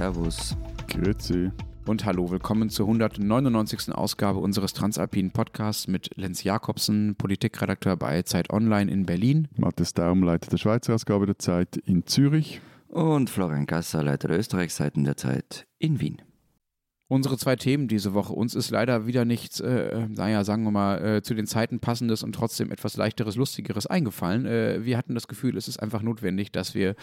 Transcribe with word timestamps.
Servus. 0.00 0.56
Grüezi. 0.88 1.50
Und 1.84 2.06
hallo, 2.06 2.30
willkommen 2.30 2.70
zur 2.70 2.86
199. 2.86 3.92
Ausgabe 3.92 4.38
unseres 4.38 4.72
Transalpinen 4.72 5.30
Podcasts 5.30 5.88
mit 5.88 6.08
Lenz 6.16 6.42
Jakobsen, 6.42 7.16
Politikredakteur 7.16 7.98
bei 7.98 8.22
Zeit 8.22 8.48
Online 8.48 8.90
in 8.90 9.04
Berlin. 9.04 9.48
Matthias 9.58 9.92
Daum, 9.92 10.22
Leiter 10.22 10.48
der 10.48 10.56
Schweizer 10.56 10.94
Ausgabe 10.94 11.26
der 11.26 11.38
Zeit 11.38 11.76
in 11.76 12.06
Zürich. 12.06 12.62
Und 12.88 13.28
Florian 13.28 13.66
Gasser, 13.66 14.02
Leiter 14.02 14.28
der 14.28 14.38
Österreichseiten 14.38 15.04
der 15.04 15.18
Zeit 15.18 15.66
in 15.78 16.00
Wien. 16.00 16.22
Unsere 17.08 17.36
zwei 17.36 17.56
Themen 17.56 17.86
diese 17.86 18.14
Woche. 18.14 18.32
Uns 18.32 18.54
ist 18.54 18.70
leider 18.70 19.06
wieder 19.06 19.26
nichts, 19.26 19.60
äh, 19.60 20.08
naja, 20.08 20.44
sagen 20.44 20.64
wir 20.64 20.70
mal, 20.70 21.04
äh, 21.04 21.22
zu 21.22 21.34
den 21.34 21.46
Zeiten 21.46 21.78
passendes 21.78 22.22
und 22.22 22.32
trotzdem 22.34 22.72
etwas 22.72 22.96
leichteres, 22.96 23.36
lustigeres 23.36 23.86
eingefallen. 23.86 24.46
Äh, 24.46 24.82
wir 24.82 24.96
hatten 24.96 25.14
das 25.14 25.28
Gefühl, 25.28 25.58
es 25.58 25.68
ist 25.68 25.78
einfach 25.78 26.00
notwendig, 26.00 26.52
dass 26.52 26.74
wir 26.74 26.96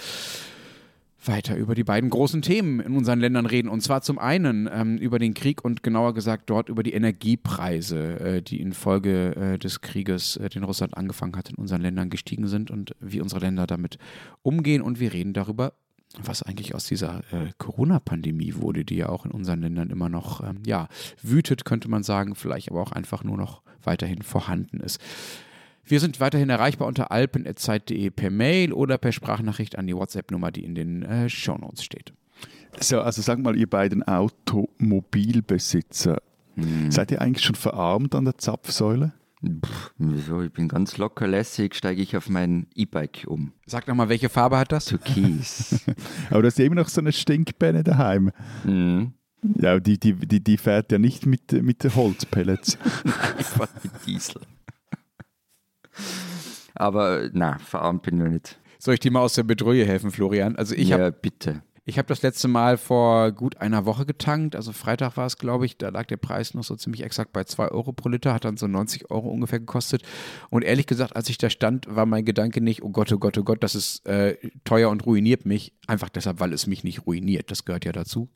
weiter 1.24 1.56
über 1.56 1.76
die 1.76 1.84
beiden 1.84 2.10
großen 2.10 2.42
Themen 2.42 2.80
in 2.80 2.96
unseren 2.96 3.20
Ländern 3.20 3.46
reden. 3.46 3.70
Und 3.70 3.82
zwar 3.82 4.02
zum 4.02 4.20
einen 4.20 4.70
ähm, 4.72 4.98
über 4.98 5.20
den 5.20 5.34
Krieg 5.34 5.64
und 5.64 5.84
genauer 5.84 6.14
gesagt 6.14 6.50
dort 6.50 6.70
über 6.70 6.84
die 6.84 6.94
Energiepreise, 6.94 8.20
äh, 8.20 8.42
die 8.42 8.62
infolge 8.62 9.36
äh, 9.36 9.58
des 9.58 9.82
Krieges, 9.82 10.38
äh, 10.38 10.50
den 10.50 10.64
Russland 10.64 10.96
angefangen 10.96 11.36
hat, 11.36 11.50
in 11.50 11.56
unseren 11.56 11.82
Ländern 11.82 12.10
gestiegen 12.10 12.48
sind 12.48 12.72
und 12.72 12.96
wie 13.00 13.22
unsere 13.22 13.42
Länder 13.42 13.68
damit 13.68 13.98
umgehen. 14.42 14.82
Und 14.82 15.00
wir 15.00 15.14
reden 15.14 15.34
darüber, 15.34 15.74
was 16.22 16.44
eigentlich 16.44 16.74
aus 16.74 16.86
dieser 16.86 17.20
äh, 17.32 17.52
Corona-Pandemie 17.58 18.56
wurde, 18.56 18.86
die 18.86 18.96
ja 18.96 19.10
auch 19.10 19.26
in 19.26 19.32
unseren 19.32 19.62
Ländern 19.62 19.90
immer 19.90 20.10
noch 20.10 20.42
ähm, 20.42 20.62
ja, 20.66 20.88
wütet, 21.22 21.66
könnte 21.66 21.90
man 21.90 22.04
sagen, 22.04 22.36
vielleicht 22.36 22.70
aber 22.72 22.82
auch 22.82 22.92
einfach 22.92 23.24
nur 23.24 23.38
noch 23.38 23.62
weiterhin 23.84 24.22
vorhanden 24.22 24.80
ist. 24.80 25.00
Wir 25.90 26.02
sind 26.02 26.20
weiterhin 26.20 26.50
erreichbar 26.50 26.86
unter 26.88 27.12
alpen.zeit.de 27.12 28.10
per 28.10 28.30
Mail 28.30 28.74
oder 28.74 28.98
per 28.98 29.14
Sprachnachricht 29.14 29.78
an 29.78 29.88
die 29.88 29.96
WhatsApp-Nummer, 29.96 30.52
die 30.52 30.66
in 30.66 30.76
den 30.76 31.04
äh, 31.04 31.30
Shownotes 31.30 31.82
steht. 31.84 32.12
So, 32.82 33.00
also 33.02 33.22
sag 33.22 33.40
mal, 33.40 33.56
ihr 33.56 33.70
beiden 33.70 34.04
Automobilbesitzer, 34.04 36.22
hm. 36.56 36.92
seid 36.92 37.12
ihr 37.12 37.22
eigentlich 37.22 37.46
schon 37.46 37.56
verarmt 37.56 38.16
an 38.16 38.26
der 38.26 38.38
Zapfsäule? 38.38 39.14
Pff, 39.42 39.94
wieso? 39.98 40.42
Ich 40.42 40.52
bin 40.52 40.68
ganz 40.68 40.98
locker 40.98 41.26
lässig, 41.28 41.76
steige 41.76 42.02
ich 42.02 42.18
auf 42.18 42.28
mein 42.28 42.68
E-Bike 42.76 43.24
um. 43.28 43.54
Sag 43.66 43.88
nochmal, 43.88 44.10
welche 44.10 44.28
Farbe 44.28 44.58
hat 44.58 44.74
das? 44.74 44.84
Türkis. 44.86 45.86
Aber 46.30 46.42
du 46.42 46.48
hast 46.48 46.60
immer 46.60 46.76
noch 46.76 46.90
so 46.90 47.00
eine 47.00 47.14
Stinkbänne 47.14 47.84
daheim. 47.84 48.32
Mhm. 48.66 49.14
Ja, 49.56 49.80
die, 49.80 49.98
die, 50.00 50.14
die, 50.14 50.44
die 50.44 50.58
fährt 50.58 50.92
ja 50.92 50.98
nicht 50.98 51.26
mit, 51.26 51.54
mit 51.54 51.82
Holzpellets. 51.96 52.78
Nein, 53.06 53.16
ich 53.40 53.46
fahre 53.46 53.70
mit 53.84 53.94
Diesel. 54.06 54.42
Aber 56.76 57.30
na, 57.34 57.58
verarmt 57.60 58.04
bin 58.04 58.24
ich 58.26 58.32
nicht. 58.32 58.60
Soll 58.80 58.94
ich 58.96 59.00
dir 59.00 59.12
mal 59.12 59.22
aus 59.22 59.34
der 59.34 59.44
Bedrohung 59.44 59.76
helfen, 59.76 60.12
Florian? 60.12 60.56
Also 60.56 60.76
ich 60.76 60.90
ja, 60.90 61.00
habe 61.00 61.12
bitte. 61.12 61.62
Ich 61.90 61.98
habe 61.98 62.10
das 62.10 62.22
letzte 62.22 62.50
Mal 62.50 62.76
vor 62.76 63.32
gut 63.32 63.62
einer 63.62 63.86
Woche 63.86 64.06
getankt, 64.06 64.58
also 64.58 64.74
Freitag 64.74 65.16
war 65.16 65.26
es, 65.26 65.38
glaube 65.38 65.66
ich, 65.66 65.78
da 65.78 65.88
lag 65.88 66.06
der 66.08 66.18
Preis 66.18 66.54
noch 66.54 66.66
so 66.66 66.76
ziemlich 66.76 67.02
exakt 67.02 67.32
bei 67.32 67.46
2 67.46 67.70
Euro 67.70 67.94
pro 67.94 68.10
Liter, 68.10 68.34
hat 68.34 68.44
dann 68.44 68.58
so 68.58 68.68
90 68.68 69.10
Euro 69.10 69.30
ungefähr 69.30 69.62
gekostet. 69.62 70.04
Und 70.50 70.66
ehrlich 70.66 70.86
gesagt, 70.86 71.16
als 71.16 71.30
ich 71.30 71.38
da 71.38 71.50
stand, 71.50 71.88
war 71.90 72.06
mein 72.06 72.26
Gedanke 72.26 72.60
nicht, 72.60 72.84
oh 72.84 72.90
Gott, 72.90 73.14
oh 73.14 73.18
Gott, 73.18 73.38
oh 73.38 73.44
Gott, 73.44 73.64
das 73.64 73.74
ist 73.74 74.06
äh, 74.06 74.36
teuer 74.66 74.90
und 74.90 75.06
ruiniert 75.06 75.46
mich, 75.46 75.72
einfach 75.88 76.10
deshalb, 76.10 76.42
weil 76.42 76.52
es 76.52 76.68
mich 76.68 76.84
nicht 76.84 77.08
ruiniert, 77.08 77.52
das 77.52 77.64
gehört 77.64 77.86
ja 77.86 77.94
dazu, 77.94 78.28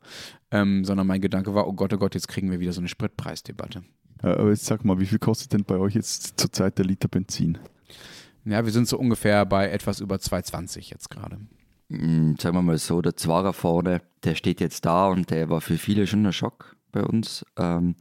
ähm, 0.51 0.85
sondern 0.85 1.05
mein 1.05 1.19
Gedanke 1.19 1.53
war, 1.53 1.67
oh 1.67 1.73
Gott, 1.73 1.91
oh 1.91 1.97
Gott, 1.97 2.15
jetzt 2.15 2.29
kriegen 2.29 2.51
wir 2.51 2.61
wieder 2.61 2.71
so 2.71 2.79
eine 2.79 2.87
Spritpreisdebatte. 2.87 3.83
Äh, 4.23 4.27
aber 4.27 4.51
jetzt 4.51 4.65
sag 4.65 4.85
mal, 4.85 4.97
wie 5.01 5.07
viel 5.07 5.19
kostet 5.19 5.51
denn 5.51 5.65
bei 5.65 5.75
euch 5.75 5.95
jetzt 5.95 6.39
zurzeit 6.39 6.77
der 6.77 6.85
Liter 6.85 7.09
Benzin? 7.09 7.57
Ja, 8.45 8.63
wir 8.63 8.71
sind 8.71 8.87
so 8.87 8.97
ungefähr 8.97 9.45
bei 9.45 9.69
etwas 9.69 9.99
über 9.99 10.15
2,20 10.15 10.89
jetzt 10.89 11.09
gerade. 11.09 11.37
Hm, 11.91 12.35
sagen 12.39 12.55
wir 12.55 12.61
mal 12.61 12.77
so, 12.77 13.01
der 13.01 13.17
Zwarer 13.17 13.51
vorne, 13.51 14.01
der 14.23 14.35
steht 14.35 14.61
jetzt 14.61 14.85
da 14.85 15.07
und 15.07 15.29
der 15.29 15.49
war 15.49 15.59
für 15.59 15.77
viele 15.77 16.07
schon 16.07 16.25
ein 16.25 16.31
Schock 16.31 16.77
bei 16.91 17.03
uns. 17.03 17.45
Ähm, 17.57 17.95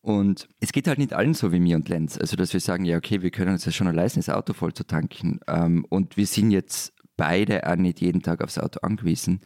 und 0.00 0.48
es 0.58 0.72
geht 0.72 0.88
halt 0.88 0.98
nicht 0.98 1.12
allen 1.12 1.34
so 1.34 1.52
wie 1.52 1.60
mir 1.60 1.76
und 1.76 1.88
Lenz. 1.88 2.18
Also, 2.18 2.36
dass 2.36 2.52
wir 2.52 2.58
sagen, 2.58 2.84
ja, 2.84 2.96
okay, 2.96 3.22
wir 3.22 3.30
können 3.30 3.52
uns 3.52 3.64
ja 3.64 3.70
schon 3.70 3.92
leisten, 3.94 4.18
das 4.18 4.28
Auto 4.28 4.52
voll 4.52 4.74
zu 4.74 4.84
tanken. 4.84 5.38
Ähm, 5.46 5.86
und 5.88 6.16
wir 6.16 6.26
sind 6.26 6.50
jetzt 6.50 6.94
beide 7.16 7.68
auch 7.68 7.76
nicht 7.76 8.00
jeden 8.00 8.22
Tag 8.22 8.42
aufs 8.42 8.58
Auto 8.58 8.80
angewiesen. 8.80 9.40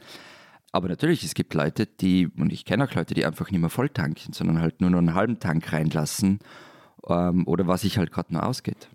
Aber 0.73 0.89
natürlich, 0.89 1.23
es 1.25 1.35
gibt 1.35 1.53
Leute, 1.53 1.87
die, 1.87 2.29
und 2.29 2.53
ich 2.53 2.65
kenne 2.65 2.85
auch 2.85 2.95
Leute, 2.95 3.13
die 3.13 3.27
einfach 3.27 3.51
nicht 3.51 3.61
mehr 3.61 3.71
voll 3.71 3.91
tanken, 3.91 4.33
sondern 4.33 4.61
halt 4.61 4.81
nur 4.81 4.89
noch 4.89 4.99
einen 4.99 5.15
halben 5.15 5.39
Tank 5.39 5.71
reinlassen 5.73 6.39
ähm, 7.07 7.47
oder 7.47 7.67
was 7.67 7.83
sich 7.83 7.99
halt 7.99 8.11
gerade 8.11 8.33
nur 8.33 8.47
ausgeht. 8.47 8.89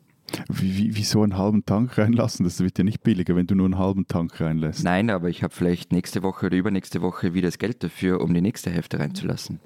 Wie, 0.50 0.96
wie, 0.96 1.04
so 1.04 1.24
einen 1.24 1.38
halben 1.38 1.66
Tank 1.66 1.98
reinlassen? 1.98 2.44
Das 2.44 2.60
wird 2.60 2.78
ja 2.78 2.84
nicht 2.84 3.04
billiger, 3.04 3.36
wenn 3.36 3.48
du 3.48 3.56
nur 3.56 3.66
einen 3.66 3.78
halben 3.78 4.08
Tank 4.08 4.40
reinlässt. 4.40 4.84
Nein, 4.84 5.10
aber 5.10 5.30
ich 5.30 5.44
habe 5.44 5.54
vielleicht 5.54 5.92
nächste 5.92 6.24
Woche 6.24 6.48
oder 6.48 6.58
übernächste 6.58 7.02
Woche 7.02 7.34
wieder 7.34 7.48
das 7.48 7.58
Geld 7.58 7.84
dafür, 7.84 8.22
um 8.22 8.34
die 8.34 8.42
nächste 8.42 8.70
Hälfte 8.70 9.00
reinzulassen. 9.00 9.60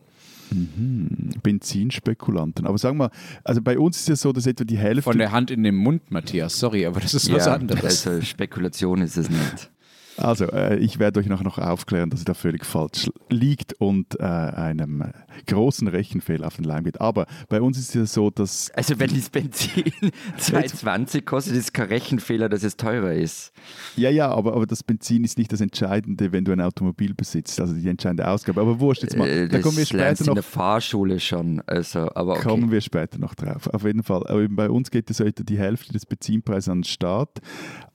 Mhm. 0.51 1.31
Benzinspekulanten. 1.41 2.67
Aber 2.67 2.77
sagen 2.77 2.97
wir, 2.97 3.11
also 3.43 3.61
bei 3.61 3.79
uns 3.79 3.99
ist 3.99 4.09
ja 4.09 4.15
so, 4.15 4.31
dass 4.31 4.45
etwa 4.45 4.63
die 4.63 4.77
Hälfte. 4.77 5.03
Von 5.03 5.17
der 5.17 5.31
Hand 5.31 5.51
in 5.51 5.63
den 5.63 5.75
Mund, 5.75 6.11
Matthias, 6.11 6.59
sorry, 6.59 6.85
aber 6.85 6.99
das 6.99 7.13
ist 7.13 7.31
was 7.31 7.45
ja, 7.45 7.55
anderes. 7.55 8.07
Also 8.07 8.21
Spekulation 8.21 9.01
ist 9.01 9.17
es 9.17 9.29
nicht. 9.29 9.71
Also, 10.17 10.45
äh, 10.45 10.77
ich 10.77 10.99
werde 10.99 11.19
euch 11.19 11.27
nachher 11.27 11.43
noch 11.43 11.57
aufklären, 11.57 12.09
dass 12.09 12.21
ihr 12.21 12.25
da 12.25 12.33
völlig 12.33 12.65
falsch 12.65 13.09
liegt 13.29 13.73
und 13.73 14.19
äh, 14.19 14.23
einem 14.23 15.03
großen 15.47 15.87
Rechenfehler 15.87 16.47
auf 16.47 16.55
den 16.55 16.63
Leim 16.63 16.85
geht. 16.85 17.01
Aber 17.01 17.25
bei 17.49 17.61
uns 17.61 17.77
ist 17.77 17.89
es 17.89 17.93
ja 17.93 18.05
so, 18.05 18.29
dass. 18.29 18.71
Also, 18.71 18.97
wenn 18.99 19.13
das 19.13 19.29
Benzin 19.29 19.83
2,20 20.39 21.21
kostet, 21.21 21.53
ist 21.53 21.65
es 21.65 21.73
kein 21.73 21.87
Rechenfehler, 21.87 22.47
dass 22.47 22.63
es 22.63 22.77
teurer 22.77 23.13
ist. 23.13 23.51
Ja, 23.97 24.09
ja, 24.09 24.29
aber, 24.29 24.53
aber 24.53 24.65
das 24.65 24.83
Benzin 24.83 25.23
ist 25.23 25.37
nicht 25.37 25.51
das 25.51 25.61
Entscheidende, 25.61 26.31
wenn 26.31 26.45
du 26.45 26.51
ein 26.51 26.61
Automobil 26.61 27.13
besitzt, 27.13 27.59
also 27.59 27.73
die 27.73 27.87
entscheidende 27.87 28.27
Ausgabe. 28.27 28.61
Aber 28.61 28.79
wurscht 28.79 29.03
jetzt 29.03 29.17
mal. 29.17 29.27
Äh, 29.27 29.47
da 29.49 29.59
kommen 29.59 29.77
wir 29.77 29.85
später 29.85 30.23
noch. 30.23 30.29
in 30.29 30.35
der 30.35 30.43
Fahrschule 30.43 31.19
schon. 31.19 31.61
Also, 31.67 32.09
aber 32.15 32.33
okay. 32.33 32.43
Kommen 32.47 32.71
wir 32.71 32.81
später 32.81 33.17
noch 33.17 33.35
drauf. 33.35 33.67
Auf 33.67 33.83
jeden 33.83 34.03
Fall. 34.03 34.25
Aber 34.27 34.47
bei 34.47 34.69
uns 34.69 34.91
geht 34.91 35.09
es 35.09 35.19
heute 35.19 35.43
die 35.43 35.57
Hälfte 35.57 35.91
des 35.91 36.05
Benzinpreises 36.05 36.69
an 36.69 36.79
den 36.79 36.83
Staat. 36.85 37.41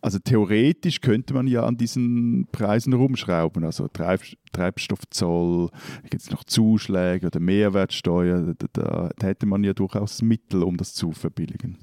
Also, 0.03 0.19
theoretisch 0.19 1.01
könnte 1.01 1.35
man 1.35 1.47
ja 1.47 1.65
an 1.65 1.77
diesen 1.77 2.10
Preisen 2.53 2.93
rumschrauben. 2.93 3.65
Also 3.65 3.89
Treib 3.89 4.23
Treibstoffzoll, 4.53 5.71
gibt 6.09 6.23
es 6.23 6.31
noch 6.31 6.45
Zuschläge 6.45 7.27
oder 7.27 7.41
Mehrwertsteuer. 7.41 8.55
Da, 8.55 8.67
da, 8.73 9.11
da 9.17 9.27
hätte 9.27 9.47
man 9.47 9.65
ja 9.65 9.73
durchaus 9.73 10.23
Mittel, 10.23 10.63
um 10.63 10.77
das 10.77 10.95
zu 10.95 11.13
verbilligen. 11.13 11.79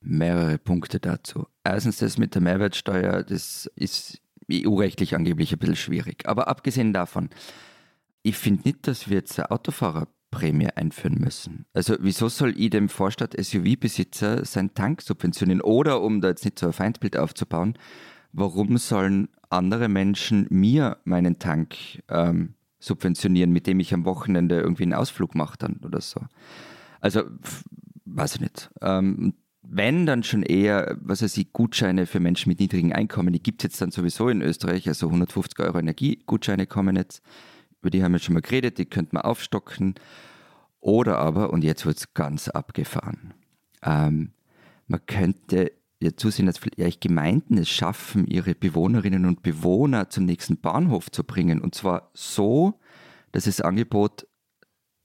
Mehrere 0.00 0.58
Punkte 0.58 0.98
dazu. 1.00 1.46
Erstens, 1.64 1.98
das 1.98 2.18
mit 2.18 2.34
der 2.34 2.42
Mehrwertsteuer, 2.42 3.22
das 3.22 3.70
ist 3.76 4.20
EU-rechtlich 4.50 5.14
angeblich 5.14 5.52
ein 5.52 5.58
bisschen 5.58 5.76
schwierig. 5.76 6.26
Aber 6.26 6.48
abgesehen 6.48 6.92
davon, 6.92 7.30
ich 8.22 8.36
finde 8.36 8.62
nicht, 8.64 8.86
dass 8.86 9.08
wir 9.08 9.18
jetzt 9.18 9.38
eine 9.38 9.50
Autofahrerprämie 9.50 10.70
einführen 10.74 11.18
müssen. 11.18 11.66
Also 11.72 11.96
wieso 12.00 12.28
soll 12.28 12.58
ich 12.58 12.70
dem 12.70 12.88
Vorstadt-SUV-Besitzer 12.88 14.44
seinen 14.44 14.74
Tank 14.74 15.02
subventionieren? 15.02 15.60
Oder, 15.60 16.02
um 16.02 16.20
da 16.20 16.28
jetzt 16.28 16.44
nicht 16.44 16.58
so 16.58 16.66
ein 16.66 16.72
Feindbild 16.72 17.16
aufzubauen, 17.16 17.74
warum 18.32 18.78
sollen 18.78 19.28
andere 19.52 19.88
Menschen 19.88 20.46
mir 20.50 20.98
meinen 21.04 21.38
Tank 21.38 21.76
ähm, 22.08 22.54
subventionieren, 22.78 23.52
mit 23.52 23.66
dem 23.66 23.80
ich 23.80 23.94
am 23.94 24.04
Wochenende 24.04 24.60
irgendwie 24.60 24.84
einen 24.84 24.94
Ausflug 24.94 25.34
mache 25.34 25.56
dann 25.58 25.80
oder 25.84 26.00
so. 26.00 26.20
Also, 27.00 27.22
weiß 28.04 28.36
ich 28.36 28.40
nicht. 28.40 28.70
Ähm, 28.80 29.34
wenn, 29.62 30.06
dann 30.06 30.22
schon 30.22 30.42
eher, 30.42 30.96
was 31.00 31.22
weiß 31.22 31.36
ich, 31.36 31.52
Gutscheine 31.52 32.06
für 32.06 32.20
Menschen 32.20 32.50
mit 32.50 32.60
niedrigen 32.60 32.92
Einkommen. 32.92 33.32
Die 33.32 33.42
gibt 33.42 33.62
es 33.62 33.70
jetzt 33.70 33.80
dann 33.80 33.92
sowieso 33.92 34.28
in 34.28 34.42
Österreich, 34.42 34.88
also 34.88 35.06
150 35.06 35.58
Euro 35.60 35.78
Energiegutscheine 35.78 36.66
kommen 36.66 36.96
jetzt. 36.96 37.22
Über 37.80 37.90
die 37.90 38.02
haben 38.02 38.12
wir 38.12 38.18
schon 38.18 38.34
mal 38.34 38.42
geredet, 38.42 38.78
die 38.78 38.86
könnte 38.86 39.14
man 39.14 39.22
aufstocken. 39.22 39.94
Oder 40.80 41.18
aber, 41.18 41.52
und 41.52 41.62
jetzt 41.62 41.86
wird 41.86 41.96
es 41.96 42.12
ganz 42.12 42.48
abgefahren, 42.48 43.34
ähm, 43.84 44.32
man 44.88 45.00
könnte 45.06 45.72
ja, 46.02 46.16
zusehen, 46.16 46.46
dass 46.46 46.58
vielleicht 46.58 47.00
Gemeinden 47.00 47.58
es 47.58 47.68
schaffen, 47.68 48.26
ihre 48.26 48.54
Bewohnerinnen 48.54 49.24
und 49.24 49.42
Bewohner 49.42 50.10
zum 50.10 50.24
nächsten 50.24 50.58
Bahnhof 50.58 51.10
zu 51.10 51.22
bringen. 51.24 51.60
Und 51.60 51.74
zwar 51.74 52.10
so, 52.12 52.80
dass 53.30 53.44
das 53.44 53.60
Angebot 53.60 54.26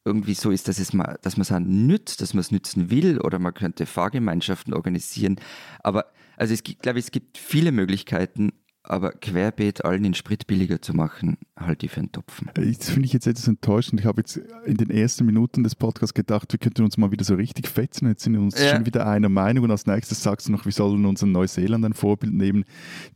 irgendwie 0.05 0.33
so 0.33 0.51
ist, 0.51 0.67
dass, 0.67 0.79
es 0.79 0.93
mal, 0.93 1.19
dass 1.21 1.37
man 1.37 1.41
es 1.41 1.67
nützt, 1.67 2.21
dass 2.21 2.33
man 2.33 2.41
es 2.41 2.51
nützen 2.51 2.89
will 2.89 3.19
oder 3.19 3.39
man 3.39 3.53
könnte 3.53 3.85
Fahrgemeinschaften 3.85 4.73
organisieren. 4.73 5.39
Aber 5.83 6.05
also 6.37 6.53
es 6.53 6.63
gibt, 6.63 6.81
glaube 6.81 6.99
ich, 6.99 7.05
es 7.05 7.11
gibt 7.11 7.37
viele 7.37 7.71
Möglichkeiten, 7.71 8.53
aber 8.89 9.11
querbeet 9.11 9.83
allen 9.83 10.03
den 10.03 10.13
Sprit 10.13 10.47
billiger 10.47 10.81
zu 10.81 10.93
machen, 10.93 11.37
halte 11.57 11.85
ich 11.85 11.91
für 11.91 11.99
einen 11.99 12.11
Topfen. 12.11 12.49
Das 12.53 12.89
finde 12.89 13.05
ich 13.05 13.13
jetzt 13.13 13.27
etwas 13.27 13.47
enttäuschend. 13.47 13.99
Ich 13.99 14.05
habe 14.05 14.21
jetzt 14.21 14.37
in 14.65 14.77
den 14.77 14.89
ersten 14.89 15.25
Minuten 15.25 15.63
des 15.63 15.75
Podcasts 15.75 16.13
gedacht, 16.13 16.51
wir 16.51 16.59
könnten 16.59 16.83
uns 16.83 16.97
mal 16.97 17.11
wieder 17.11 17.25
so 17.25 17.35
richtig 17.35 17.67
fetzen. 17.67 18.07
Jetzt 18.07 18.23
sind 18.23 18.33
wir 18.33 18.39
uns 18.39 18.57
ja. 18.59 18.75
schon 18.75 18.85
wieder 18.85 19.07
einer 19.07 19.29
Meinung 19.29 19.65
und 19.65 19.71
als 19.71 19.85
nächstes 19.85 20.23
sagst 20.23 20.47
du 20.47 20.53
noch, 20.53 20.65
wir 20.65 20.71
sollen 20.71 21.05
uns 21.05 21.21
in 21.21 21.31
Neuseeland 21.31 21.85
ein 21.85 21.93
Vorbild 21.93 22.33
nehmen, 22.33 22.63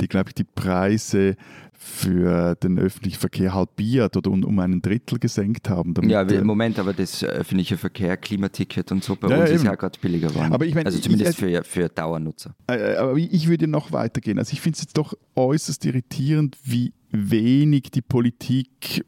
die, 0.01 0.07
glaube 0.07 0.29
ich, 0.29 0.35
die 0.35 0.43
Preise 0.43 1.35
für 1.83 2.53
den 2.55 2.77
öffentlichen 2.77 3.19
Verkehr 3.19 3.55
halbiert 3.55 4.15
oder 4.15 4.29
um, 4.29 4.43
um 4.43 4.59
einen 4.59 4.83
Drittel 4.83 5.17
gesenkt 5.17 5.67
haben. 5.67 5.95
Ja, 6.07 6.21
äh, 6.21 6.35
im 6.35 6.45
Moment 6.45 6.77
aber 6.77 6.93
das 6.93 7.23
öffentliche 7.23 7.75
Verkehr, 7.75 8.17
Klimaticket 8.17 8.91
und 8.91 9.03
so 9.03 9.15
bei 9.15 9.29
Ja, 9.29 9.39
uns 9.39 9.49
ja, 9.49 9.55
ist 9.55 9.61
eben. 9.61 9.69
ja 9.71 9.75
gerade 9.75 9.97
billiger 9.99 10.27
geworden. 10.27 10.53
Aber 10.53 10.63
ich 10.65 10.75
meine, 10.75 10.85
also 10.85 10.99
zumindest 10.99 11.31
ich- 11.31 11.37
für, 11.37 11.63
für 11.63 11.89
Dauernutzer. 11.89 12.55
Äh, 12.67 12.95
aber 12.97 13.17
ich 13.17 13.47
würde 13.47 13.67
noch 13.67 13.91
weitergehen. 13.91 14.37
Also 14.37 14.53
ich 14.53 14.61
finde 14.61 14.75
es 14.75 14.83
jetzt 14.83 14.95
doch 14.97 15.15
äußerst 15.35 15.83
irritierend, 15.85 16.55
wie 16.63 16.93
wenig 17.09 17.89
die 17.91 18.01
Politik 18.03 19.03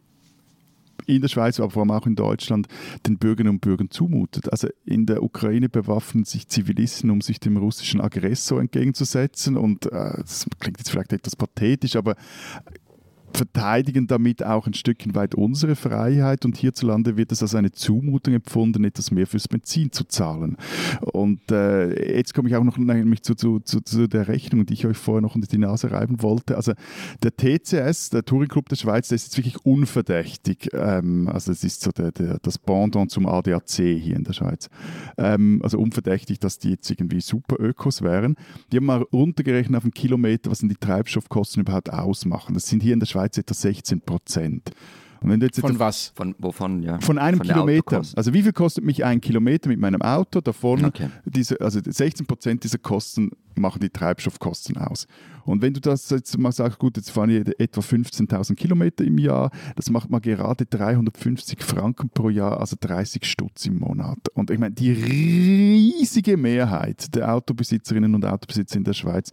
in 1.08 1.22
der 1.22 1.30
Schweiz, 1.30 1.60
aber 1.60 1.72
vor 1.72 1.82
allem 1.82 1.92
auch 1.92 2.06
in 2.06 2.16
Deutschland, 2.16 2.68
den 3.08 3.18
Bürgerinnen 3.18 3.56
und 3.56 3.62
Bürgern 3.62 3.90
zumutet. 3.90 4.52
Also 4.52 4.68
in 4.86 5.06
der 5.06 5.24
Ukraine 5.24 5.70
bewaffnen 5.70 6.26
sich 6.26 6.48
Zivilisten, 6.48 7.10
um 7.10 7.22
sich 7.22 7.40
dem 7.40 7.58
russischen 7.58 8.02
Aggressor 8.02 8.60
entgegenzusetzen. 8.60 9.58
Und 9.58 9.86
äh, 9.88 10.18
das 10.18 10.46
klingt 10.60 10.80
jetzt 10.80 10.90
vielleicht 10.90 11.14
etwas 11.14 11.36
pathetisch, 11.36 11.96
aber 11.96 12.16
verteidigen 13.38 14.08
damit 14.08 14.44
auch 14.44 14.68
ein 14.68 14.74
Stückchen 14.74 15.16
weit 15.16 15.36
unsere 15.36 15.76
Freiheit 15.76 16.46
und 16.46 16.58
hierzulande 16.58 17.18
wird 17.18 17.32
es 17.32 17.42
als 17.42 17.56
eine 17.56 17.72
Zumutung 17.72 18.34
empfunden, 18.34 18.84
etwas 18.84 19.12
mehr 19.12 19.28
fürs 19.28 19.48
Benzin 19.48 19.92
zu 19.92 20.04
zahlen. 20.06 20.58
Und 21.02 21.52
äh, 21.52 22.16
jetzt 22.18 22.34
komme 22.34 22.50
ich 22.50 22.56
auch 22.56 22.64
noch 22.64 22.78
nämlich 22.78 23.24
zu, 23.24 23.36
zu, 23.36 23.60
zu, 23.60 23.82
zu 23.82 24.08
der 24.08 24.28
Rechnung, 24.28 24.66
die 24.66 24.74
ich 24.74 24.86
euch 24.86 24.98
vorher 24.98 25.22
noch 25.22 25.36
unter 25.36 25.48
die 25.48 25.58
Nase 25.58 25.92
reiben 25.92 26.22
wollte. 26.22 26.56
Also 26.56 26.74
der 27.22 27.36
TCS, 27.36 28.12
der 28.12 28.24
Touring 28.24 28.50
Club 28.50 28.70
der 28.70 28.76
Schweiz, 28.76 29.08
der 29.08 29.16
ist 29.16 29.26
jetzt 29.26 29.38
wirklich 29.38 29.66
unverdächtig. 29.66 30.70
Ähm, 30.74 31.28
also 31.28 31.52
es 31.52 31.64
ist 31.64 31.82
so 31.82 31.92
der, 31.92 32.12
der, 32.12 32.40
das 32.40 32.58
Pendant 32.58 33.12
zum 33.12 33.26
ADAC 33.26 33.70
hier 33.70 34.16
in 34.16 34.24
der 34.24 34.34
Schweiz. 34.34 34.70
Ähm, 35.18 35.60
also 35.64 35.80
unverdächtig, 35.80 36.40
dass 36.40 36.60
die 36.60 36.72
jetzt 36.72 36.90
irgendwie 36.90 37.22
super 37.22 37.56
Ökos 37.60 38.02
wären. 38.02 38.36
Die 38.72 38.78
haben 38.78 38.86
mal 38.86 39.02
runtergerechnet 39.02 39.78
auf 39.78 39.84
einen 39.84 39.94
Kilometer, 39.94 40.52
was 40.52 40.60
denn 40.60 40.70
die 40.70 40.76
Treibstoffkosten 40.76 41.62
überhaupt 41.62 41.92
ausmachen. 41.92 42.54
Das 42.54 42.68
sind 42.68 42.84
hier 42.84 42.94
in 42.94 43.00
der 43.00 43.08
Schweiz 43.08 43.23
etwa 43.38 43.54
16 43.54 44.02
Prozent. 44.02 44.72
Und 45.22 45.30
wenn 45.30 45.40
du 45.40 45.46
jetzt 45.46 45.60
Von 45.62 45.72
etwa- 45.72 45.86
was? 45.86 46.12
Von 46.16 46.36
wovon, 46.38 46.84
ja? 46.84 47.00
von 47.00 47.18
einem 47.18 47.38
Von 47.38 47.48
Kilometer. 47.48 48.02
Also 48.16 48.34
wie 48.34 48.44
viel 48.44 48.52
kostet 48.52 48.84
mich 48.84 49.06
ein 49.06 49.22
Kilometer 49.22 49.70
mit 49.70 49.80
meinem 49.80 50.02
Auto? 50.02 50.42
Davon, 50.42 50.84
Okay. 50.84 51.10
diese, 51.26 51.62
also 51.62 51.80
16 51.84 52.26
Prozent 52.26 52.64
dieser 52.66 52.78
Kosten 52.78 53.32
machen 53.58 53.80
die 53.80 53.90
Treibstoffkosten 53.90 54.78
aus. 54.78 55.08
Und 55.46 55.62
wenn 55.62 55.74
du 55.74 55.82
das 55.82 56.10
jetzt 56.10 56.38
mal 56.38 56.52
sagst, 56.54 56.80
gut, 56.80 56.96
jetzt 56.96 57.12
fahren 57.12 57.30
ich 57.30 57.60
etwa 57.60 57.82
15.000 57.82 58.56
Kilometer 58.56 59.04
im 59.04 59.18
Jahr, 59.18 59.52
das 59.76 59.90
macht 59.90 60.10
mal 60.10 60.20
gerade 60.22 60.66
350 60.66 61.62
Franken 61.62 62.10
pro 62.10 62.30
Jahr, 62.30 62.60
also 62.62 62.78
30 62.80 63.26
Stutz 63.26 63.66
im 63.66 63.80
Monat. 63.80 64.20
Und 64.36 64.52
ich 64.52 64.60
meine, 64.60 64.74
die 64.74 64.92
riesige 64.94 66.38
Mehrheit 66.38 67.14
der 67.16 67.34
Autobesitzerinnen 67.34 68.16
und 68.16 68.26
Autobesitzer 68.26 68.78
in 68.78 68.84
der 68.84 68.94
Schweiz, 68.94 69.32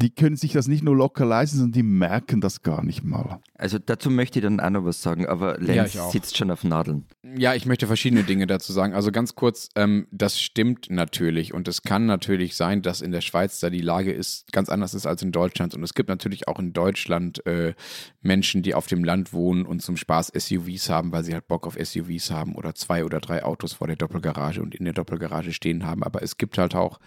die 0.00 0.10
können 0.10 0.36
sich 0.36 0.52
das 0.52 0.68
nicht 0.68 0.84
nur 0.84 0.96
locker 0.96 1.24
leisten, 1.24 1.58
sondern 1.58 1.72
die 1.72 1.82
merken 1.82 2.40
das 2.40 2.62
gar 2.62 2.84
nicht 2.84 3.02
mal. 3.04 3.40
Also 3.54 3.78
dazu 3.78 4.10
möchte 4.10 4.38
ich 4.38 4.44
dann 4.44 4.60
auch 4.60 4.70
noch 4.70 4.84
was 4.84 5.02
sagen, 5.02 5.26
aber 5.26 5.60
Ja, 5.60 5.82
Lenz 5.82 5.96
auch. 5.96 6.12
sitzt 6.12 6.36
schon 6.36 6.50
auf 6.50 6.62
Nadeln. 6.62 7.04
Ja, 7.36 7.54
ich 7.54 7.66
möchte 7.66 7.86
verschiedene 7.86 8.22
Dinge 8.22 8.46
dazu 8.46 8.72
sagen. 8.72 8.94
Also 8.94 9.10
ganz 9.12 9.34
kurz, 9.34 9.68
ähm, 9.74 10.06
das 10.10 10.40
stimmt 10.40 10.88
natürlich 10.88 11.52
und 11.52 11.68
es 11.68 11.82
kann 11.82 12.06
natürlich 12.06 12.56
sein, 12.56 12.80
dass 12.80 13.00
in 13.00 13.12
der 13.12 13.20
Schweiz 13.20 13.60
da 13.60 13.70
die 13.70 13.80
Lage 13.80 14.12
ist, 14.12 14.50
ganz 14.52 14.68
anders 14.68 14.94
ist 14.94 15.06
als 15.06 15.22
in 15.22 15.32
Deutschland. 15.32 15.74
Und 15.74 15.82
es 15.82 15.94
gibt 15.94 16.08
natürlich 16.08 16.48
auch 16.48 16.58
in 16.58 16.72
Deutschland 16.72 17.44
äh, 17.44 17.74
Menschen, 18.22 18.62
die 18.62 18.74
auf 18.74 18.86
dem 18.86 19.04
Land 19.04 19.32
wohnen 19.32 19.66
und 19.66 19.82
zum 19.82 19.96
Spaß 19.96 20.32
SUVs 20.34 20.88
haben, 20.90 21.12
weil 21.12 21.24
sie 21.24 21.34
halt 21.34 21.48
Bock 21.48 21.66
auf 21.66 21.76
SUVs 21.80 22.30
haben 22.30 22.54
oder 22.54 22.74
zwei 22.74 23.04
oder 23.04 23.20
drei 23.20 23.42
Autos 23.42 23.74
vor 23.74 23.88
der 23.88 23.96
Doppelgarage 23.96 24.62
und 24.62 24.74
in 24.74 24.84
der 24.84 24.94
Doppelgarage 24.94 25.52
stehen 25.52 25.84
haben. 25.84 26.04
Aber 26.04 26.22
es 26.22 26.38
gibt 26.38 26.56
halt 26.56 26.74
auch 26.74 26.98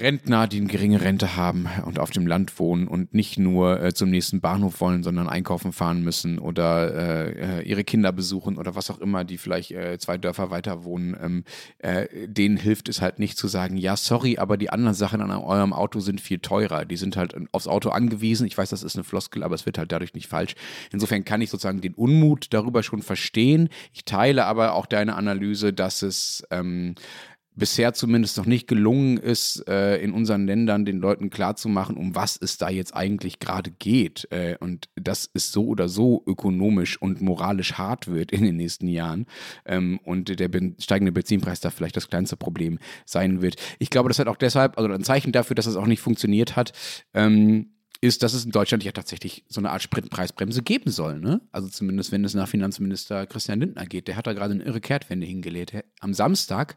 Rentner, 0.00 0.46
die 0.46 0.58
eine 0.58 0.66
geringe 0.66 1.00
Rente 1.00 1.36
haben 1.36 1.68
und 1.84 1.98
auf 1.98 2.10
dem 2.10 2.26
Land 2.26 2.58
wohnen 2.58 2.88
und 2.88 3.14
nicht 3.14 3.38
nur 3.38 3.82
äh, 3.82 3.92
zum 3.94 4.10
nächsten 4.10 4.40
Bahnhof 4.40 4.80
wollen, 4.80 5.02
sondern 5.02 5.28
einkaufen 5.28 5.72
fahren 5.72 6.02
müssen 6.02 6.38
oder 6.38 6.94
äh, 6.94 7.60
äh, 7.60 7.62
ihre 7.62 7.84
Kinder 7.84 8.12
besuchen 8.12 8.56
oder 8.56 8.74
was 8.74 8.90
auch 8.90 8.98
immer, 8.98 9.24
die 9.24 9.38
vielleicht 9.38 9.72
äh, 9.72 9.98
zwei 9.98 10.18
Dörfer 10.18 10.50
weiter 10.50 10.84
wohnen, 10.84 11.16
ähm, 11.20 11.44
äh, 11.78 12.28
denen 12.28 12.56
hilft 12.56 12.88
es 12.88 13.00
halt 13.00 13.18
nicht 13.18 13.38
zu 13.38 13.48
sagen, 13.48 13.76
ja, 13.76 13.96
sorry, 13.96 14.38
aber 14.38 14.56
die 14.56 14.70
anderen 14.70 14.94
Sachen 14.94 15.20
an 15.20 15.30
eurem 15.30 15.72
Auto 15.72 16.00
sind 16.00 16.20
viel 16.20 16.38
teurer. 16.38 16.84
Die 16.84 16.96
sind 16.96 17.16
halt 17.16 17.34
aufs 17.52 17.66
Auto 17.66 17.90
angewiesen. 17.90 18.46
Ich 18.46 18.56
weiß, 18.56 18.70
das 18.70 18.82
ist 18.82 18.96
eine 18.96 19.04
Floskel, 19.04 19.42
aber 19.42 19.54
es 19.54 19.66
wird 19.66 19.78
halt 19.78 19.92
dadurch 19.92 20.14
nicht 20.14 20.28
falsch. 20.28 20.54
Insofern 20.92 21.24
kann 21.24 21.40
ich 21.40 21.50
sozusagen 21.50 21.80
den 21.80 21.94
Unmut 21.94 22.48
darüber 22.50 22.82
schon 22.82 23.02
verstehen. 23.02 23.68
Ich 23.92 24.04
teile 24.04 24.46
aber 24.46 24.74
auch 24.74 24.86
deine 24.86 25.16
Analyse, 25.16 25.72
dass 25.72 26.02
es 26.02 26.44
ähm, 26.50 26.94
bisher 27.58 27.92
zumindest 27.92 28.36
noch 28.36 28.46
nicht 28.46 28.66
gelungen 28.66 29.18
ist, 29.18 29.66
äh, 29.68 29.96
in 29.98 30.12
unseren 30.12 30.46
Ländern 30.46 30.84
den 30.84 30.98
Leuten 30.98 31.28
klarzumachen, 31.28 31.96
um 31.96 32.14
was 32.14 32.38
es 32.40 32.56
da 32.56 32.70
jetzt 32.70 32.94
eigentlich 32.94 33.40
gerade 33.40 33.70
geht. 33.70 34.28
Äh, 34.30 34.56
und 34.60 34.88
dass 34.94 35.28
es 35.34 35.52
so 35.52 35.66
oder 35.66 35.88
so 35.88 36.22
ökonomisch 36.26 37.00
und 37.00 37.20
moralisch 37.20 37.74
hart 37.74 38.08
wird 38.08 38.32
in 38.32 38.44
den 38.44 38.56
nächsten 38.56 38.88
Jahren. 38.88 39.26
Ähm, 39.66 40.00
und 40.04 40.38
der 40.38 40.48
ben 40.48 40.76
steigende 40.78 41.12
Benzinpreis 41.12 41.60
da 41.60 41.70
vielleicht 41.70 41.96
das 41.96 42.08
kleinste 42.08 42.36
Problem 42.36 42.78
sein 43.04 43.42
wird. 43.42 43.56
Ich 43.78 43.90
glaube, 43.90 44.08
das 44.08 44.18
hat 44.18 44.28
auch 44.28 44.36
deshalb, 44.36 44.78
also 44.78 44.90
ein 44.90 45.04
Zeichen 45.04 45.32
dafür, 45.32 45.54
dass 45.54 45.66
es 45.66 45.76
auch 45.76 45.86
nicht 45.86 46.00
funktioniert 46.00 46.56
hat. 46.56 46.72
Ähm, 47.12 47.72
ist, 48.00 48.22
dass 48.22 48.32
es 48.32 48.44
in 48.44 48.52
Deutschland 48.52 48.84
ja 48.84 48.92
tatsächlich 48.92 49.44
so 49.48 49.60
eine 49.60 49.70
Art 49.70 49.82
Spritpreisbremse 49.82 50.62
geben 50.62 50.90
soll. 50.90 51.18
Ne? 51.18 51.40
Also 51.50 51.68
zumindest, 51.68 52.12
wenn 52.12 52.24
es 52.24 52.34
nach 52.34 52.48
Finanzminister 52.48 53.26
Christian 53.26 53.60
Lindner 53.60 53.86
geht. 53.86 54.06
Der 54.06 54.16
hat 54.16 54.26
da 54.28 54.32
gerade 54.32 54.54
eine 54.54 54.62
irre 54.62 54.80
Kehrtwende 54.80 55.26
hingelegt. 55.26 55.72
Am 56.00 56.14
Samstag 56.14 56.76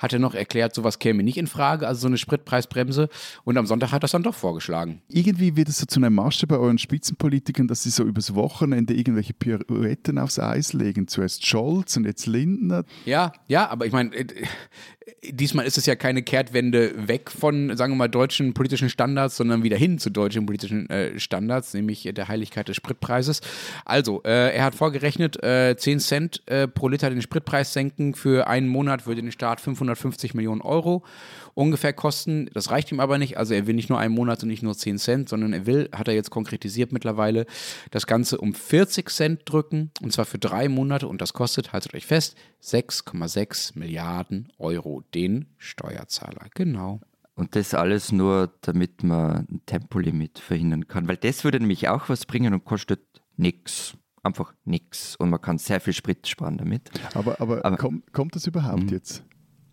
hat 0.00 0.14
er 0.14 0.18
noch 0.18 0.34
erklärt, 0.34 0.74
sowas 0.74 0.98
käme 0.98 1.22
nicht 1.22 1.36
in 1.36 1.46
Frage, 1.46 1.86
also 1.86 2.00
so 2.00 2.06
eine 2.06 2.16
Spritpreisbremse. 2.16 3.10
Und 3.44 3.58
am 3.58 3.66
Sonntag 3.66 3.92
hat 3.92 3.98
er 3.98 4.00
das 4.00 4.12
dann 4.12 4.22
doch 4.22 4.34
vorgeschlagen. 4.34 5.02
Irgendwie 5.08 5.56
wird 5.56 5.68
es 5.68 5.78
so 5.78 5.86
zu 5.86 6.00
einer 6.00 6.08
Masche 6.08 6.46
bei 6.46 6.56
euren 6.56 6.78
Spitzenpolitikern, 6.78 7.68
dass 7.68 7.82
sie 7.82 7.90
so 7.90 8.04
übers 8.04 8.34
Wochenende 8.34 8.94
irgendwelche 8.94 9.34
Pirouetten 9.34 10.18
aufs 10.18 10.38
Eis 10.38 10.72
legen. 10.72 11.06
Zuerst 11.06 11.46
Scholz 11.46 11.98
und 11.98 12.06
jetzt 12.06 12.26
Lindner. 12.26 12.84
Ja, 13.04 13.32
ja, 13.46 13.68
aber 13.68 13.84
ich 13.84 13.92
meine, 13.92 14.16
äh, 14.16 14.26
diesmal 15.22 15.66
ist 15.66 15.78
es 15.78 15.86
ja 15.86 15.96
keine 15.96 16.22
Kehrtwende 16.22 17.08
weg 17.08 17.30
von, 17.30 17.76
sagen 17.76 17.92
wir 17.92 17.96
mal, 17.96 18.08
deutschen 18.08 18.54
politischen 18.54 18.88
Standards, 18.88 19.36
sondern 19.36 19.62
wieder 19.62 19.76
hin 19.76 19.98
zu 19.98 20.10
deutschen 20.10 20.46
politischen 20.46 20.88
äh, 20.90 21.18
Standards, 21.18 21.74
nämlich 21.74 22.08
der 22.12 22.28
Heiligkeit 22.28 22.68
des 22.68 22.76
Spritpreises. 22.76 23.40
Also, 23.84 24.22
äh, 24.24 24.54
er 24.54 24.64
hat 24.64 24.74
vorgerechnet, 24.74 25.42
äh, 25.42 25.76
10 25.76 26.00
Cent 26.00 26.42
äh, 26.46 26.66
pro 26.68 26.88
Liter 26.88 27.10
den 27.10 27.22
Spritpreis 27.22 27.72
senken 27.72 28.14
für 28.14 28.46
einen 28.46 28.68
Monat 28.68 29.06
würde 29.06 29.22
den 29.22 29.32
Staat 29.32 29.60
550 29.60 30.34
Millionen 30.34 30.60
Euro 30.60 31.02
ungefähr 31.60 31.92
kosten. 31.92 32.48
Das 32.54 32.70
reicht 32.70 32.90
ihm 32.90 33.00
aber 33.00 33.18
nicht. 33.18 33.36
Also 33.38 33.54
er 33.54 33.66
will 33.66 33.74
nicht 33.74 33.88
nur 33.90 33.98
einen 33.98 34.14
Monat 34.14 34.42
und 34.42 34.48
nicht 34.48 34.62
nur 34.62 34.74
10 34.76 34.98
Cent, 34.98 35.28
sondern 35.28 35.52
er 35.52 35.66
will, 35.66 35.88
hat 35.94 36.08
er 36.08 36.14
jetzt 36.14 36.30
konkretisiert 36.30 36.90
mittlerweile, 36.92 37.46
das 37.90 38.06
Ganze 38.06 38.38
um 38.38 38.54
40 38.54 39.10
Cent 39.10 39.42
drücken 39.44 39.90
und 40.02 40.12
zwar 40.12 40.24
für 40.24 40.38
drei 40.38 40.68
Monate 40.68 41.06
und 41.06 41.20
das 41.20 41.32
kostet, 41.32 41.72
haltet 41.72 41.94
euch 41.94 42.06
fest, 42.06 42.36
6,6 42.62 43.78
Milliarden 43.78 44.48
Euro 44.58 45.02
den 45.14 45.46
Steuerzahler. 45.58 46.46
Genau. 46.54 47.00
Und 47.34 47.56
das 47.56 47.74
alles 47.74 48.12
nur, 48.12 48.52
damit 48.60 49.02
man 49.02 49.46
ein 49.50 49.62
Tempolimit 49.66 50.38
verhindern 50.38 50.88
kann. 50.88 51.08
Weil 51.08 51.16
das 51.16 51.44
würde 51.44 51.58
nämlich 51.60 51.88
auch 51.88 52.08
was 52.08 52.26
bringen 52.26 52.52
und 52.52 52.64
kostet 52.64 53.00
nichts. 53.36 53.94
Einfach 54.22 54.52
nichts. 54.64 55.16
Und 55.16 55.30
man 55.30 55.40
kann 55.40 55.56
sehr 55.56 55.80
viel 55.80 55.94
Sprit 55.94 56.28
sparen 56.28 56.58
damit. 56.58 56.90
Aber, 57.14 57.40
aber, 57.40 57.64
Aber- 57.64 57.76
kommt, 57.78 58.12
kommt 58.12 58.36
das 58.36 58.46
überhaupt 58.46 58.82
Mhm. 58.82 58.88
jetzt? 58.90 59.24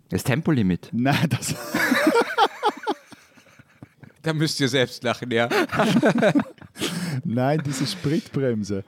Das 0.09 0.23
Tempolimit. 0.23 0.89
Nein, 0.91 1.29
das. 1.29 1.55
Da 4.21 4.33
müsst 4.33 4.59
ihr 4.59 4.67
selbst 4.67 5.03
lachen, 5.03 5.31
ja. 5.31 5.47
Nein, 7.23 7.61
diese 7.65 7.87
Spritbremse. 7.87 8.83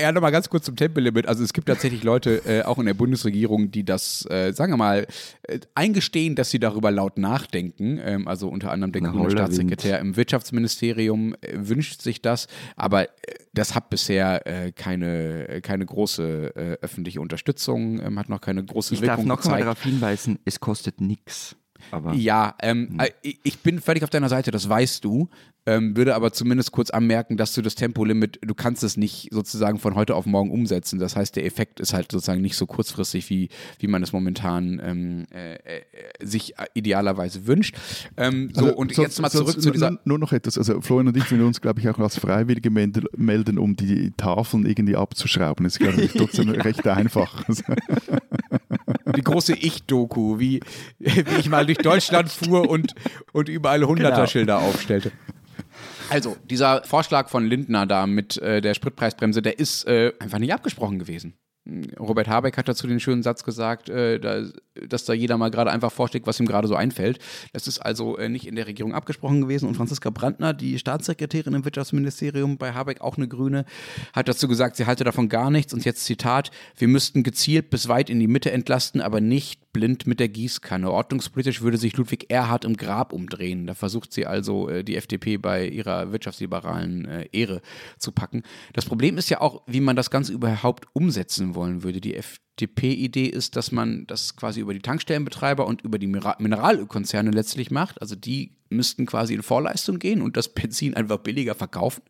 Ja, 0.00 0.12
nochmal 0.12 0.32
ganz 0.32 0.50
kurz 0.50 0.64
zum 0.64 0.76
Tempolimit. 0.76 1.26
Also 1.26 1.44
es 1.44 1.52
gibt 1.52 1.68
tatsächlich 1.68 2.02
Leute, 2.02 2.42
äh, 2.46 2.62
auch 2.62 2.78
in 2.78 2.86
der 2.86 2.94
Bundesregierung, 2.94 3.70
die 3.70 3.84
das, 3.84 4.26
äh, 4.28 4.52
sagen 4.52 4.72
wir 4.72 4.76
mal, 4.76 5.06
äh, 5.42 5.60
eingestehen, 5.74 6.34
dass 6.34 6.50
sie 6.50 6.58
darüber 6.58 6.90
laut 6.90 7.16
nachdenken. 7.16 7.98
Ähm, 8.02 8.28
also 8.28 8.48
unter 8.48 8.70
anderem 8.70 8.92
der 8.92 9.02
grüne. 9.02 9.30
Staatssekretär 9.30 9.98
im 10.00 10.16
Wirtschaftsministerium 10.16 11.34
äh, 11.40 11.54
wünscht 11.54 12.02
sich 12.02 12.20
das, 12.20 12.48
aber 12.76 13.04
äh, 13.04 13.08
das 13.54 13.74
hat 13.74 13.88
bisher 13.88 14.46
äh, 14.46 14.72
keine, 14.72 15.60
keine 15.62 15.86
große 15.86 16.78
öffentliche 16.80 17.20
Unterstützung, 17.20 18.00
ähm, 18.00 18.18
hat 18.18 18.28
noch 18.28 18.40
keine 18.40 18.64
große 18.64 18.94
Ich 18.94 19.00
darf 19.00 19.10
Wirkung 19.18 19.26
noch 19.26 19.36
mal 19.36 19.42
gezeigt. 19.42 19.62
darauf 19.62 19.82
hinweisen, 19.82 20.38
es 20.44 20.60
kostet 20.60 21.00
nichts. 21.00 21.56
Aber 21.90 22.14
Ja, 22.14 22.54
ähm, 22.60 22.98
äh, 22.98 23.10
ich- 23.42 23.58
bin 23.60 23.80
völlig 23.80 24.02
auf 24.04 24.10
deiner 24.10 24.28
Seite, 24.28 24.50
das 24.50 24.68
weißt 24.68 25.04
du. 25.04 25.28
Ähm, 25.66 25.94
würde 25.94 26.14
aber 26.14 26.32
zumindest 26.32 26.72
kurz 26.72 26.88
anmerken, 26.88 27.36
dass 27.36 27.52
du 27.52 27.60
das 27.60 27.74
Tempolimit, 27.74 28.38
du 28.40 28.54
kannst 28.54 28.82
es 28.82 28.96
nicht 28.96 29.28
sozusagen 29.30 29.78
von 29.78 29.96
heute 29.96 30.14
auf 30.14 30.24
morgen 30.24 30.50
umsetzen. 30.50 30.98
Das 30.98 31.14
heißt, 31.14 31.36
der 31.36 31.44
Effekt 31.44 31.78
ist 31.80 31.92
halt 31.92 32.10
sozusagen 32.10 32.40
nicht 32.40 32.56
so 32.56 32.64
kurzfristig, 32.64 33.28
wie, 33.28 33.50
wie 33.78 33.86
man 33.86 34.02
es 34.02 34.14
momentan 34.14 34.80
ähm, 34.82 35.26
äh, 35.30 35.56
äh, 35.56 35.82
sich 36.22 36.54
idealerweise 36.72 37.46
wünscht. 37.46 37.76
Ähm, 38.16 38.50
so, 38.54 38.62
Also, 38.62 38.76
und 38.76 38.94
sonst- 38.94 39.06
jetzt 39.08 39.20
mal 39.20 39.30
zurück 39.30 39.60
zu 39.60 39.70
dieser. 39.70 39.98
Nur, 40.04 40.18
noch 40.18 40.32
etwas. 40.32 40.56
Also 40.56 40.80
Florian 40.80 41.08
und 41.08 41.16
ich 41.18 41.30
würden 41.30 41.44
uns, 41.46 41.60
glaube 41.60 41.80
ich, 41.80 41.88
auch 41.90 41.98
als 41.98 42.18
Freiwillige 42.18 42.70
mel- 42.70 42.92
melden, 43.18 43.58
um 43.58 43.76
die 43.76 44.12
Tafeln 44.16 44.64
irgendwie 44.64 44.96
abzuschrauben. 44.96 45.64
Das 45.64 45.74
ist, 45.74 45.80
glaube 45.80 46.00
ich, 46.00 46.12
trotzdem 46.14 46.48
recht 46.48 46.86
einfach. 46.86 47.44
Die 49.18 49.24
große 49.24 49.54
Ich-Doku, 49.54 50.38
wie, 50.38 50.60
wie 50.98 51.40
ich 51.40 51.48
mal 51.48 51.66
durch 51.66 51.78
Deutschland 51.78 52.30
fuhr 52.30 52.68
und, 52.68 52.94
und 53.32 53.48
überall 53.48 53.84
Hunderter-Schilder 53.84 54.58
aufstellte. 54.58 55.12
Also, 56.10 56.36
dieser 56.44 56.84
Vorschlag 56.84 57.28
von 57.28 57.44
Lindner 57.44 57.86
da 57.86 58.06
mit 58.06 58.38
äh, 58.38 58.60
der 58.60 58.74
Spritpreisbremse, 58.74 59.42
der 59.42 59.58
ist 59.58 59.86
äh, 59.86 60.12
einfach 60.20 60.38
nicht 60.38 60.54
abgesprochen 60.54 60.98
gewesen. 60.98 61.34
Robert 61.98 62.28
Habeck 62.28 62.56
hat 62.56 62.68
dazu 62.68 62.86
den 62.86 63.00
schönen 63.00 63.22
Satz 63.22 63.44
gesagt, 63.44 63.88
äh, 63.88 64.18
da, 64.18 64.42
dass 64.88 65.04
da 65.04 65.12
jeder 65.12 65.36
mal 65.36 65.50
gerade 65.50 65.70
einfach 65.70 65.92
vorschlägt, 65.92 66.26
was 66.26 66.40
ihm 66.40 66.46
gerade 66.46 66.66
so 66.66 66.74
einfällt. 66.74 67.18
Das 67.52 67.66
ist 67.66 67.78
also 67.78 68.16
äh, 68.16 68.28
nicht 68.28 68.46
in 68.46 68.56
der 68.56 68.66
Regierung 68.66 68.94
abgesprochen 68.94 69.42
gewesen. 69.42 69.68
Und 69.68 69.74
Franziska 69.74 70.10
Brandner, 70.10 70.54
die 70.54 70.78
Staatssekretärin 70.78 71.54
im 71.54 71.64
Wirtschaftsministerium 71.64 72.56
bei 72.56 72.72
Habeck, 72.72 73.00
auch 73.00 73.16
eine 73.16 73.28
Grüne, 73.28 73.64
hat 74.14 74.28
dazu 74.28 74.48
gesagt, 74.48 74.76
sie 74.76 74.86
halte 74.86 75.04
davon 75.04 75.28
gar 75.28 75.50
nichts. 75.50 75.74
Und 75.74 75.84
jetzt 75.84 76.04
Zitat, 76.04 76.50
wir 76.76 76.88
müssten 76.88 77.22
gezielt 77.22 77.70
bis 77.70 77.88
weit 77.88 78.08
in 78.08 78.18
die 78.18 78.28
Mitte 78.28 78.50
entlasten, 78.50 79.00
aber 79.00 79.20
nicht 79.20 79.60
blind 79.78 80.08
mit 80.08 80.18
der 80.18 80.28
Gießkanne. 80.28 80.90
Ordnungspolitisch 80.90 81.62
würde 81.62 81.78
sich 81.78 81.96
Ludwig 81.96 82.32
Erhard 82.32 82.64
im 82.64 82.76
Grab 82.76 83.12
umdrehen. 83.12 83.68
Da 83.68 83.74
versucht 83.74 84.12
sie 84.12 84.26
also, 84.26 84.68
äh, 84.68 84.82
die 84.82 84.96
FDP 84.96 85.36
bei 85.36 85.68
ihrer 85.68 86.10
wirtschaftsliberalen 86.10 87.04
äh, 87.04 87.28
Ehre 87.30 87.62
zu 87.96 88.10
packen. 88.10 88.42
Das 88.72 88.86
Problem 88.86 89.18
ist 89.18 89.28
ja 89.28 89.40
auch, 89.40 89.62
wie 89.68 89.80
man 89.80 89.94
das 89.94 90.10
Ganze 90.10 90.32
überhaupt 90.32 90.86
umsetzen 90.94 91.54
wollen 91.54 91.84
würde. 91.84 92.00
Die 92.00 92.16
FDP-Idee 92.16 93.26
ist, 93.26 93.54
dass 93.54 93.70
man 93.70 94.04
das 94.08 94.34
quasi 94.34 94.58
über 94.58 94.74
die 94.74 94.82
Tankstellenbetreiber 94.82 95.64
und 95.64 95.82
über 95.82 96.00
die 96.00 96.08
Mineralölkonzerne 96.08 97.30
letztlich 97.30 97.70
macht. 97.70 98.02
Also 98.02 98.16
die 98.16 98.57
müssten 98.70 99.06
quasi 99.06 99.34
in 99.34 99.42
Vorleistung 99.42 99.98
gehen 99.98 100.22
und 100.22 100.36
das 100.36 100.48
Benzin 100.48 100.94
einfach 100.94 101.18
billiger 101.18 101.54
verkaufen 101.54 102.02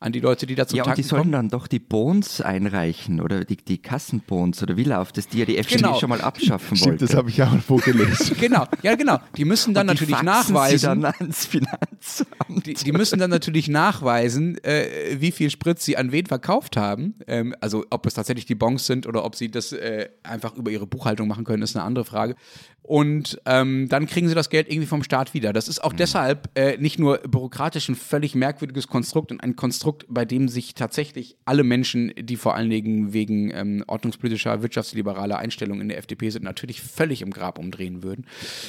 an 0.00 0.12
die 0.12 0.20
Leute, 0.20 0.46
die 0.46 0.54
da 0.54 0.66
zum 0.66 0.76
Ja, 0.76 0.84
und 0.84 0.98
die 0.98 1.02
sollen 1.02 1.32
dann 1.32 1.48
doch 1.48 1.66
die 1.66 1.78
Bons 1.78 2.40
einreichen 2.40 3.20
oder 3.20 3.44
die, 3.44 3.56
die 3.56 3.78
Kassenbons 3.78 4.62
oder 4.62 4.76
wie 4.76 4.84
läuft 4.84 5.16
das, 5.16 5.28
die 5.28 5.38
ja 5.38 5.44
die 5.44 5.58
FDP 5.58 5.82
genau. 5.82 5.98
schon 5.98 6.10
mal 6.10 6.20
abschaffen 6.20 6.76
Stimmt, 6.76 6.92
wollte. 6.92 7.06
das 7.06 7.16
habe 7.16 7.30
ich 7.30 7.42
auch 7.42 7.58
vorgelesen. 7.60 8.36
genau, 8.40 8.66
ja 8.82 8.94
genau. 8.94 9.18
Die 9.36 9.44
müssen 9.44 9.74
dann 9.74 9.88
und 9.88 9.94
natürlich 9.94 10.22
nachweisen. 10.22 10.78
Sie 10.78 10.86
dann 10.86 11.04
ans 11.18 11.46
Finanzamt. 11.46 12.66
Die, 12.66 12.74
die 12.74 12.92
müssen 12.92 13.18
dann 13.18 13.30
natürlich 13.30 13.68
nachweisen, 13.68 14.62
äh, 14.64 15.16
wie 15.18 15.32
viel 15.32 15.50
Sprit 15.50 15.80
sie 15.80 15.96
an 15.96 16.12
wen 16.12 16.26
verkauft 16.26 16.76
haben. 16.76 17.14
Ähm, 17.26 17.54
also 17.60 17.84
ob 17.90 18.06
es 18.06 18.14
tatsächlich 18.14 18.46
die 18.46 18.54
Bons 18.54 18.86
sind 18.86 19.06
oder 19.06 19.24
ob 19.24 19.36
sie 19.36 19.50
das 19.50 19.72
äh, 19.72 20.08
einfach 20.22 20.54
über 20.54 20.70
ihre 20.70 20.86
Buchhaltung 20.86 21.28
machen 21.28 21.44
können, 21.44 21.62
ist 21.62 21.76
eine 21.76 21.84
andere 21.84 22.04
Frage. 22.04 22.36
Und 22.82 23.40
ähm, 23.46 23.88
dann 23.88 24.06
kriegen 24.06 24.28
sie 24.28 24.34
das 24.34 24.50
Geld 24.50 24.68
irgendwie 24.68 24.86
vom 24.86 25.02
Staat 25.02 25.32
wieder. 25.32 25.54
Das 25.54 25.68
ist 25.68 25.82
auch 25.82 25.94
mhm. 25.94 25.96
Deshalb 26.04 26.50
äh, 26.54 26.76
nicht 26.76 26.98
nur 26.98 27.18
bürokratisch 27.18 27.88
ein 27.88 27.94
völlig 27.94 28.34
merkwürdiges 28.34 28.88
Konstrukt 28.88 29.32
und 29.32 29.42
ein 29.42 29.56
Konstrukt, 29.56 30.04
bei 30.08 30.26
dem 30.26 30.48
sich 30.48 30.74
tatsächlich 30.74 31.36
alle 31.46 31.64
Menschen, 31.64 32.12
die 32.20 32.36
vor 32.36 32.54
allen 32.54 32.68
Dingen 32.68 33.14
wegen 33.14 33.50
ähm, 33.50 33.84
ordnungspolitischer, 33.86 34.62
wirtschaftsliberaler 34.62 35.38
Einstellungen 35.38 35.80
in 35.80 35.88
der 35.88 35.98
FDP 35.98 36.28
sind, 36.28 36.42
natürlich 36.42 36.82
völlig 36.82 37.22
im 37.22 37.30
Grab 37.30 37.58
umdrehen 37.58 38.02
würden. 38.02 38.26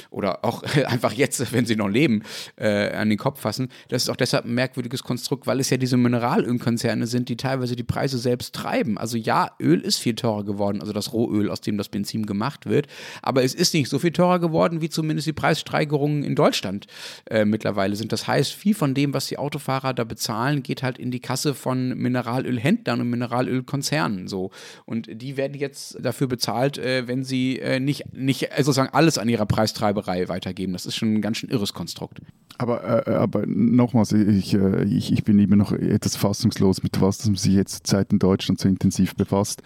Oder 0.10 0.46
auch 0.46 0.64
äh, 0.78 0.86
einfach 0.86 1.12
jetzt, 1.12 1.52
wenn 1.52 1.66
sie 1.66 1.76
noch 1.76 1.90
leben, 1.90 2.24
äh, 2.56 2.92
an 2.92 3.10
den 3.10 3.18
Kopf 3.18 3.42
fassen. 3.42 3.68
Das 3.90 4.04
ist 4.04 4.10
auch 4.10 4.16
deshalb 4.16 4.46
ein 4.46 4.54
merkwürdiges 4.54 5.04
Konstrukt, 5.04 5.46
weil 5.46 5.60
es 5.60 5.70
ja 5.70 5.76
diese 5.76 5.98
Mineralölkonzerne 5.98 7.06
sind, 7.06 7.28
die 7.28 7.36
teilweise 7.36 7.76
die 7.76 7.84
Preise 7.84 8.18
selbst 8.18 8.56
treiben. 8.56 8.98
Also 8.98 9.18
ja, 9.18 9.52
Öl 9.60 9.82
ist 9.82 9.98
viel 9.98 10.16
teurer 10.16 10.46
geworden, 10.46 10.80
also 10.80 10.94
das 10.94 11.12
Rohöl, 11.12 11.50
aus 11.50 11.60
dem 11.60 11.78
das 11.78 11.90
Benzin 11.90 12.26
gemacht 12.26 12.66
wird. 12.66 12.88
Aber 13.22 13.44
es 13.44 13.54
ist 13.54 13.74
nicht 13.74 13.90
so 13.90 14.00
viel 14.00 14.12
teurer 14.12 14.40
geworden, 14.40 14.80
wie 14.80 14.90
zumindest 14.90 15.28
die 15.28 15.34
Preissteigerungen 15.34 16.24
in 16.24 16.36
Deutschland 16.36 16.88
äh, 17.30 17.46
mittlerweile 17.46 17.96
sind. 17.96 18.12
Das 18.12 18.28
heißt, 18.28 18.54
viel 18.54 18.76
von 18.76 18.94
dem, 18.94 19.14
was 19.14 19.28
die 19.28 19.38
Autofahrer 19.38 19.94
da 19.94 20.04
bezahlen, 20.04 20.62
geht 20.62 20.84
halt 20.84 20.98
in 21.00 21.10
die 21.10 21.20
Kasse 21.20 21.54
von 21.56 21.90
Mineralölhändlern 21.98 23.02
und 23.02 23.10
Mineralölkonzernen. 23.10 24.28
So. 24.28 24.52
Und 24.86 25.10
die 25.12 25.36
werden 25.36 25.58
jetzt 25.58 25.98
dafür 26.00 26.28
bezahlt, 26.28 26.78
äh, 26.78 27.08
wenn 27.08 27.24
sie 27.24 27.60
äh, 27.60 27.80
nicht, 27.80 28.14
nicht 28.14 28.52
äh, 28.52 28.64
sozusagen 28.64 28.94
alles 28.94 29.18
an 29.18 29.28
ihrer 29.28 29.46
Preistreiberei 29.46 30.30
weitergeben. 30.30 30.74
Das 30.74 30.86
ist 30.86 30.96
schon 30.96 31.16
ein 31.16 31.22
ganz 31.22 31.38
schön 31.38 31.50
irres 31.50 31.74
Konstrukt. 31.74 32.22
Aber, 32.58 33.08
äh, 33.08 33.12
aber 33.12 33.46
nochmals, 33.48 34.12
ich, 34.12 34.54
äh, 34.54 34.84
ich, 34.86 35.12
ich 35.12 35.24
bin 35.24 35.40
immer 35.40 35.56
noch 35.56 35.72
etwas 35.72 36.16
fassungslos, 36.16 36.84
mit 36.84 37.02
was 37.02 37.26
man 37.26 37.36
sich 37.36 37.54
jetzt 37.54 37.88
Zeit 37.88 38.14
in 38.14 38.20
Deutschland 38.20 38.60
so 38.60 38.70
intensiv 38.70 39.16
befasst 39.16 39.62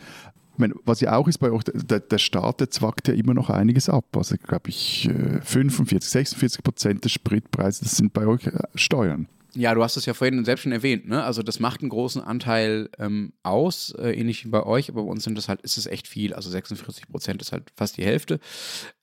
meine, 0.59 0.75
was 0.85 1.01
ja 1.01 1.15
auch 1.15 1.27
ist 1.27 1.39
bei 1.39 1.51
euch, 1.51 1.63
der, 1.65 1.99
der 1.99 2.17
Staat, 2.17 2.59
der 2.59 2.69
zwackt 2.69 3.07
ja 3.07 3.13
immer 3.13 3.33
noch 3.33 3.49
einiges 3.49 3.89
ab. 3.89 4.05
Also, 4.15 4.35
glaube 4.37 4.69
ich, 4.69 5.09
45, 5.43 6.09
äh, 6.09 6.11
46 6.11 6.63
Prozent 6.63 7.05
des 7.05 7.11
Spritpreises, 7.11 7.81
das 7.81 7.97
sind 7.97 8.13
bei 8.13 8.25
euch 8.27 8.47
äh, 8.47 8.59
Steuern. 8.75 9.27
Ja, 9.55 9.73
du 9.73 9.83
hast 9.83 9.97
es 9.97 10.05
ja 10.05 10.13
vorhin 10.13 10.45
selbst 10.45 10.61
schon 10.61 10.71
erwähnt, 10.71 11.07
ne? 11.07 11.23
Also 11.23 11.41
das 11.41 11.59
macht 11.59 11.81
einen 11.81 11.89
großen 11.89 12.21
Anteil 12.21 12.89
ähm, 12.99 13.33
aus, 13.41 13.93
äh, 13.97 14.11
ähnlich 14.11 14.45
wie 14.45 14.49
bei 14.49 14.63
euch, 14.63 14.89
aber 14.89 15.03
bei 15.03 15.09
uns 15.09 15.23
sind 15.23 15.37
das 15.37 15.49
halt, 15.49 15.61
ist 15.61 15.77
es 15.77 15.87
echt 15.87 16.07
viel. 16.07 16.33
Also 16.33 16.51
46 16.51 17.07
Prozent 17.07 17.41
ist 17.41 17.51
halt 17.51 17.71
fast 17.75 17.97
die 17.97 18.05
Hälfte. 18.05 18.39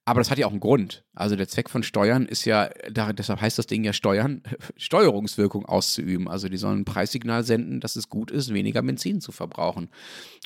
Aber 0.08 0.20
das 0.20 0.30
hat 0.30 0.38
ja 0.38 0.46
auch 0.46 0.52
einen 0.52 0.60
Grund. 0.60 1.04
Also 1.14 1.34
der 1.34 1.48
Zweck 1.48 1.68
von 1.68 1.82
Steuern 1.82 2.26
ist 2.26 2.44
ja, 2.44 2.70
da, 2.92 3.12
deshalb 3.12 3.40
heißt 3.40 3.58
das 3.58 3.66
Ding 3.66 3.82
ja 3.82 3.92
Steuern, 3.92 4.40
Steuerungswirkung 4.76 5.66
auszuüben. 5.66 6.28
Also 6.28 6.48
die 6.48 6.58
sollen 6.58 6.80
ein 6.80 6.84
Preissignal 6.84 7.42
senden, 7.42 7.80
dass 7.80 7.96
es 7.96 8.08
gut 8.08 8.30
ist, 8.30 8.54
weniger 8.54 8.82
Benzin 8.82 9.20
zu 9.20 9.32
verbrauchen. 9.32 9.88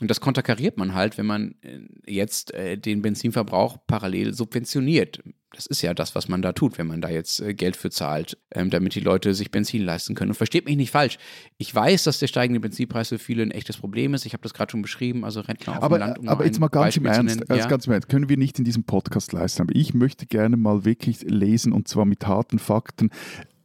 Und 0.00 0.10
das 0.10 0.22
konterkariert 0.22 0.78
man 0.78 0.94
halt, 0.94 1.18
wenn 1.18 1.26
man 1.26 1.56
äh, 1.60 1.80
jetzt 2.06 2.54
äh, 2.54 2.78
den 2.78 3.02
Benzinverbrauch 3.02 3.76
parallel 3.86 4.32
subventioniert 4.32 5.20
das 5.52 5.66
ist 5.66 5.82
ja 5.82 5.94
das, 5.94 6.14
was 6.14 6.28
man 6.28 6.42
da 6.42 6.52
tut, 6.52 6.78
wenn 6.78 6.86
man 6.86 7.00
da 7.00 7.08
jetzt 7.08 7.40
äh, 7.40 7.54
Geld 7.54 7.74
für 7.74 7.90
zahlt, 7.90 8.38
ähm, 8.52 8.70
damit 8.70 8.94
die 8.94 9.00
Leute 9.00 9.34
sich 9.34 9.50
Benzin 9.50 9.82
leisten 9.82 10.14
können. 10.14 10.30
Und 10.30 10.36
versteht 10.36 10.66
mich 10.66 10.76
nicht 10.76 10.92
falsch. 10.92 11.18
Ich 11.58 11.74
weiß, 11.74 12.04
dass 12.04 12.20
der 12.20 12.28
steigende 12.28 12.60
Benzinpreis 12.60 13.08
für 13.08 13.18
viele 13.18 13.42
ein 13.42 13.50
echtes 13.50 13.76
Problem 13.76 14.14
ist. 14.14 14.26
Ich 14.26 14.32
habe 14.32 14.42
das 14.42 14.54
gerade 14.54 14.70
schon 14.70 14.82
beschrieben. 14.82 15.24
Also 15.24 15.40
Rentner 15.40 15.78
auf 15.78 15.82
aber, 15.82 15.98
dem 15.98 16.00
Land. 16.00 16.18
Um 16.20 16.28
aber 16.28 16.44
jetzt 16.44 16.60
mal 16.60 16.68
ganz 16.68 16.96
im, 16.96 17.06
Ernst, 17.06 17.42
ja? 17.48 17.66
ganz 17.66 17.86
im 17.86 17.92
Ernst, 17.92 18.08
können 18.08 18.28
wir 18.28 18.36
nicht 18.36 18.58
in 18.58 18.64
diesem 18.64 18.84
Podcast 18.84 19.32
leisten. 19.32 19.49
Aber 19.58 19.74
ich 19.74 19.94
möchte 19.94 20.26
gerne 20.26 20.56
mal 20.56 20.84
wirklich 20.84 21.22
lesen 21.22 21.72
und 21.72 21.88
zwar 21.88 22.04
mit 22.04 22.26
harten 22.26 22.58
Fakten 22.58 23.10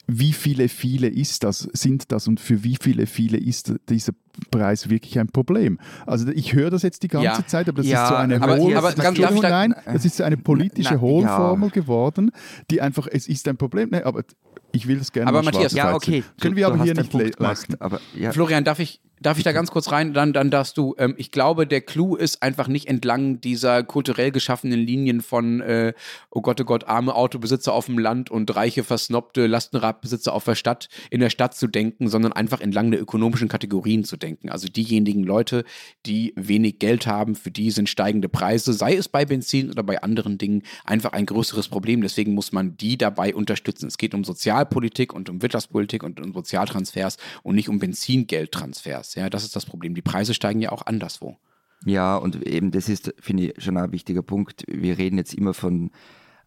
wie 0.07 0.33
viele 0.33 0.69
viele 0.69 1.07
ist 1.07 1.43
das, 1.43 1.67
sind 1.73 2.11
das 2.11 2.27
und 2.27 2.39
für 2.39 2.63
wie 2.63 2.77
viele 2.79 3.07
viele 3.07 3.37
ist 3.37 3.73
dieser 3.89 4.13
Preis 4.51 4.89
wirklich 4.89 5.17
ein 5.19 5.27
Problem? 5.27 5.79
Also 6.05 6.27
ich 6.29 6.53
höre 6.53 6.69
das 6.69 6.83
jetzt 6.83 7.03
die 7.03 7.07
ganze 7.07 7.25
ja. 7.25 7.47
Zeit, 7.47 7.67
aber 7.67 7.77
das 7.77 7.87
ja, 7.87 8.03
ist 8.03 8.09
so 8.09 8.15
eine 8.15 8.41
aber, 8.41 8.57
Hohl 8.57 8.75
aber 8.75 8.93
ganz, 8.93 9.17
Entschuldigung, 9.17 9.41
da, 9.41 9.49
nein, 9.49 9.75
das 9.85 10.05
ist 10.05 10.17
so 10.17 10.23
eine 10.23 10.37
politische 10.37 10.95
na, 10.95 11.01
Hohlformel 11.01 11.69
ja. 11.69 11.73
geworden, 11.73 12.31
die 12.69 12.81
einfach, 12.81 13.07
es 13.11 13.27
ist 13.27 13.47
ein 13.47 13.57
Problem, 13.57 13.89
nee, 13.91 14.01
aber 14.03 14.23
ich 14.71 14.87
will 14.87 14.99
das 14.99 15.11
gerne 15.11 15.29
Aber 15.29 15.41
Matthias, 15.41 15.73
ja, 15.73 15.95
okay. 15.95 16.23
Können 16.39 16.55
wir 16.55 16.67
aber 16.67 16.83
hier 16.83 16.93
nicht 16.93 17.13
leisten. 17.39 17.75
Aber, 17.79 17.99
ja. 18.13 18.31
Florian, 18.31 18.63
darf 18.63 18.79
ich, 18.79 19.01
Darf 19.25 19.39
ich 19.39 19.43
da 19.43 19.53
ganz 19.53 19.71
kurz 19.71 19.91
rein? 19.91 20.13
Dann, 20.13 20.33
dann 20.33 20.51
darfst 20.51 20.77
du. 20.77 20.93
Ähm, 20.99 21.15
ich 21.17 21.31
glaube, 21.31 21.65
der 21.65 21.81
Clou 21.81 22.15
ist 22.15 22.43
einfach 22.43 22.67
nicht 22.67 22.87
entlang 22.87 23.41
dieser 23.41 23.81
kulturell 23.81 24.29
geschaffenen 24.29 24.79
Linien 24.79 25.21
von, 25.21 25.61
äh, 25.61 25.93
oh 26.29 26.41
Gott, 26.41 26.61
oh 26.61 26.63
Gott, 26.63 26.83
arme 26.83 27.15
Autobesitzer 27.15 27.73
auf 27.73 27.87
dem 27.87 27.97
Land 27.97 28.29
und 28.29 28.55
reiche, 28.55 28.83
versnobte 28.83 29.47
Lastenradbesitzer 29.47 30.31
auf 30.31 30.43
der 30.43 30.53
Stadt, 30.53 30.89
in 31.09 31.21
der 31.21 31.31
Stadt 31.31 31.55
zu 31.55 31.65
denken, 31.65 32.07
sondern 32.07 32.33
einfach 32.33 32.61
entlang 32.61 32.91
der 32.91 33.01
ökonomischen 33.01 33.47
Kategorien 33.47 34.03
zu 34.03 34.15
denken. 34.15 34.49
Also 34.49 34.67
diejenigen 34.67 35.23
Leute, 35.23 35.63
die 36.05 36.31
wenig 36.35 36.77
Geld 36.77 37.07
haben, 37.07 37.33
für 37.33 37.49
die 37.49 37.71
sind 37.71 37.89
steigende 37.89 38.29
Preise, 38.29 38.73
sei 38.73 38.93
es 38.93 39.09
bei 39.09 39.25
Benzin 39.25 39.71
oder 39.71 39.81
bei 39.81 40.03
anderen 40.03 40.37
Dingen, 40.37 40.61
einfach 40.83 41.13
ein 41.13 41.25
größeres 41.25 41.67
Problem. 41.67 42.03
Deswegen 42.03 42.35
muss 42.35 42.51
man 42.51 42.77
die 42.77 42.95
dabei 42.95 43.33
unterstützen. 43.33 43.87
Es 43.87 43.97
geht 43.97 44.13
um 44.13 44.23
Sozialpolitik 44.23 45.13
und 45.13 45.31
um 45.31 45.41
Wirtschaftspolitik 45.41 46.03
und 46.03 46.21
um 46.21 46.31
Sozialtransfers 46.31 47.17
und 47.41 47.55
nicht 47.55 47.69
um 47.69 47.79
Benzingeldtransfers. 47.79 49.14
Ja, 49.15 49.29
das 49.29 49.43
ist 49.43 49.55
das 49.55 49.65
Problem. 49.65 49.95
Die 49.95 50.01
Preise 50.01 50.33
steigen 50.33 50.61
ja 50.61 50.71
auch 50.71 50.85
anderswo. 50.85 51.37
Ja, 51.85 52.17
und 52.17 52.45
eben 52.47 52.71
das 52.71 52.89
ist, 52.89 53.13
finde 53.19 53.47
ich, 53.47 53.63
schon 53.63 53.77
ein 53.77 53.91
wichtiger 53.91 54.21
Punkt. 54.21 54.63
Wir 54.67 54.97
reden 54.97 55.17
jetzt 55.17 55.33
immer 55.33 55.53
von 55.53 55.91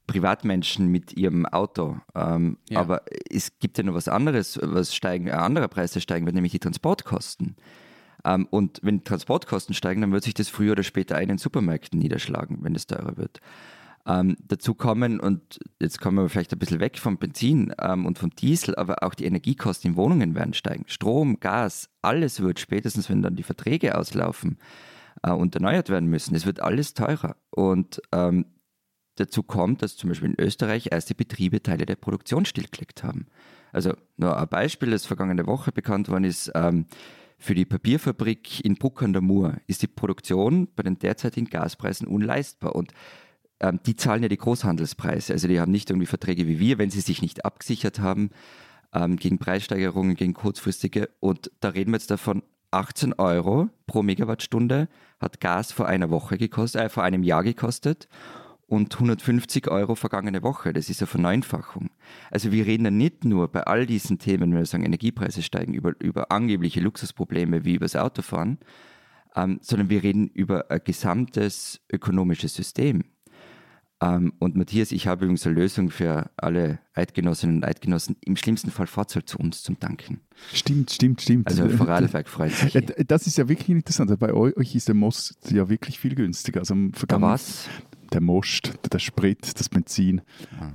Privatmenschen 0.06 0.88
mit 0.88 1.12
ihrem 1.14 1.46
Auto. 1.46 1.98
Ähm, 2.14 2.58
ja. 2.68 2.80
Aber 2.80 3.02
es 3.30 3.58
gibt 3.58 3.78
ja 3.78 3.84
noch 3.84 3.94
was 3.94 4.08
anderes, 4.08 4.58
was 4.62 4.94
steigen, 4.94 5.28
äh, 5.28 5.32
andere 5.32 5.68
Preise 5.68 6.00
steigen 6.00 6.26
wird, 6.26 6.34
nämlich 6.34 6.52
die 6.52 6.58
Transportkosten. 6.58 7.56
Ähm, 8.25 8.48
und 8.50 8.80
wenn 8.82 9.04
Transportkosten 9.04 9.75
steigen, 9.75 10.00
dann 10.00 10.12
wird 10.12 10.25
sich 10.25 10.34
das 10.34 10.48
früher 10.48 10.72
oder 10.72 10.82
später 10.82 11.20
in 11.20 11.28
den 11.28 11.38
Supermärkten 11.38 11.98
niederschlagen, 11.98 12.58
wenn 12.62 12.75
es 12.75 12.87
teurer 12.87 13.16
wird 13.16 13.40
ähm, 14.08 14.36
dazu 14.42 14.74
kommen, 14.74 15.20
und 15.20 15.60
jetzt 15.80 16.00
kommen 16.00 16.16
wir 16.16 16.28
vielleicht 16.30 16.52
ein 16.52 16.58
bisschen 16.58 16.80
weg 16.80 16.98
vom 16.98 17.18
Benzin 17.18 17.74
ähm, 17.78 18.06
und 18.06 18.18
vom 18.18 18.30
Diesel, 18.30 18.74
aber 18.74 19.02
auch 19.02 19.14
die 19.14 19.26
Energiekosten 19.26 19.90
in 19.90 19.96
Wohnungen 19.96 20.34
werden 20.34 20.54
steigen. 20.54 20.84
Strom, 20.86 21.40
Gas, 21.40 21.90
alles 22.00 22.40
wird 22.40 22.58
spätestens, 22.58 23.10
wenn 23.10 23.20
dann 23.20 23.36
die 23.36 23.42
Verträge 23.42 23.98
auslaufen 23.98 24.58
äh, 25.22 25.30
und 25.30 25.54
erneuert 25.54 25.90
werden 25.90 26.08
müssen, 26.08 26.34
es 26.34 26.46
wird 26.46 26.60
alles 26.60 26.94
teurer. 26.94 27.36
Und 27.50 28.00
ähm, 28.12 28.46
dazu 29.16 29.42
kommt, 29.42 29.82
dass 29.82 29.96
zum 29.96 30.08
Beispiel 30.08 30.30
in 30.30 30.40
Österreich 30.42 30.88
erste 30.90 31.14
Betriebe 31.14 31.62
Teile 31.62 31.84
der 31.84 31.96
Produktion 31.96 32.46
stillgelegt 32.46 33.04
haben. 33.04 33.26
Also 33.72 33.92
nur 34.16 34.38
ein 34.38 34.48
Beispiel, 34.48 34.90
das 34.90 35.04
vergangene 35.04 35.46
Woche 35.46 35.70
bekannt 35.70 36.08
worden 36.08 36.24
ist, 36.24 36.50
ähm, 36.54 36.86
für 37.40 37.54
die 37.54 37.66
Papierfabrik 37.66 38.64
in 38.64 38.74
Bruck 38.76 39.02
an 39.02 39.12
der 39.12 39.22
Mur 39.22 39.58
ist 39.66 39.82
die 39.82 39.86
Produktion 39.86 40.66
bei 40.74 40.82
den 40.82 40.98
derzeitigen 40.98 41.48
Gaspreisen 41.48 42.08
unleistbar. 42.08 42.74
Und 42.74 42.92
ähm, 43.60 43.80
die 43.84 43.96
zahlen 43.96 44.22
ja 44.22 44.28
die 44.28 44.36
Großhandelspreise. 44.36 45.32
Also 45.32 45.48
die 45.48 45.60
haben 45.60 45.72
nicht 45.72 45.90
irgendwie 45.90 46.06
Verträge 46.06 46.46
wie 46.46 46.58
wir, 46.58 46.78
wenn 46.78 46.90
sie 46.90 47.00
sich 47.00 47.22
nicht 47.22 47.44
abgesichert 47.44 48.00
haben 48.00 48.30
ähm, 48.92 49.16
gegen 49.16 49.38
Preissteigerungen, 49.38 50.14
gegen 50.14 50.34
kurzfristige. 50.34 51.10
Und 51.20 51.50
da 51.60 51.70
reden 51.70 51.90
wir 51.90 51.96
jetzt 51.96 52.10
davon, 52.10 52.42
18 52.70 53.14
Euro 53.14 53.70
pro 53.86 54.02
Megawattstunde 54.02 54.88
hat 55.20 55.40
Gas 55.40 55.72
vor 55.72 55.86
einer 55.86 56.10
Woche 56.10 56.36
gekostet, 56.36 56.82
äh, 56.82 56.88
vor 56.88 57.02
einem 57.02 57.22
Jahr 57.22 57.42
gekostet. 57.42 58.08
und 58.70 58.92
150 58.92 59.68
Euro 59.68 59.94
vergangene 59.94 60.42
Woche. 60.42 60.74
Das 60.74 60.90
ist 60.90 61.00
eine 61.00 61.06
Verneunfachung. 61.06 61.88
Also 62.30 62.52
wir 62.52 62.66
reden 62.66 62.84
ja 62.84 62.90
nicht 62.90 63.24
nur 63.24 63.48
bei 63.48 63.62
all 63.62 63.86
diesen 63.86 64.18
Themen, 64.18 64.52
wenn 64.52 64.58
wir 64.58 64.66
sagen, 64.66 64.84
Energiepreise 64.84 65.42
steigen, 65.42 65.72
über, 65.72 65.94
über 66.00 66.30
angebliche 66.30 66.80
Luxusprobleme 66.80 67.64
wie 67.64 67.76
übers 67.76 67.96
Autofahren, 67.96 68.58
ähm, 69.34 69.58
sondern 69.62 69.88
wir 69.88 70.02
reden 70.02 70.28
über 70.28 70.70
ein 70.70 70.82
gesamtes 70.84 71.80
ökonomisches 71.90 72.54
System. 72.54 73.04
Ähm, 74.00 74.32
und 74.38 74.56
Matthias, 74.56 74.92
ich 74.92 75.06
habe 75.06 75.24
übrigens 75.24 75.44
eine 75.46 75.56
Lösung 75.56 75.90
für 75.90 76.30
alle 76.36 76.78
Eidgenossinnen 76.94 77.56
und 77.56 77.64
Eidgenossen. 77.64 78.16
Im 78.24 78.36
schlimmsten 78.36 78.70
Fall 78.70 78.86
halt 78.86 79.28
zu 79.28 79.38
uns 79.38 79.62
zum 79.62 79.78
Danken. 79.80 80.20
Stimmt, 80.52 80.92
stimmt, 80.92 81.20
stimmt. 81.20 81.48
Also 81.48 81.68
Vorarlberg 81.68 82.28
freut 82.28 82.52
sich. 82.52 82.72
Das 83.06 83.26
ist 83.26 83.38
ja 83.38 83.48
wirklich 83.48 83.68
interessant. 83.70 84.16
Bei 84.18 84.32
euch 84.32 84.74
ist 84.74 84.88
der 84.88 84.94
Most 84.94 85.50
ja 85.50 85.68
wirklich 85.68 85.98
viel 85.98 86.14
günstiger. 86.14 86.60
Also 86.60 86.74
am 86.74 86.92
da 87.08 87.20
was? 87.20 87.68
Der 88.12 88.20
Most, 88.20 88.72
der 88.92 88.98
Sprit, 88.98 89.58
das 89.58 89.68
Benzin. 89.68 90.22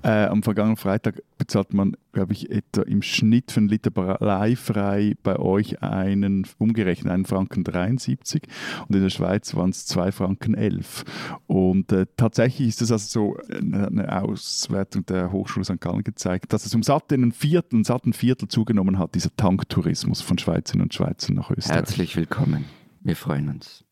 Ja. 0.03 0.23
Äh, 0.23 0.27
am 0.27 0.43
vergangenen 0.43 0.77
Freitag 0.77 1.21
bezahlt 1.37 1.73
man, 1.73 1.95
glaube 2.11 2.33
ich, 2.33 2.49
etwa 2.51 2.83
im 2.83 3.01
Schnitt 3.01 3.51
für 3.51 3.59
einen 3.59 3.69
Liter 3.69 3.91
leihfrei 4.19 5.15
bei 5.23 5.37
euch 5.37 5.81
einen, 5.81 6.47
umgerechnet, 6.57 7.11
einen 7.11 7.25
Franken 7.25 7.63
73 7.63 8.43
und 8.87 8.95
in 8.95 9.01
der 9.01 9.09
Schweiz 9.09 9.55
waren 9.55 9.71
es 9.71 9.85
2 9.87 10.11
Franken 10.11 10.53
11. 10.53 11.03
Und 11.47 11.91
äh, 11.91 12.05
tatsächlich 12.17 12.69
ist 12.69 12.81
das 12.81 12.91
also 12.91 13.07
so 13.07 13.37
eine, 13.53 13.87
eine, 13.87 14.21
Auswertung 14.21 15.05
der 15.05 15.31
Hochschule 15.31 15.65
St. 15.65 15.81
Gallen 15.81 16.03
gezeigt, 16.03 16.53
dass 16.53 16.65
es 16.65 16.73
um 16.75 16.83
satt 16.83 17.13
Viertel, 17.31 17.83
satten 17.83 18.13
Viertel 18.13 18.47
zugenommen 18.47 18.99
hat, 18.99 19.15
dieser 19.15 19.35
Tanktourismus 19.35 20.21
von 20.21 20.37
Schweizerinnen 20.37 20.83
und 20.83 20.93
Schweizern 20.93 21.35
nach 21.35 21.51
Österreich. 21.51 21.77
Herzlich 21.77 22.15
willkommen. 22.15 22.65
Wir 23.05 23.17
freuen 23.17 23.50
uns. 23.50 23.83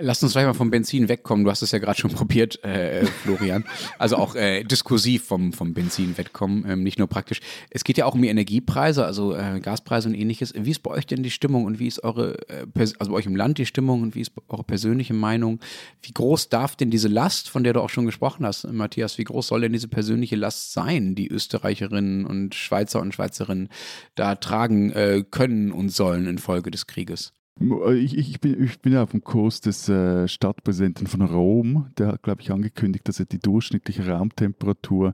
Lass 0.00 0.22
uns 0.22 0.32
gleich 0.32 0.46
mal 0.46 0.54
vom 0.54 0.70
Benzin 0.70 1.08
wegkommen. 1.08 1.44
Du 1.44 1.50
hast 1.50 1.62
es 1.62 1.72
ja 1.72 1.80
gerade 1.80 1.98
schon 1.98 2.10
probiert, 2.14 2.62
äh, 2.64 3.04
Florian. 3.04 3.64
Also 3.98 4.16
auch 4.16 4.36
äh, 4.36 4.62
diskursiv 4.62 5.24
vom, 5.24 5.52
vom 5.52 5.74
Benzin 5.74 6.16
wegkommen, 6.16 6.64
ähm, 6.68 6.82
nicht 6.84 6.96
nur 6.96 7.08
praktisch. 7.08 7.40
Es 7.70 7.82
geht 7.82 7.98
ja 7.98 8.06
auch 8.06 8.14
um 8.14 8.22
die 8.22 8.28
Energiepreise, 8.28 9.04
also 9.04 9.34
äh, 9.34 9.58
Gaspreise 9.60 10.08
und 10.08 10.14
ähnliches. 10.14 10.54
Wie 10.56 10.70
ist 10.70 10.78
bei 10.78 10.92
euch 10.92 11.06
denn 11.06 11.24
die 11.24 11.32
Stimmung 11.32 11.64
und 11.64 11.80
wie 11.80 11.88
ist 11.88 12.04
eure, 12.04 12.36
äh, 12.48 12.66
also 12.76 13.10
bei 13.10 13.18
euch 13.18 13.26
im 13.26 13.34
Land 13.34 13.58
die 13.58 13.66
Stimmung 13.66 14.02
und 14.02 14.14
wie 14.14 14.20
ist 14.20 14.32
eure 14.48 14.64
persönliche 14.64 15.14
Meinung? 15.14 15.58
Wie 16.00 16.12
groß 16.12 16.48
darf 16.48 16.76
denn 16.76 16.90
diese 16.90 17.08
Last, 17.08 17.48
von 17.48 17.64
der 17.64 17.72
du 17.72 17.80
auch 17.80 17.90
schon 17.90 18.06
gesprochen 18.06 18.46
hast, 18.46 18.72
Matthias, 18.72 19.18
wie 19.18 19.24
groß 19.24 19.48
soll 19.48 19.62
denn 19.62 19.72
diese 19.72 19.88
persönliche 19.88 20.36
Last 20.36 20.72
sein, 20.72 21.16
die 21.16 21.28
Österreicherinnen 21.28 22.26
und 22.26 22.54
Schweizer 22.54 23.00
und 23.00 23.12
Schweizerinnen 23.12 23.70
da 24.14 24.36
tragen 24.36 24.92
äh, 24.92 25.24
können 25.28 25.72
und 25.72 25.90
sollen 25.90 26.28
infolge 26.28 26.70
des 26.70 26.86
Krieges? 26.86 27.32
Ich, 27.60 28.16
ich, 28.16 28.40
bin, 28.40 28.64
ich 28.64 28.80
bin 28.80 28.96
auf 28.96 29.10
dem 29.10 29.22
Kurs 29.22 29.60
des 29.60 29.88
äh, 29.88 30.26
Stadtpräsidenten 30.26 31.06
von 31.06 31.22
Rom. 31.22 31.90
Der 31.98 32.08
hat, 32.08 32.22
glaube 32.22 32.40
ich, 32.40 32.50
angekündigt, 32.50 33.06
dass 33.06 33.20
er 33.20 33.26
die 33.26 33.38
durchschnittliche 33.38 34.08
Raumtemperatur 34.08 35.12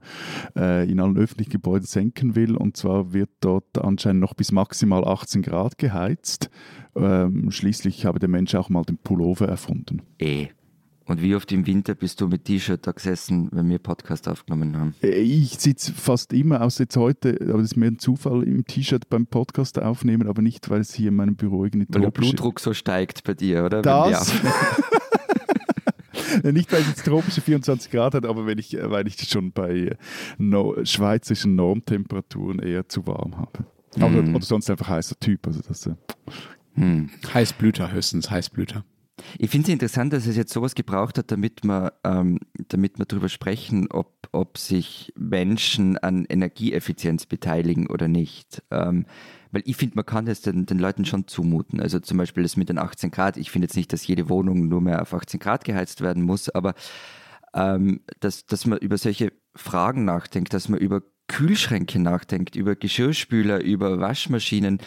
äh, 0.56 0.90
in 0.90 1.00
allen 1.00 1.16
öffentlichen 1.16 1.50
Gebäuden 1.50 1.86
senken 1.86 2.36
will. 2.36 2.56
Und 2.56 2.76
zwar 2.76 3.12
wird 3.12 3.30
dort 3.40 3.78
anscheinend 3.78 4.20
noch 4.20 4.34
bis 4.34 4.52
maximal 4.52 5.04
18 5.04 5.42
Grad 5.42 5.78
geheizt. 5.78 6.48
Ähm, 6.94 7.50
schließlich 7.50 8.06
habe 8.06 8.18
der 8.18 8.28
Mensch 8.28 8.54
auch 8.54 8.68
mal 8.68 8.84
den 8.84 8.98
Pullover 8.98 9.48
erfunden. 9.48 10.02
Eh. 10.18 10.48
Und 11.08 11.22
wie 11.22 11.34
oft 11.34 11.50
im 11.52 11.66
Winter 11.66 11.94
bist 11.94 12.20
du 12.20 12.28
mit 12.28 12.44
T-Shirt 12.44 12.86
da 12.86 12.92
gesessen, 12.92 13.48
wenn 13.52 13.70
wir 13.70 13.78
Podcast 13.78 14.28
aufgenommen 14.28 14.76
haben? 14.76 14.94
Äh, 15.02 15.20
ich 15.20 15.58
sitze 15.58 15.94
fast 15.94 16.34
immer, 16.34 16.60
außer 16.60 16.84
jetzt 16.84 16.98
heute, 16.98 17.38
aber 17.40 17.54
das 17.54 17.72
ist 17.72 17.76
mehr 17.76 17.90
ein 17.90 17.98
Zufall, 17.98 18.42
im 18.42 18.66
T-Shirt 18.66 19.08
beim 19.08 19.26
Podcast 19.26 19.80
aufnehmen, 19.80 20.28
aber 20.28 20.42
nicht, 20.42 20.68
weil 20.68 20.82
es 20.82 20.92
hier 20.92 21.08
in 21.08 21.16
meinem 21.16 21.34
Büro 21.34 21.64
irgendwie 21.64 21.86
Weil 21.88 22.02
der 22.02 22.10
Blutdruck 22.10 22.60
so 22.60 22.74
steigt 22.74 23.24
bei 23.24 23.32
dir, 23.32 23.64
oder? 23.64 23.80
Das. 23.80 24.34
nicht, 26.42 26.70
weil 26.72 26.82
es 26.82 26.88
jetzt 26.88 27.06
tropische 27.06 27.40
24 27.40 27.90
Grad 27.90 28.12
hat, 28.12 28.26
aber 28.26 28.44
wenn 28.44 28.58
ich, 28.58 28.76
weil 28.78 29.06
ich 29.06 29.16
schon 29.30 29.52
bei 29.52 29.96
no 30.36 30.76
schweizerischen 30.84 31.54
Normtemperaturen 31.54 32.58
eher 32.58 32.86
zu 32.86 33.06
warm 33.06 33.38
habe. 33.38 33.64
Mhm. 33.96 34.34
Oder, 34.34 34.44
sonst 34.44 34.68
einfach 34.68 34.88
heißer 34.88 35.18
Typ. 35.18 35.46
Also 35.46 35.62
das, 35.66 35.86
äh. 35.86 35.94
hm. 36.74 37.08
Heißblüter 37.32 37.92
höchstens, 37.92 38.30
Heißblüter. 38.30 38.84
Ich 39.38 39.50
finde 39.50 39.66
es 39.66 39.72
interessant, 39.72 40.12
dass 40.12 40.26
es 40.26 40.36
jetzt 40.36 40.52
sowas 40.52 40.74
gebraucht 40.74 41.18
hat, 41.18 41.30
damit 41.30 41.64
wir, 41.64 41.94
ähm, 42.04 42.38
darüber 42.68 43.28
sprechen, 43.28 43.90
ob, 43.90 44.28
ob 44.32 44.58
sich 44.58 45.12
Menschen 45.16 45.98
an 45.98 46.24
Energieeffizienz 46.24 47.26
beteiligen 47.26 47.86
oder 47.88 48.08
nicht. 48.08 48.62
Ähm, 48.70 49.06
weil 49.50 49.62
ich 49.64 49.76
finde, 49.76 49.96
man 49.96 50.06
kann 50.06 50.26
das 50.26 50.40
den, 50.42 50.66
den 50.66 50.78
Leuten 50.78 51.04
schon 51.04 51.26
zumuten. 51.26 51.80
Also 51.80 52.00
zum 52.00 52.18
Beispiel 52.18 52.42
das 52.42 52.56
mit 52.56 52.68
den 52.68 52.78
18 52.78 53.10
Grad. 53.10 53.36
Ich 53.36 53.50
finde 53.50 53.66
jetzt 53.66 53.76
nicht, 53.76 53.92
dass 53.92 54.06
jede 54.06 54.28
Wohnung 54.28 54.68
nur 54.68 54.80
mehr 54.80 55.02
auf 55.02 55.14
18 55.14 55.40
Grad 55.40 55.64
geheizt 55.64 56.00
werden 56.00 56.22
muss, 56.22 56.48
aber 56.48 56.74
ähm, 57.54 58.00
dass, 58.20 58.46
dass 58.46 58.66
man 58.66 58.78
über 58.78 58.98
solche 58.98 59.32
Fragen 59.54 60.04
nachdenkt, 60.04 60.52
dass 60.52 60.68
man 60.68 60.78
über 60.78 61.02
Kühlschränke 61.28 61.98
nachdenkt, 61.98 62.56
über 62.56 62.74
Geschirrspüler, 62.74 63.60
über 63.60 64.00
Waschmaschinen 64.00 64.78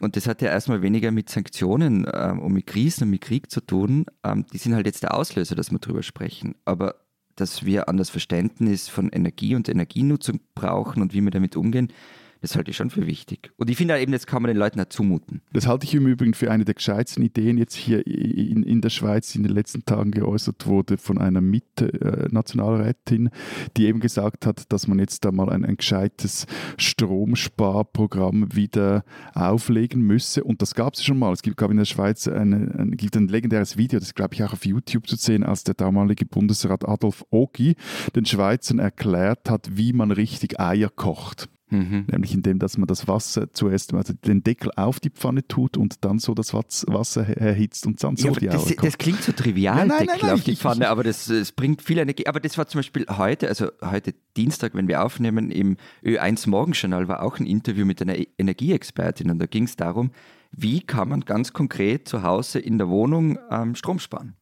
und 0.00 0.16
das 0.16 0.26
hat 0.26 0.42
ja 0.42 0.48
erstmal 0.48 0.82
weniger 0.82 1.10
mit 1.10 1.28
Sanktionen 1.28 2.06
ähm, 2.12 2.40
und 2.40 2.52
mit 2.52 2.66
Krisen 2.66 3.04
und 3.04 3.10
mit 3.10 3.20
Krieg 3.20 3.50
zu 3.50 3.60
tun. 3.60 4.06
Ähm, 4.24 4.46
die 4.52 4.58
sind 4.58 4.74
halt 4.74 4.86
jetzt 4.86 5.02
der 5.02 5.14
Auslöser, 5.14 5.54
dass 5.54 5.70
wir 5.70 5.78
drüber 5.78 6.02
sprechen. 6.02 6.54
Aber 6.64 6.96
dass 7.36 7.64
wir 7.64 7.88
an 7.88 7.96
das 7.96 8.10
Verständnis 8.10 8.88
von 8.88 9.10
Energie 9.10 9.54
und 9.54 9.68
Energienutzung 9.68 10.40
brauchen 10.54 11.02
und 11.02 11.14
wie 11.14 11.20
wir 11.20 11.30
damit 11.30 11.56
umgehen, 11.56 11.92
das 12.40 12.56
halte 12.56 12.70
ich 12.70 12.76
schon 12.76 12.90
für 12.90 13.06
wichtig. 13.06 13.52
Und 13.56 13.68
ich 13.70 13.76
finde 13.76 13.98
eben, 14.00 14.12
das 14.12 14.26
kann 14.26 14.42
man 14.42 14.48
den 14.48 14.56
Leuten 14.56 14.80
auch 14.80 14.88
zumuten. 14.88 15.42
Das 15.52 15.66
halte 15.66 15.84
ich 15.84 15.94
im 15.94 16.06
Übrigen 16.06 16.34
für 16.34 16.50
eine 16.50 16.64
der 16.64 16.74
gescheitsten 16.74 17.22
Ideen 17.22 17.58
jetzt 17.58 17.74
hier 17.74 18.06
in, 18.06 18.62
in 18.62 18.80
der 18.80 18.90
Schweiz, 18.90 19.32
die 19.32 19.38
in 19.38 19.44
den 19.44 19.52
letzten 19.52 19.84
Tagen 19.84 20.10
geäußert 20.10 20.66
wurde 20.66 20.96
von 20.96 21.18
einer 21.18 21.40
Mit-Nationalrätin, 21.40 23.30
die 23.76 23.86
eben 23.86 24.00
gesagt 24.00 24.46
hat, 24.46 24.72
dass 24.72 24.86
man 24.86 24.98
jetzt 24.98 25.24
da 25.24 25.32
mal 25.32 25.50
ein, 25.50 25.64
ein 25.64 25.76
gescheites 25.76 26.46
Stromsparprogramm 26.78 28.54
wieder 28.54 29.04
auflegen 29.34 30.00
müsse. 30.02 30.42
Und 30.42 30.62
das 30.62 30.74
gab 30.74 30.94
es 30.94 31.04
schon 31.04 31.18
mal. 31.18 31.32
Es 31.32 31.42
gibt, 31.42 31.56
glaube 31.58 31.74
in 31.74 31.78
der 31.78 31.84
Schweiz 31.84 32.26
eine, 32.26 32.74
ein, 32.78 32.96
gibt 32.96 33.16
ein 33.16 33.28
legendäres 33.28 33.76
Video, 33.76 33.98
das 33.98 34.14
glaube 34.14 34.34
ich 34.34 34.42
auch 34.42 34.52
auf 34.52 34.64
YouTube 34.64 35.06
zu 35.06 35.16
sehen, 35.16 35.42
als 35.42 35.64
der 35.64 35.74
damalige 35.74 36.24
Bundesrat 36.24 36.88
Adolf 36.88 37.24
Ogi 37.30 37.76
den 38.16 38.24
Schweizern 38.24 38.78
erklärt 38.78 39.50
hat, 39.50 39.76
wie 39.76 39.92
man 39.92 40.10
richtig 40.10 40.58
Eier 40.58 40.88
kocht. 40.88 41.48
Mhm. 41.70 42.06
Nämlich 42.10 42.34
indem, 42.34 42.58
dass 42.58 42.76
man 42.76 42.86
das 42.86 43.06
Wasser 43.06 43.52
zuerst, 43.52 43.94
also 43.94 44.12
den 44.12 44.42
Deckel 44.42 44.70
auf 44.76 45.00
die 45.00 45.10
Pfanne 45.10 45.46
tut 45.46 45.76
und 45.76 46.04
dann 46.04 46.18
so 46.18 46.34
das 46.34 46.52
Wasser 46.52 47.26
erhitzt 47.28 47.86
und 47.86 48.02
dann 48.02 48.16
so 48.16 48.28
ja, 48.28 48.34
die 48.34 48.46
das, 48.46 48.74
das 48.76 48.98
klingt 48.98 49.22
so 49.22 49.32
trivial, 49.32 49.78
ja, 49.78 49.84
nein, 49.84 49.98
Deckel 50.00 50.06
nein, 50.06 50.18
nein, 50.22 50.34
auf 50.34 50.44
die 50.44 50.56
Pfanne, 50.56 50.88
aber 50.88 51.04
das, 51.04 51.26
das 51.26 51.52
bringt 51.52 51.82
viel 51.82 51.98
Energie. 51.98 52.26
Aber 52.26 52.40
das 52.40 52.58
war 52.58 52.66
zum 52.66 52.80
Beispiel 52.80 53.06
heute, 53.08 53.48
also 53.48 53.68
heute 53.82 54.14
Dienstag, 54.36 54.74
wenn 54.74 54.88
wir 54.88 55.04
aufnehmen, 55.04 55.50
im 55.50 55.76
Ö1 56.04 56.48
Morgenjournal 56.48 57.08
war 57.08 57.22
auch 57.22 57.38
ein 57.38 57.46
Interview 57.46 57.86
mit 57.86 58.02
einer 58.02 58.16
Energieexpertin 58.38 59.30
und 59.30 59.38
da 59.38 59.46
ging 59.46 59.64
es 59.64 59.76
darum, 59.76 60.10
wie 60.52 60.80
kann 60.80 61.08
man 61.08 61.20
ganz 61.20 61.52
konkret 61.52 62.08
zu 62.08 62.22
Hause 62.22 62.58
in 62.58 62.78
der 62.78 62.88
Wohnung 62.88 63.38
ähm, 63.50 63.74
Strom 63.74 63.98
sparen. 63.98 64.34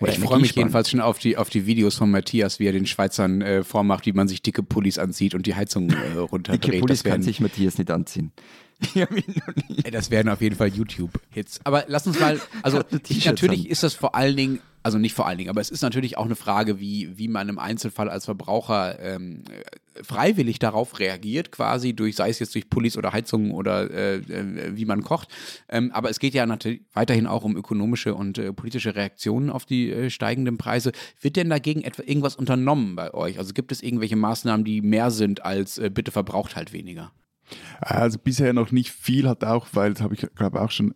Oder 0.00 0.12
ich 0.12 0.18
freue 0.18 0.40
mich 0.40 0.54
jedenfalls 0.54 0.90
schon 0.90 1.00
auf 1.00 1.18
die, 1.18 1.36
auf 1.36 1.50
die 1.50 1.66
Videos 1.66 1.96
von 1.96 2.10
Matthias, 2.10 2.58
wie 2.58 2.66
er 2.66 2.72
den 2.72 2.86
Schweizern 2.86 3.42
äh, 3.42 3.64
vormacht, 3.64 4.06
wie 4.06 4.12
man 4.12 4.28
sich 4.28 4.42
dicke 4.42 4.62
Pullis 4.62 4.98
anzieht 4.98 5.34
und 5.34 5.46
die 5.46 5.54
Heizung 5.54 5.90
äh, 5.90 6.18
runterdreht. 6.18 6.64
Dicke 6.64 6.80
Pullis 6.80 7.04
werden, 7.04 7.16
kann 7.16 7.22
sich 7.22 7.40
Matthias 7.40 7.78
nicht 7.78 7.90
anziehen. 7.90 8.32
das 9.92 10.10
werden 10.10 10.28
auf 10.28 10.40
jeden 10.40 10.56
Fall 10.56 10.68
YouTube-Hits. 10.68 11.60
Aber 11.64 11.84
lass 11.88 12.06
uns 12.06 12.18
mal, 12.18 12.40
also 12.62 12.82
natürlich 13.24 13.70
ist 13.70 13.82
das 13.82 13.94
vor 13.94 14.14
allen 14.14 14.36
Dingen 14.36 14.60
also 14.84 14.98
nicht 14.98 15.14
vor 15.14 15.26
allen 15.26 15.38
Dingen, 15.38 15.48
aber 15.48 15.62
es 15.62 15.70
ist 15.70 15.80
natürlich 15.80 16.18
auch 16.18 16.26
eine 16.26 16.36
Frage, 16.36 16.78
wie, 16.78 17.16
wie 17.16 17.26
man 17.26 17.48
im 17.48 17.58
Einzelfall 17.58 18.10
als 18.10 18.26
Verbraucher 18.26 18.98
ähm, 19.00 19.42
freiwillig 20.02 20.58
darauf 20.58 20.98
reagiert, 20.98 21.50
quasi 21.50 21.94
durch, 21.94 22.16
sei 22.16 22.28
es 22.28 22.38
jetzt 22.38 22.54
durch 22.54 22.68
Pullis 22.68 22.98
oder 22.98 23.14
Heizungen 23.14 23.52
oder 23.52 23.90
äh, 23.90 24.16
äh, 24.16 24.76
wie 24.76 24.84
man 24.84 25.02
kocht. 25.02 25.28
Ähm, 25.70 25.90
aber 25.92 26.10
es 26.10 26.18
geht 26.18 26.34
ja 26.34 26.44
natürlich 26.44 26.82
weiterhin 26.92 27.26
auch 27.26 27.44
um 27.44 27.56
ökonomische 27.56 28.14
und 28.14 28.36
äh, 28.36 28.52
politische 28.52 28.94
Reaktionen 28.94 29.48
auf 29.48 29.64
die 29.64 29.90
äh, 29.90 30.10
steigenden 30.10 30.58
Preise. 30.58 30.92
Wird 31.18 31.36
denn 31.36 31.48
dagegen 31.48 31.80
etwa 31.82 32.02
irgendwas 32.02 32.36
unternommen 32.36 32.94
bei 32.94 33.14
euch? 33.14 33.38
Also 33.38 33.54
gibt 33.54 33.72
es 33.72 33.82
irgendwelche 33.82 34.16
Maßnahmen, 34.16 34.66
die 34.66 34.82
mehr 34.82 35.10
sind 35.10 35.46
als 35.46 35.78
äh, 35.78 35.88
bitte 35.88 36.10
verbraucht 36.10 36.56
halt 36.56 36.74
weniger? 36.74 37.10
Also 37.80 38.18
bisher 38.18 38.52
noch 38.52 38.70
nicht 38.70 38.90
viel, 38.90 39.28
hat 39.28 39.44
auch, 39.44 39.68
weil, 39.72 39.94
das 39.94 40.02
habe 40.02 40.14
ich 40.14 40.26
glaube 40.34 40.60
auch 40.60 40.70
schon 40.70 40.92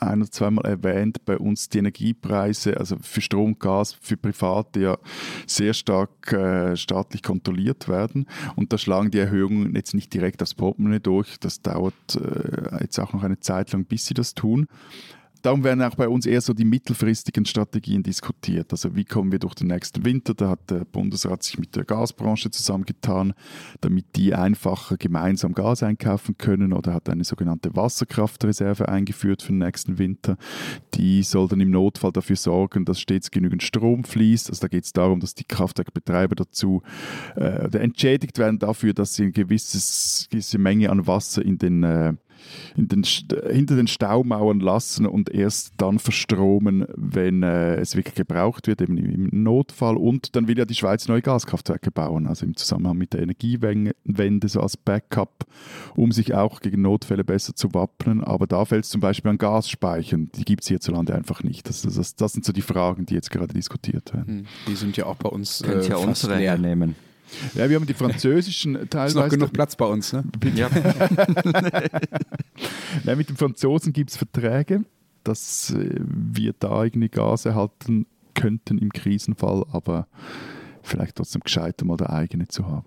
ein 0.00 0.22
oder 0.22 0.30
zweimal 0.30 0.64
erwähnt, 0.64 1.24
bei 1.24 1.38
uns 1.38 1.68
die 1.68 1.78
Energiepreise, 1.78 2.76
also 2.76 2.96
für 3.00 3.20
Strom, 3.20 3.58
Gas, 3.58 3.96
für 4.00 4.16
Private 4.16 4.80
ja 4.80 4.98
sehr 5.46 5.74
stark 5.74 6.32
äh, 6.32 6.76
staatlich 6.76 7.22
kontrolliert 7.22 7.88
werden. 7.88 8.26
Und 8.56 8.72
da 8.72 8.78
schlagen 8.78 9.10
die 9.10 9.18
Erhöhungen 9.18 9.74
jetzt 9.74 9.94
nicht 9.94 10.12
direkt 10.12 10.42
aufs 10.42 10.54
Portemonnaie 10.54 11.00
durch. 11.00 11.38
Das 11.40 11.62
dauert 11.62 11.94
äh, 12.16 12.82
jetzt 12.82 12.98
auch 12.98 13.12
noch 13.12 13.22
eine 13.22 13.40
Zeit 13.40 13.72
lang, 13.72 13.84
bis 13.84 14.06
sie 14.06 14.14
das 14.14 14.34
tun. 14.34 14.66
Darum 15.42 15.64
werden 15.64 15.82
auch 15.82 15.94
bei 15.94 16.08
uns 16.08 16.26
eher 16.26 16.40
so 16.40 16.52
die 16.52 16.64
mittelfristigen 16.64 17.44
Strategien 17.44 18.02
diskutiert. 18.02 18.72
Also 18.72 18.94
wie 18.94 19.04
kommen 19.04 19.32
wir 19.32 19.38
durch 19.38 19.54
den 19.54 19.68
nächsten 19.68 20.04
Winter? 20.04 20.34
Da 20.34 20.50
hat 20.50 20.70
der 20.70 20.84
Bundesrat 20.84 21.42
sich 21.42 21.58
mit 21.58 21.76
der 21.76 21.84
Gasbranche 21.84 22.50
zusammengetan, 22.50 23.32
damit 23.80 24.06
die 24.16 24.34
einfacher 24.34 24.96
gemeinsam 24.96 25.52
Gas 25.54 25.82
einkaufen 25.82 26.36
können 26.38 26.72
oder 26.72 26.94
hat 26.94 27.08
eine 27.08 27.24
sogenannte 27.24 27.74
Wasserkraftreserve 27.74 28.88
eingeführt 28.88 29.42
für 29.42 29.52
den 29.52 29.58
nächsten 29.58 29.98
Winter. 29.98 30.36
Die 30.94 31.22
soll 31.22 31.48
dann 31.48 31.60
im 31.60 31.70
Notfall 31.70 32.12
dafür 32.12 32.36
sorgen, 32.36 32.84
dass 32.84 33.00
stets 33.00 33.30
genügend 33.30 33.62
Strom 33.62 34.04
fließt. 34.04 34.50
Also 34.50 34.62
da 34.62 34.68
geht 34.68 34.84
es 34.84 34.92
darum, 34.92 35.20
dass 35.20 35.34
die 35.34 35.44
Kraftwerkbetreiber 35.44 36.34
dazu 36.34 36.82
äh, 37.36 37.76
entschädigt 37.78 38.38
werden 38.38 38.58
dafür, 38.58 38.94
dass 38.94 39.14
sie 39.14 39.24
eine 39.24 39.32
gewisses, 39.32 40.28
gewisse 40.30 40.58
Menge 40.58 40.90
an 40.90 41.06
Wasser 41.06 41.44
in 41.44 41.58
den 41.58 41.82
äh, 41.82 42.14
den, 42.76 43.02
hinter 43.02 43.76
den 43.76 43.86
Staumauern 43.86 44.60
lassen 44.60 45.06
und 45.06 45.30
erst 45.30 45.74
dann 45.76 45.98
verstromen, 45.98 46.86
wenn 46.96 47.42
äh, 47.42 47.76
es 47.76 47.96
wirklich 47.96 48.14
gebraucht 48.14 48.66
wird, 48.66 48.80
eben 48.82 48.96
im 48.96 49.42
Notfall. 49.42 49.96
Und 49.96 50.36
dann 50.36 50.48
will 50.48 50.58
ja 50.58 50.64
die 50.64 50.74
Schweiz 50.74 51.08
neue 51.08 51.22
Gaskraftwerke 51.22 51.90
bauen, 51.90 52.26
also 52.26 52.46
im 52.46 52.56
Zusammenhang 52.56 52.96
mit 52.96 53.12
der 53.12 53.22
Energiewende, 53.22 54.48
so 54.48 54.60
als 54.60 54.76
Backup, 54.76 55.46
um 55.96 56.12
sich 56.12 56.34
auch 56.34 56.60
gegen 56.60 56.82
Notfälle 56.82 57.24
besser 57.24 57.54
zu 57.54 57.72
wappnen. 57.74 58.22
Aber 58.22 58.46
da 58.46 58.64
fällt 58.64 58.84
es 58.84 58.90
zum 58.90 59.00
Beispiel 59.00 59.30
an 59.30 59.38
Gasspeichern, 59.38 60.30
die 60.34 60.44
gibt 60.44 60.62
es 60.62 60.68
hierzulande 60.68 61.14
einfach 61.14 61.42
nicht. 61.42 61.68
Das, 61.68 61.82
das, 61.82 62.16
das, 62.16 62.32
sind 62.32 62.44
so 62.44 62.52
die 62.52 62.62
Fragen, 62.62 63.06
die 63.06 63.14
jetzt 63.14 63.30
gerade 63.30 63.52
diskutiert 63.52 64.12
werden. 64.12 64.40
Hm, 64.40 64.46
die 64.68 64.76
sind 64.76 64.96
ja 64.96 65.06
auch 65.06 65.16
bei 65.16 65.28
uns. 65.28 65.62
Könnt 65.64 65.88
ihr 65.88 65.96
äh, 65.96 65.98
unsere 65.98 66.38
leer 66.38 66.58
nehmen. 66.58 66.94
Ja, 67.54 67.68
wir 67.68 67.76
haben 67.76 67.86
die 67.86 67.94
französischen 67.94 68.74
teilweise. 68.90 69.18
Ist 69.18 69.24
noch 69.24 69.28
genug 69.28 69.52
Platz 69.52 69.76
bei 69.76 69.86
uns, 69.86 70.12
ne? 70.12 70.24
Ja. 70.54 70.68
Nein, 73.04 73.18
mit 73.18 73.28
den 73.28 73.36
Franzosen 73.36 73.92
gibt 73.92 74.10
es 74.10 74.16
Verträge, 74.16 74.84
dass 75.24 75.70
äh, 75.70 76.00
wir 76.00 76.54
da 76.58 76.84
irgendwie 76.84 77.08
Gas 77.08 77.44
erhalten 77.44 78.06
könnten 78.34 78.78
im 78.78 78.92
Krisenfall, 78.92 79.64
aber 79.72 80.06
vielleicht 80.82 81.16
trotzdem 81.16 81.42
gescheiter 81.42 81.84
mal 81.84 81.96
der 81.96 82.10
eigene 82.10 82.48
zu 82.48 82.66
haben. 82.66 82.86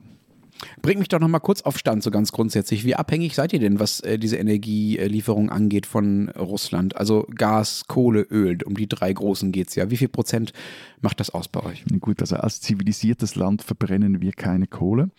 Bringt 0.82 1.00
mich 1.00 1.10
doch 1.10 1.20
noch 1.20 1.28
mal 1.28 1.40
kurz 1.40 1.62
auf 1.62 1.78
Stand, 1.78 2.04
so 2.04 2.12
ganz 2.12 2.32
grundsätzlich. 2.32 2.86
Wie 2.86 2.96
abhängig 2.96 3.36
seid 3.36 3.54
ihr 3.54 3.60
denn, 3.60 3.80
was 3.80 4.00
äh, 4.02 4.18
diese 4.18 4.38
Energielieferung 4.38 5.50
angeht 5.50 5.86
von 5.86 6.30
Russland? 6.30 6.98
Also 6.98 7.28
Gas, 7.36 7.86
Kohle, 7.88 8.22
Öl, 8.22 8.58
um 8.66 8.76
die 8.76 8.88
drei 8.88 9.12
großen 9.14 9.52
geht 9.52 9.70
es 9.70 9.76
ja. 9.76 9.90
Wie 9.90 9.98
viel 9.98 10.10
Prozent 10.10 10.54
macht 11.02 11.20
das 11.20 11.30
aus 11.30 11.48
bei 11.48 11.62
euch? 11.64 11.84
Gut, 12.00 12.22
also 12.22 12.36
als 12.36 12.62
zivilisiertes 12.62 13.36
Land 13.36 13.62
verbrennen 13.62 14.22
wir 14.22 14.32
keine 14.32 14.68
Kohle 14.68 15.10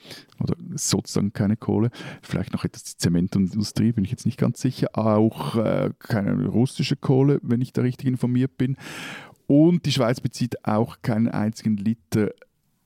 oder 0.41 0.55
sozusagen 0.75 1.33
keine 1.33 1.57
Kohle. 1.57 1.91
Vielleicht 2.23 2.53
noch 2.53 2.65
etwas 2.65 2.85
die 2.85 2.97
Zementindustrie, 2.97 3.93
bin 3.93 4.05
ich 4.05 4.11
jetzt 4.11 4.27
nicht 4.27 4.39
ganz 4.39 4.61
sicher. 4.61 4.89
Auch 4.95 5.57
äh, 5.57 5.91
keine 5.99 6.47
russische 6.47 6.97
Kohle, 6.97 7.41
wenn 7.43 7.61
ich 7.61 7.73
da 7.73 7.83
richtig 7.83 8.07
informiert 8.07 8.57
bin. 8.57 8.77
Und 9.47 9.85
die 9.85 9.93
Schweiz 9.93 10.21
bezieht 10.21 10.65
auch 10.65 11.03
keinen 11.03 11.29
einzigen 11.29 11.77
Liter 11.77 12.31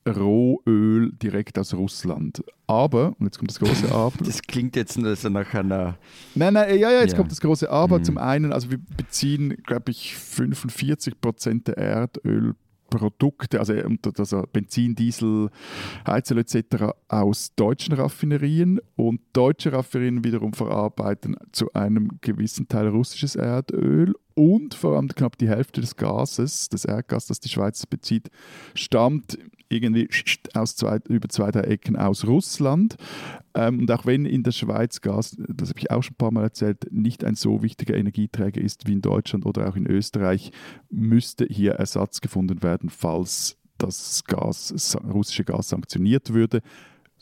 Rohöl 0.07 1.11
direkt 1.11 1.57
aus 1.59 1.73
Russland. 1.73 2.43
Aber, 2.67 3.15
und 3.19 3.25
jetzt 3.25 3.37
kommt 3.37 3.51
das 3.51 3.59
große 3.59 3.91
Aber. 3.93 4.13
Das 4.23 4.41
klingt 4.41 4.75
jetzt 4.75 4.97
nach 4.97 5.53
einer. 5.53 5.97
Nein, 6.35 6.53
nein, 6.53 6.79
ja, 6.79 6.91
ja, 6.91 7.01
jetzt 7.01 7.11
ja. 7.11 7.17
kommt 7.17 7.31
das 7.31 7.41
große 7.41 7.69
Aber. 7.69 7.99
Mhm. 7.99 8.03
Zum 8.03 8.17
einen, 8.17 8.53
also 8.53 8.71
wir 8.71 8.79
beziehen, 8.97 9.57
glaube 9.65 9.91
ich, 9.91 10.15
45 10.15 11.19
Prozent 11.19 11.67
der 11.67 11.77
Erdölprodukte, 11.77 13.59
also, 13.59 13.73
also 14.17 14.43
Benzin, 14.53 14.95
Diesel, 14.95 15.49
Heizöl 16.07 16.39
etc. 16.39 16.93
aus 17.07 17.53
deutschen 17.55 17.93
Raffinerien 17.93 18.79
und 18.95 19.21
deutsche 19.33 19.73
Raffinerien 19.73 20.23
wiederum 20.23 20.53
verarbeiten 20.53 21.35
zu 21.51 21.73
einem 21.73 22.19
gewissen 22.21 22.67
Teil 22.67 22.87
russisches 22.87 23.35
Erdöl 23.35 24.15
und 24.35 24.73
vor 24.73 24.95
allem 24.95 25.09
knapp 25.09 25.37
die 25.37 25.49
Hälfte 25.49 25.81
des 25.81 25.97
Gases, 25.97 26.69
des 26.69 26.85
Erdgas, 26.85 27.25
das 27.25 27.41
die 27.41 27.49
Schweiz 27.49 27.85
bezieht, 27.85 28.29
stammt 28.73 29.37
irgendwie 29.69 30.09
aus 30.53 30.75
zwei, 30.75 30.99
über 31.07 31.29
zwei, 31.29 31.51
drei 31.51 31.61
Ecken 31.61 31.95
aus 31.95 32.25
Russland. 32.25 32.95
Ähm, 33.53 33.79
und 33.79 33.91
auch 33.91 34.05
wenn 34.05 34.25
in 34.25 34.43
der 34.43 34.51
Schweiz 34.51 35.01
Gas, 35.01 35.37
das 35.47 35.69
habe 35.69 35.79
ich 35.79 35.91
auch 35.91 36.03
schon 36.03 36.13
ein 36.13 36.17
paar 36.17 36.31
Mal 36.31 36.43
erzählt, 36.43 36.91
nicht 36.91 37.23
ein 37.23 37.35
so 37.35 37.61
wichtiger 37.61 37.95
Energieträger 37.95 38.61
ist 38.61 38.87
wie 38.87 38.93
in 38.93 39.01
Deutschland 39.01 39.45
oder 39.45 39.69
auch 39.69 39.75
in 39.75 39.87
Österreich, 39.87 40.51
müsste 40.89 41.45
hier 41.45 41.73
Ersatz 41.73 42.21
gefunden 42.21 42.63
werden, 42.63 42.89
falls 42.89 43.57
das 43.77 44.23
Gas, 44.25 44.97
russische 45.11 45.45
Gas 45.45 45.69
sanktioniert 45.69 46.33
würde. 46.33 46.61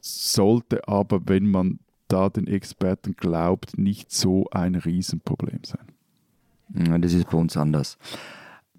Sollte 0.01 0.87
aber, 0.87 1.27
wenn 1.27 1.49
man 1.51 1.79
da 2.07 2.29
den 2.29 2.47
Experten 2.47 3.15
glaubt, 3.15 3.77
nicht 3.77 4.11
so 4.11 4.47
ein 4.51 4.75
Riesenproblem 4.75 5.61
sein. 5.63 7.01
Das 7.01 7.13
ist 7.13 7.29
bei 7.29 7.37
uns 7.37 7.57
anders. 7.57 7.97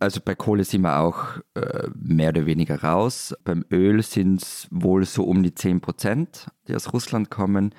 Also 0.01 0.21
bei 0.25 0.35
Kohle 0.35 0.65
sind 0.65 0.83
wir 0.83 1.01
auch 1.01 1.39
äh, 1.55 1.89
mehr 1.95 2.31
oder 2.31 2.47
weniger 2.47 2.83
raus. 2.83 3.35
Beim 3.45 3.65
Öl 3.71 4.03
sind 4.03 4.43
es 4.43 4.69
wohl 4.71 5.05
so 5.05 5.25
um 5.25 5.43
die 5.43 5.55
10 5.55 5.81
Prozent, 5.81 6.47
die 6.67 6.75
aus 6.75 6.93
Russland 6.93 7.31
kommen. 7.31 7.75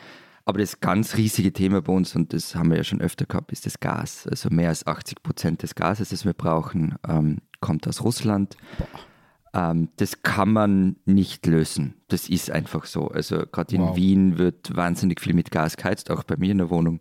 Aber 0.45 0.60
das 0.60 0.79
ganz 0.79 1.15
riesige 1.15 1.53
Thema 1.53 1.82
bei 1.82 1.93
uns, 1.93 2.15
und 2.15 2.34
das 2.34 2.55
haben 2.55 2.71
wir 2.71 2.77
ja 2.77 2.84
schon 2.84 3.01
öfter 3.01 3.25
gehabt, 3.25 3.51
ist 3.51 3.65
das 3.65 3.79
Gas. 3.79 4.27
Also 4.27 4.49
mehr 4.49 4.69
als 4.69 4.88
80 4.88 5.21
Prozent 5.21 5.63
des 5.63 5.75
Gases, 5.75 6.10
das 6.10 6.25
wir 6.25 6.34
brauchen, 6.34 6.95
ähm, 7.08 7.38
kommt 7.62 7.88
aus 7.88 8.03
Russland. 8.03 8.58
Ähm, 9.53 9.89
das 9.97 10.23
kann 10.23 10.51
man 10.51 10.95
nicht 11.05 11.45
lösen. 11.45 12.01
Das 12.08 12.29
ist 12.29 12.51
einfach 12.51 12.86
so. 12.86 13.10
Also 13.10 13.43
gerade 13.51 13.75
in 13.75 13.82
wow. 13.82 13.95
Wien 13.95 14.38
wird 14.38 14.75
wahnsinnig 14.75 15.21
viel 15.21 15.34
mit 15.34 15.51
Gas 15.51 15.77
geheizt, 15.77 16.10
auch 16.10 16.23
bei 16.23 16.36
mir 16.38 16.51
in 16.51 16.60
der 16.60 16.69
Wohnung. 16.69 16.99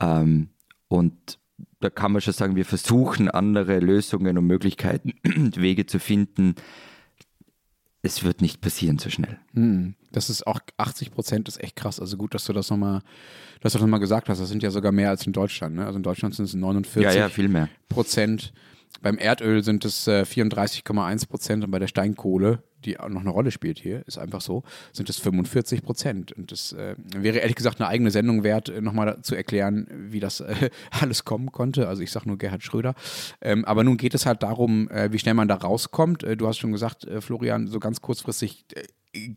Ähm, 0.00 0.50
und 0.88 1.38
da 1.80 1.90
kann 1.90 2.12
man 2.12 2.20
schon 2.20 2.32
sagen, 2.32 2.56
wir 2.56 2.64
versuchen 2.64 3.30
andere 3.30 3.78
Lösungen 3.78 4.38
und 4.38 4.46
Möglichkeiten, 4.46 5.14
Wege 5.56 5.86
zu 5.86 5.98
finden. 5.98 6.54
Es 8.02 8.22
wird 8.22 8.40
nicht 8.40 8.60
passieren 8.60 8.98
so 8.98 9.10
schnell. 9.10 9.38
Hm, 9.54 9.94
das 10.12 10.30
ist 10.30 10.46
auch 10.46 10.60
80 10.76 11.10
Prozent, 11.10 11.48
ist 11.48 11.62
echt 11.62 11.76
krass. 11.76 11.98
Also 11.98 12.16
gut, 12.16 12.34
dass 12.34 12.44
du 12.44 12.52
das 12.52 12.70
nochmal, 12.70 13.02
dass 13.60 13.72
du 13.72 13.78
das 13.78 13.82
nochmal 13.82 14.00
gesagt 14.00 14.28
hast. 14.28 14.40
Das 14.40 14.48
sind 14.48 14.62
ja 14.62 14.70
sogar 14.70 14.92
mehr 14.92 15.10
als 15.10 15.26
in 15.26 15.32
Deutschland. 15.32 15.76
Ne? 15.76 15.86
Also 15.86 15.96
in 15.96 16.02
Deutschland 16.02 16.34
sind 16.34 16.44
es 16.44 16.54
49 16.54 17.02
ja, 17.02 17.28
ja. 17.28 17.68
Prozent. 17.88 18.52
Beim 19.02 19.18
Erdöl 19.18 19.62
sind 19.62 19.84
es 19.84 20.06
äh, 20.06 20.22
34,1 20.22 21.28
Prozent 21.28 21.64
und 21.64 21.70
bei 21.70 21.78
der 21.78 21.86
Steinkohle, 21.86 22.62
die 22.84 22.98
auch 22.98 23.08
noch 23.08 23.20
eine 23.20 23.30
Rolle 23.30 23.50
spielt 23.50 23.78
hier, 23.78 24.06
ist 24.06 24.18
einfach 24.18 24.40
so, 24.40 24.62
sind 24.92 25.10
es 25.10 25.18
45 25.18 25.82
Prozent. 25.82 26.32
Und 26.32 26.52
das 26.52 26.72
äh, 26.72 26.96
wäre 27.14 27.38
ehrlich 27.38 27.56
gesagt 27.56 27.80
eine 27.80 27.88
eigene 27.88 28.10
Sendung 28.10 28.42
wert, 28.42 28.68
äh, 28.68 28.80
nochmal 28.80 29.20
zu 29.22 29.34
erklären, 29.34 29.86
wie 29.90 30.20
das 30.20 30.40
äh, 30.40 30.70
alles 30.90 31.24
kommen 31.24 31.52
konnte. 31.52 31.88
Also 31.88 32.02
ich 32.02 32.10
sage 32.10 32.28
nur 32.28 32.38
Gerhard 32.38 32.62
Schröder. 32.62 32.94
Ähm, 33.40 33.64
aber 33.64 33.84
nun 33.84 33.96
geht 33.96 34.14
es 34.14 34.26
halt 34.26 34.42
darum, 34.42 34.88
äh, 34.90 35.12
wie 35.12 35.18
schnell 35.18 35.34
man 35.34 35.48
da 35.48 35.56
rauskommt. 35.56 36.22
Äh, 36.22 36.36
du 36.36 36.46
hast 36.46 36.58
schon 36.58 36.72
gesagt, 36.72 37.06
Florian, 37.20 37.66
so 37.68 37.80
ganz 37.80 38.00
kurzfristig 38.00 38.64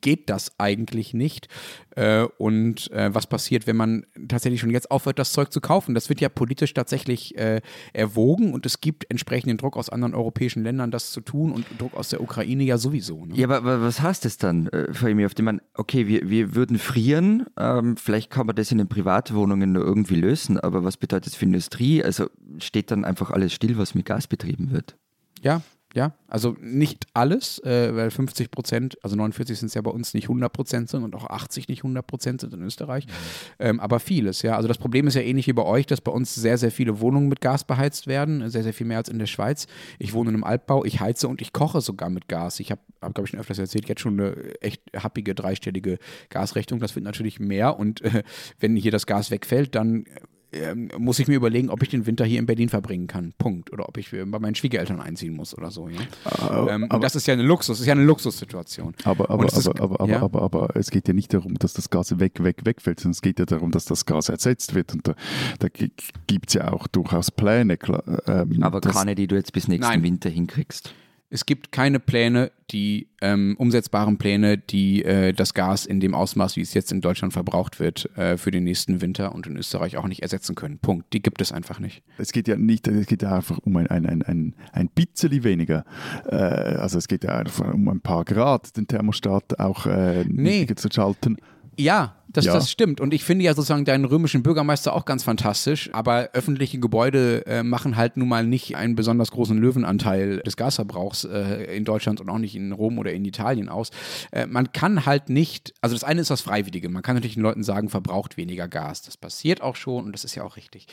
geht 0.01 0.29
das 0.29 0.51
eigentlich 0.59 1.13
nicht. 1.13 1.47
Äh, 1.95 2.23
und 2.37 2.91
äh, 2.91 3.13
was 3.13 3.27
passiert, 3.27 3.67
wenn 3.67 3.75
man 3.75 4.05
tatsächlich 4.27 4.61
schon 4.61 4.69
jetzt 4.69 4.91
aufhört, 4.91 5.19
das 5.19 5.33
Zeug 5.33 5.51
zu 5.51 5.61
kaufen? 5.61 5.95
Das 5.95 6.09
wird 6.09 6.21
ja 6.21 6.29
politisch 6.29 6.73
tatsächlich 6.73 7.37
äh, 7.37 7.61
erwogen 7.93 8.53
und 8.53 8.65
es 8.65 8.81
gibt 8.81 9.09
entsprechenden 9.09 9.57
Druck 9.57 9.75
aus 9.75 9.89
anderen 9.89 10.15
europäischen 10.15 10.63
Ländern, 10.63 10.91
das 10.91 11.11
zu 11.11 11.21
tun 11.21 11.51
und 11.51 11.65
Druck 11.77 11.95
aus 11.95 12.09
der 12.09 12.21
Ukraine 12.21 12.63
ja 12.63 12.77
sowieso. 12.77 13.25
Ne? 13.25 13.35
Ja, 13.35 13.47
aber, 13.47 13.57
aber, 13.57 13.81
was 13.81 14.01
heißt 14.01 14.25
das 14.25 14.37
dann, 14.37 14.67
äh, 14.67 14.93
Fahimi, 14.93 15.25
auf 15.25 15.33
dem 15.33 15.45
man, 15.45 15.61
okay, 15.73 16.07
wir, 16.07 16.29
wir 16.29 16.55
würden 16.55 16.77
frieren, 16.77 17.45
ähm, 17.57 17.97
vielleicht 17.97 18.29
kann 18.29 18.45
man 18.45 18.55
das 18.55 18.71
in 18.71 18.77
den 18.77 18.87
Privatwohnungen 18.87 19.71
nur 19.71 19.83
irgendwie 19.83 20.15
lösen, 20.15 20.59
aber 20.59 20.83
was 20.83 20.97
bedeutet 20.97 21.27
das 21.27 21.35
für 21.35 21.45
Industrie? 21.45 22.03
Also 22.03 22.27
steht 22.59 22.91
dann 22.91 23.05
einfach 23.05 23.31
alles 23.31 23.53
still, 23.53 23.77
was 23.77 23.95
mit 23.95 24.05
Gas 24.05 24.27
betrieben 24.27 24.71
wird? 24.71 24.95
Ja, 25.41 25.61
ja, 25.95 26.13
also 26.27 26.55
nicht 26.61 27.07
alles, 27.13 27.57
äh, 27.63 27.95
weil 27.95 28.11
50 28.11 28.51
Prozent, 28.51 28.97
also 29.03 29.15
49 29.15 29.57
sind 29.57 29.67
es 29.69 29.73
ja 29.73 29.81
bei 29.81 29.89
uns 29.89 30.13
nicht 30.13 30.25
100 30.25 30.53
Prozent 30.53 30.89
sind 30.89 31.03
und 31.03 31.15
auch 31.15 31.27
80 31.27 31.67
nicht 31.67 31.79
100 31.79 32.05
Prozent 32.05 32.41
sind 32.41 32.53
in 32.53 32.61
Österreich, 32.61 33.07
mhm. 33.07 33.11
ähm, 33.59 33.79
aber 33.79 33.99
vieles, 33.99 34.43
ja. 34.43 34.55
Also 34.55 34.67
das 34.67 34.77
Problem 34.77 35.07
ist 35.07 35.15
ja 35.15 35.21
ähnlich 35.21 35.47
wie 35.47 35.53
bei 35.53 35.63
euch, 35.63 35.87
dass 35.87 36.01
bei 36.01 36.11
uns 36.11 36.35
sehr, 36.35 36.59
sehr 36.59 36.71
viele 36.71 36.99
Wohnungen 36.99 37.27
mit 37.27 37.41
Gas 37.41 37.63
beheizt 37.63 38.05
werden, 38.05 38.49
sehr, 38.51 38.61
sehr 38.63 38.73
viel 38.73 38.85
mehr 38.85 38.97
als 38.97 39.09
in 39.09 39.17
der 39.17 39.25
Schweiz. 39.25 39.65
Ich 39.97 40.13
wohne 40.13 40.29
in 40.29 40.35
einem 40.35 40.43
Altbau, 40.43 40.85
ich 40.85 40.99
heize 40.99 41.27
und 41.27 41.41
ich 41.41 41.53
koche 41.53 41.81
sogar 41.81 42.11
mit 42.11 42.27
Gas. 42.27 42.59
Ich 42.59 42.69
habe, 42.69 42.81
hab, 43.01 43.15
glaube 43.15 43.25
ich, 43.25 43.31
schon 43.31 43.39
öfters 43.39 43.57
erzählt, 43.57 43.89
jetzt 43.89 44.01
schon 44.01 44.19
eine 44.19 44.35
echt 44.61 44.83
happige, 44.95 45.33
dreistellige 45.33 45.97
Gasrechnung. 46.29 46.79
Das 46.79 46.95
wird 46.95 47.05
natürlich 47.05 47.39
mehr 47.39 47.79
und 47.79 48.01
äh, 48.01 48.23
wenn 48.59 48.75
hier 48.75 48.91
das 48.91 49.07
Gas 49.07 49.31
wegfällt, 49.31 49.73
dann 49.73 50.05
ähm, 50.51 50.89
muss 50.97 51.19
ich 51.19 51.27
mir 51.27 51.35
überlegen, 51.35 51.69
ob 51.69 51.83
ich 51.83 51.89
den 51.89 52.05
Winter 52.05 52.25
hier 52.25 52.39
in 52.39 52.45
Berlin 52.45 52.69
verbringen 52.69 53.07
kann. 53.07 53.33
Punkt. 53.37 53.71
Oder 53.71 53.87
ob 53.87 53.97
ich 53.97 54.11
bei 54.11 54.25
meinen 54.25 54.55
Schwiegereltern 54.55 54.99
einziehen 54.99 55.35
muss 55.35 55.55
oder 55.57 55.69
so. 55.69 55.89
Ja? 55.89 55.99
Aber, 56.23 56.71
ähm, 56.71 56.87
und 56.91 57.03
das 57.03 57.15
ist 57.15 57.27
ja 57.27 57.33
eine 57.33 57.43
Luxus, 57.43 57.77
das 57.77 57.81
ist 57.81 57.87
ja 57.87 57.93
eine 57.93 58.03
Luxussituation. 58.03 58.93
Aber, 59.03 59.29
aber, 59.29 59.45
aber, 59.45 59.81
aber, 59.81 59.99
aber, 60.01 60.09
ja? 60.09 60.21
aber, 60.21 60.41
aber, 60.41 60.75
es 60.75 60.89
geht 60.89 61.07
ja 61.07 61.13
nicht 61.13 61.33
darum, 61.33 61.55
dass 61.55 61.73
das 61.73 61.89
Gas 61.89 62.19
weg, 62.19 62.43
weg, 62.43 62.65
wegfällt, 62.65 62.99
sondern 62.99 63.11
es 63.13 63.21
geht 63.21 63.39
ja 63.39 63.45
darum, 63.45 63.71
dass 63.71 63.85
das 63.85 64.05
Gas 64.05 64.29
ersetzt 64.29 64.73
wird. 64.73 64.93
Und 64.93 65.07
da, 65.07 65.15
da 65.59 65.67
gibt 65.69 66.49
es 66.49 66.53
ja 66.55 66.71
auch 66.71 66.87
durchaus 66.87 67.31
Pläne. 67.31 67.77
Klar, 67.77 68.03
ähm, 68.27 68.61
aber 68.61 68.81
keine, 68.81 69.15
die 69.15 69.27
du 69.27 69.35
jetzt 69.35 69.53
bis 69.53 69.67
nächsten 69.67 69.91
Nein. 69.91 70.03
Winter 70.03 70.29
hinkriegst. 70.29 70.93
Es 71.31 71.45
gibt 71.45 71.71
keine 71.71 71.99
Pläne, 71.99 72.51
die 72.71 73.07
ähm, 73.21 73.55
umsetzbaren 73.59 74.17
Pläne, 74.17 74.57
die 74.57 75.03
äh, 75.03 75.31
das 75.31 75.53
Gas 75.53 75.85
in 75.85 75.99
dem 75.99 76.15
Ausmaß, 76.15 76.55
wie 76.55 76.61
es 76.61 76.73
jetzt 76.73 76.91
in 76.91 77.01
Deutschland 77.01 77.33
verbraucht 77.33 77.79
wird, 77.79 78.09
äh, 78.17 78.35
für 78.37 78.49
den 78.49 78.63
nächsten 78.63 79.01
Winter 79.01 79.35
und 79.35 79.45
in 79.45 79.55
Österreich 79.55 79.97
auch 79.97 80.07
nicht 80.07 80.23
ersetzen 80.23 80.55
können. 80.55 80.79
Punkt. 80.79 81.13
Die 81.13 81.21
gibt 81.21 81.39
es 81.41 81.51
einfach 81.51 81.79
nicht. 81.79 82.01
Es 82.17 82.31
geht 82.31 82.47
ja 82.47 82.55
nicht, 82.57 82.87
es 82.87 83.05
geht 83.05 83.21
ja 83.21 83.35
einfach 83.35 83.59
um 83.59 83.75
ein, 83.77 83.85
ein, 83.87 84.07
ein, 84.07 84.23
ein, 84.23 84.55
ein 84.71 84.89
bisschen 84.89 85.43
weniger. 85.43 85.85
Äh, 86.25 86.35
also 86.35 86.97
es 86.97 87.07
geht 87.07 87.23
ja 87.23 87.37
einfach 87.37 87.73
um 87.73 87.87
ein 87.89 88.01
paar 88.01 88.25
Grad, 88.25 88.75
den 88.75 88.87
Thermostat 88.87 89.59
auch 89.59 89.85
äh, 89.85 90.25
Nee. 90.27 90.65
zu 90.75 90.89
schalten. 90.91 91.37
Ja, 91.77 92.15
das, 92.31 92.45
Ja. 92.45 92.53
das 92.53 92.69
stimmt. 92.69 93.01
Und 93.01 93.13
ich 93.13 93.23
finde 93.23 93.45
ja 93.45 93.53
sozusagen 93.53 93.85
deinen 93.85 94.05
römischen 94.05 94.43
Bürgermeister 94.43 94.93
auch 94.93 95.05
ganz 95.05 95.23
fantastisch. 95.23 95.89
Aber 95.93 96.29
öffentliche 96.33 96.79
Gebäude 96.79 97.45
äh, 97.47 97.63
machen 97.63 97.95
halt 97.97 98.17
nun 98.17 98.27
mal 98.27 98.45
nicht 98.45 98.75
einen 98.75 98.95
besonders 98.95 99.31
großen 99.31 99.57
Löwenanteil 99.57 100.37
des 100.39 100.55
Gasverbrauchs 100.55 101.23
äh, 101.25 101.75
in 101.75 101.85
Deutschland 101.85 102.21
und 102.21 102.29
auch 102.29 102.37
nicht 102.37 102.55
in 102.55 102.71
Rom 102.71 102.99
oder 102.99 103.11
in 103.11 103.25
Italien 103.25 103.67
aus. 103.67 103.89
Äh, 104.31 104.45
man 104.45 104.71
kann 104.71 105.05
halt 105.05 105.29
nicht, 105.29 105.73
also 105.81 105.95
das 105.95 106.03
eine 106.03 106.21
ist 106.21 106.29
das 106.29 106.41
Freiwillige. 106.41 106.89
Man 106.89 107.01
kann 107.01 107.15
natürlich 107.15 107.33
den 107.35 107.43
Leuten 107.43 107.63
sagen, 107.63 107.89
verbraucht 107.89 108.37
weniger 108.37 108.67
Gas. 108.67 109.01
Das 109.01 109.17
passiert 109.17 109.61
auch 109.61 109.75
schon 109.75 110.05
und 110.05 110.11
das 110.11 110.23
ist 110.23 110.35
ja 110.35 110.43
auch 110.43 110.55
richtig. 110.55 110.87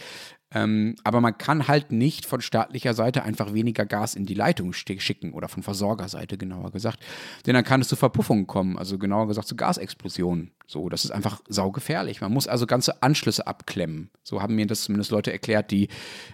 Ähm, 0.54 0.94
aber 1.02 1.20
man 1.20 1.36
kann 1.36 1.66
halt 1.66 1.90
nicht 1.90 2.24
von 2.24 2.40
staatlicher 2.40 2.94
Seite 2.94 3.24
einfach 3.24 3.52
weniger 3.52 3.84
Gas 3.84 4.14
in 4.14 4.26
die 4.26 4.34
Leitung 4.34 4.72
schicken 4.72 5.32
oder 5.32 5.48
von 5.48 5.62
Versorgerseite 5.62 6.38
genauer 6.38 6.70
gesagt. 6.70 7.00
Denn 7.46 7.54
dann 7.54 7.64
kann 7.64 7.80
es 7.80 7.88
zu 7.88 7.96
Verpuffungen 7.96 8.46
kommen, 8.46 8.78
also 8.78 8.98
genauer 8.98 9.26
gesagt 9.26 9.48
zu 9.48 9.56
Gasexplosionen. 9.56 10.52
So, 10.68 10.88
das 10.88 11.04
ist 11.04 11.12
einfach 11.12 11.40
saugefährlich. 11.48 12.20
Man 12.20 12.32
muss 12.32 12.48
also 12.48 12.66
ganze 12.66 13.00
Anschlüsse 13.00 13.46
abklemmen. 13.46 14.10
So 14.24 14.42
haben 14.42 14.56
mir 14.56 14.66
das 14.66 14.82
zumindest 14.82 15.12
Leute 15.12 15.32
erklärt, 15.32 15.70
die 15.70 15.88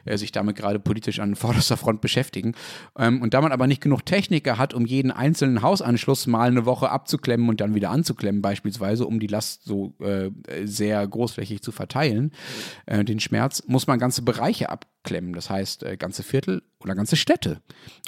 äh, 0.06 0.16
sich 0.16 0.32
damit 0.32 0.56
gerade 0.56 0.78
politisch 0.78 1.20
an 1.20 1.34
vorderster 1.36 1.76
Front 1.76 2.00
beschäftigen. 2.00 2.54
Ähm, 2.98 3.20
und 3.20 3.34
da 3.34 3.42
man 3.42 3.52
aber 3.52 3.66
nicht 3.66 3.82
genug 3.82 4.06
Techniker 4.06 4.56
hat, 4.56 4.72
um 4.72 4.86
jeden 4.86 5.10
einzelnen 5.10 5.60
Hausanschluss 5.60 6.26
mal 6.26 6.48
eine 6.48 6.64
Woche 6.64 6.90
abzuklemmen 6.90 7.48
und 7.50 7.60
dann 7.60 7.74
wieder 7.74 7.90
anzuklemmen, 7.90 8.40
beispielsweise, 8.40 9.06
um 9.06 9.20
die 9.20 9.26
Last 9.26 9.64
so 9.64 9.94
äh, 10.00 10.30
sehr 10.64 11.06
großflächig 11.06 11.60
zu 11.60 11.70
verteilen, 11.70 12.32
äh, 12.86 13.04
den 13.04 13.20
Schmerz, 13.20 13.64
muss 13.66 13.86
man 13.86 13.98
ganze 14.02 14.22
Bereiche 14.22 14.68
abklemmen. 14.68 15.32
Das 15.32 15.48
heißt, 15.48 15.84
äh, 15.84 15.96
ganze 15.96 16.24
Viertel 16.24 16.64
oder 16.82 16.94
ganze 16.94 17.16
Städte. 17.16 17.60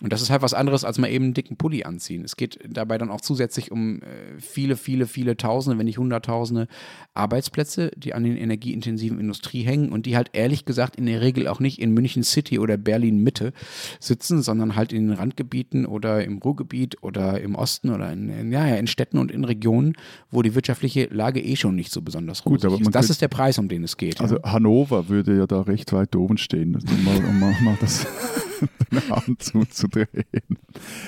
Und 0.02 0.12
das 0.12 0.22
ist 0.22 0.30
halt 0.30 0.42
was 0.42 0.54
anderes, 0.54 0.84
als 0.84 0.98
mal 0.98 1.08
eben 1.08 1.26
einen 1.26 1.34
dicken 1.34 1.56
Pulli 1.56 1.84
anziehen. 1.84 2.24
Es 2.24 2.36
geht 2.36 2.58
dabei 2.68 2.98
dann 2.98 3.10
auch 3.10 3.20
zusätzlich 3.20 3.70
um 3.70 4.02
äh, 4.02 4.06
viele, 4.38 4.76
viele, 4.76 5.06
viele 5.06 5.36
Tausende, 5.36 5.78
wenn 5.78 5.86
nicht 5.86 5.98
Hunderttausende 5.98 6.68
Arbeitsplätze, 7.14 7.90
die 7.96 8.14
an 8.14 8.24
den 8.24 8.36
energieintensiven 8.36 9.18
Industrie 9.20 9.62
hängen 9.62 9.90
und 9.90 10.06
die 10.06 10.16
halt 10.16 10.30
ehrlich 10.32 10.64
gesagt 10.64 10.96
in 10.96 11.06
der 11.06 11.20
Regel 11.20 11.48
auch 11.48 11.60
nicht 11.60 11.80
in 11.80 11.92
München 11.92 12.22
City 12.22 12.58
oder 12.58 12.76
Berlin 12.76 13.18
Mitte 13.18 13.52
sitzen, 14.00 14.42
sondern 14.42 14.76
halt 14.76 14.92
in 14.92 15.08
den 15.08 15.16
Randgebieten 15.16 15.86
oder 15.86 16.24
im 16.24 16.38
Ruhrgebiet 16.38 17.02
oder 17.02 17.40
im 17.40 17.54
Osten 17.54 17.90
oder 17.90 18.12
in, 18.12 18.28
in, 18.28 18.52
ja, 18.52 18.66
in 18.66 18.86
Städten 18.86 19.18
und 19.18 19.30
in 19.30 19.44
Regionen, 19.44 19.94
wo 20.30 20.42
die 20.42 20.54
wirtschaftliche 20.54 21.08
Lage 21.10 21.40
eh 21.40 21.56
schon 21.56 21.76
nicht 21.76 21.92
so 21.92 22.02
besonders 22.02 22.42
Gut, 22.42 22.64
ist. 22.64 22.94
Das 22.94 23.10
ist 23.10 23.22
der 23.22 23.28
Preis, 23.28 23.58
um 23.58 23.68
den 23.68 23.84
es 23.84 23.96
geht. 23.96 24.20
Also 24.20 24.36
ja. 24.36 24.52
Hannover 24.52 25.08
würde 25.08 25.36
ja 25.36 25.46
da 25.46 25.62
recht 25.62 25.92
weit 25.92 26.14
oben 26.16 26.38
stehen, 26.38 26.74
also 26.74 26.86
mal, 27.04 27.20
mal, 27.32 27.54
mal 27.62 27.78
das 27.80 28.06
den 28.90 29.10
Hand 29.10 29.42
zuzudrehen. 29.42 30.08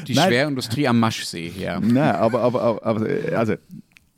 Die 0.07 0.15
nein. 0.15 0.29
Schwerindustrie 0.29 0.89
am 0.89 0.99
Maschsee, 1.01 1.53
ja. 1.59 1.81
Nein, 1.81 2.15
aber, 2.17 2.41
aber, 2.41 2.85
aber, 2.85 3.07
also, 3.37 3.55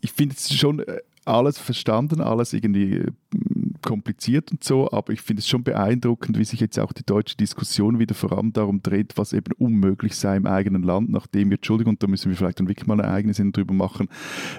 ich 0.01 0.13
finde 0.13 0.35
es 0.37 0.53
schon 0.53 0.81
äh, 0.81 0.99
alles 1.25 1.59
verstanden, 1.59 2.21
alles 2.21 2.53
irgendwie 2.53 2.99
äh, 2.99 3.07
kompliziert 3.89 4.53
und 4.53 4.63
so, 4.63 4.91
aber 4.93 5.15
ich 5.15 5.23
finde 5.23 5.41
es 5.41 5.49
schon 5.49 5.63
beeindruckend, 5.63 6.39
wie 6.39 6.45
sich 6.45 6.61
jetzt 6.61 6.79
auch 6.79 6.93
die 6.93 7.07
deutsche 7.07 7.39
Diskussion 7.39 7.99
wieder 7.99 8.15
vor 8.15 8.33
allem 8.33 8.53
darum 8.53 8.83
dreht, 8.83 9.17
was 9.17 9.33
eben 9.33 9.51
unmöglich 9.57 10.15
sei 10.15 10.37
im 10.37 10.47
eigenen 10.47 10.83
Land, 10.83 11.09
nachdem 11.09 11.49
wir, 11.49 11.57
Entschuldigung, 11.57 11.99
da 11.99 12.07
müssen 12.07 12.29
wir 12.29 12.37
vielleicht 12.37 12.61
dann 12.61 12.69
wirklich 12.69 12.87
mal 12.87 13.01
eine 13.01 13.11
eigene 13.11 13.33
Sendung 13.33 13.53
drüber 13.53 13.73
machen, 13.73 14.09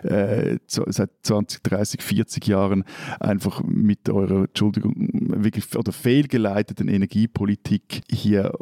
äh, 0.02 0.58
seit 0.66 1.12
20, 1.22 1.62
30, 1.62 2.02
40 2.02 2.48
Jahren 2.48 2.84
einfach 3.20 3.62
mit 3.62 4.10
eurer, 4.10 4.46
Entschuldigung, 4.46 4.96
wirklich 5.44 5.76
oder 5.76 5.92
fehlgeleiteten 5.92 6.88
Energiepolitik 6.88 8.02
hier 8.10 8.54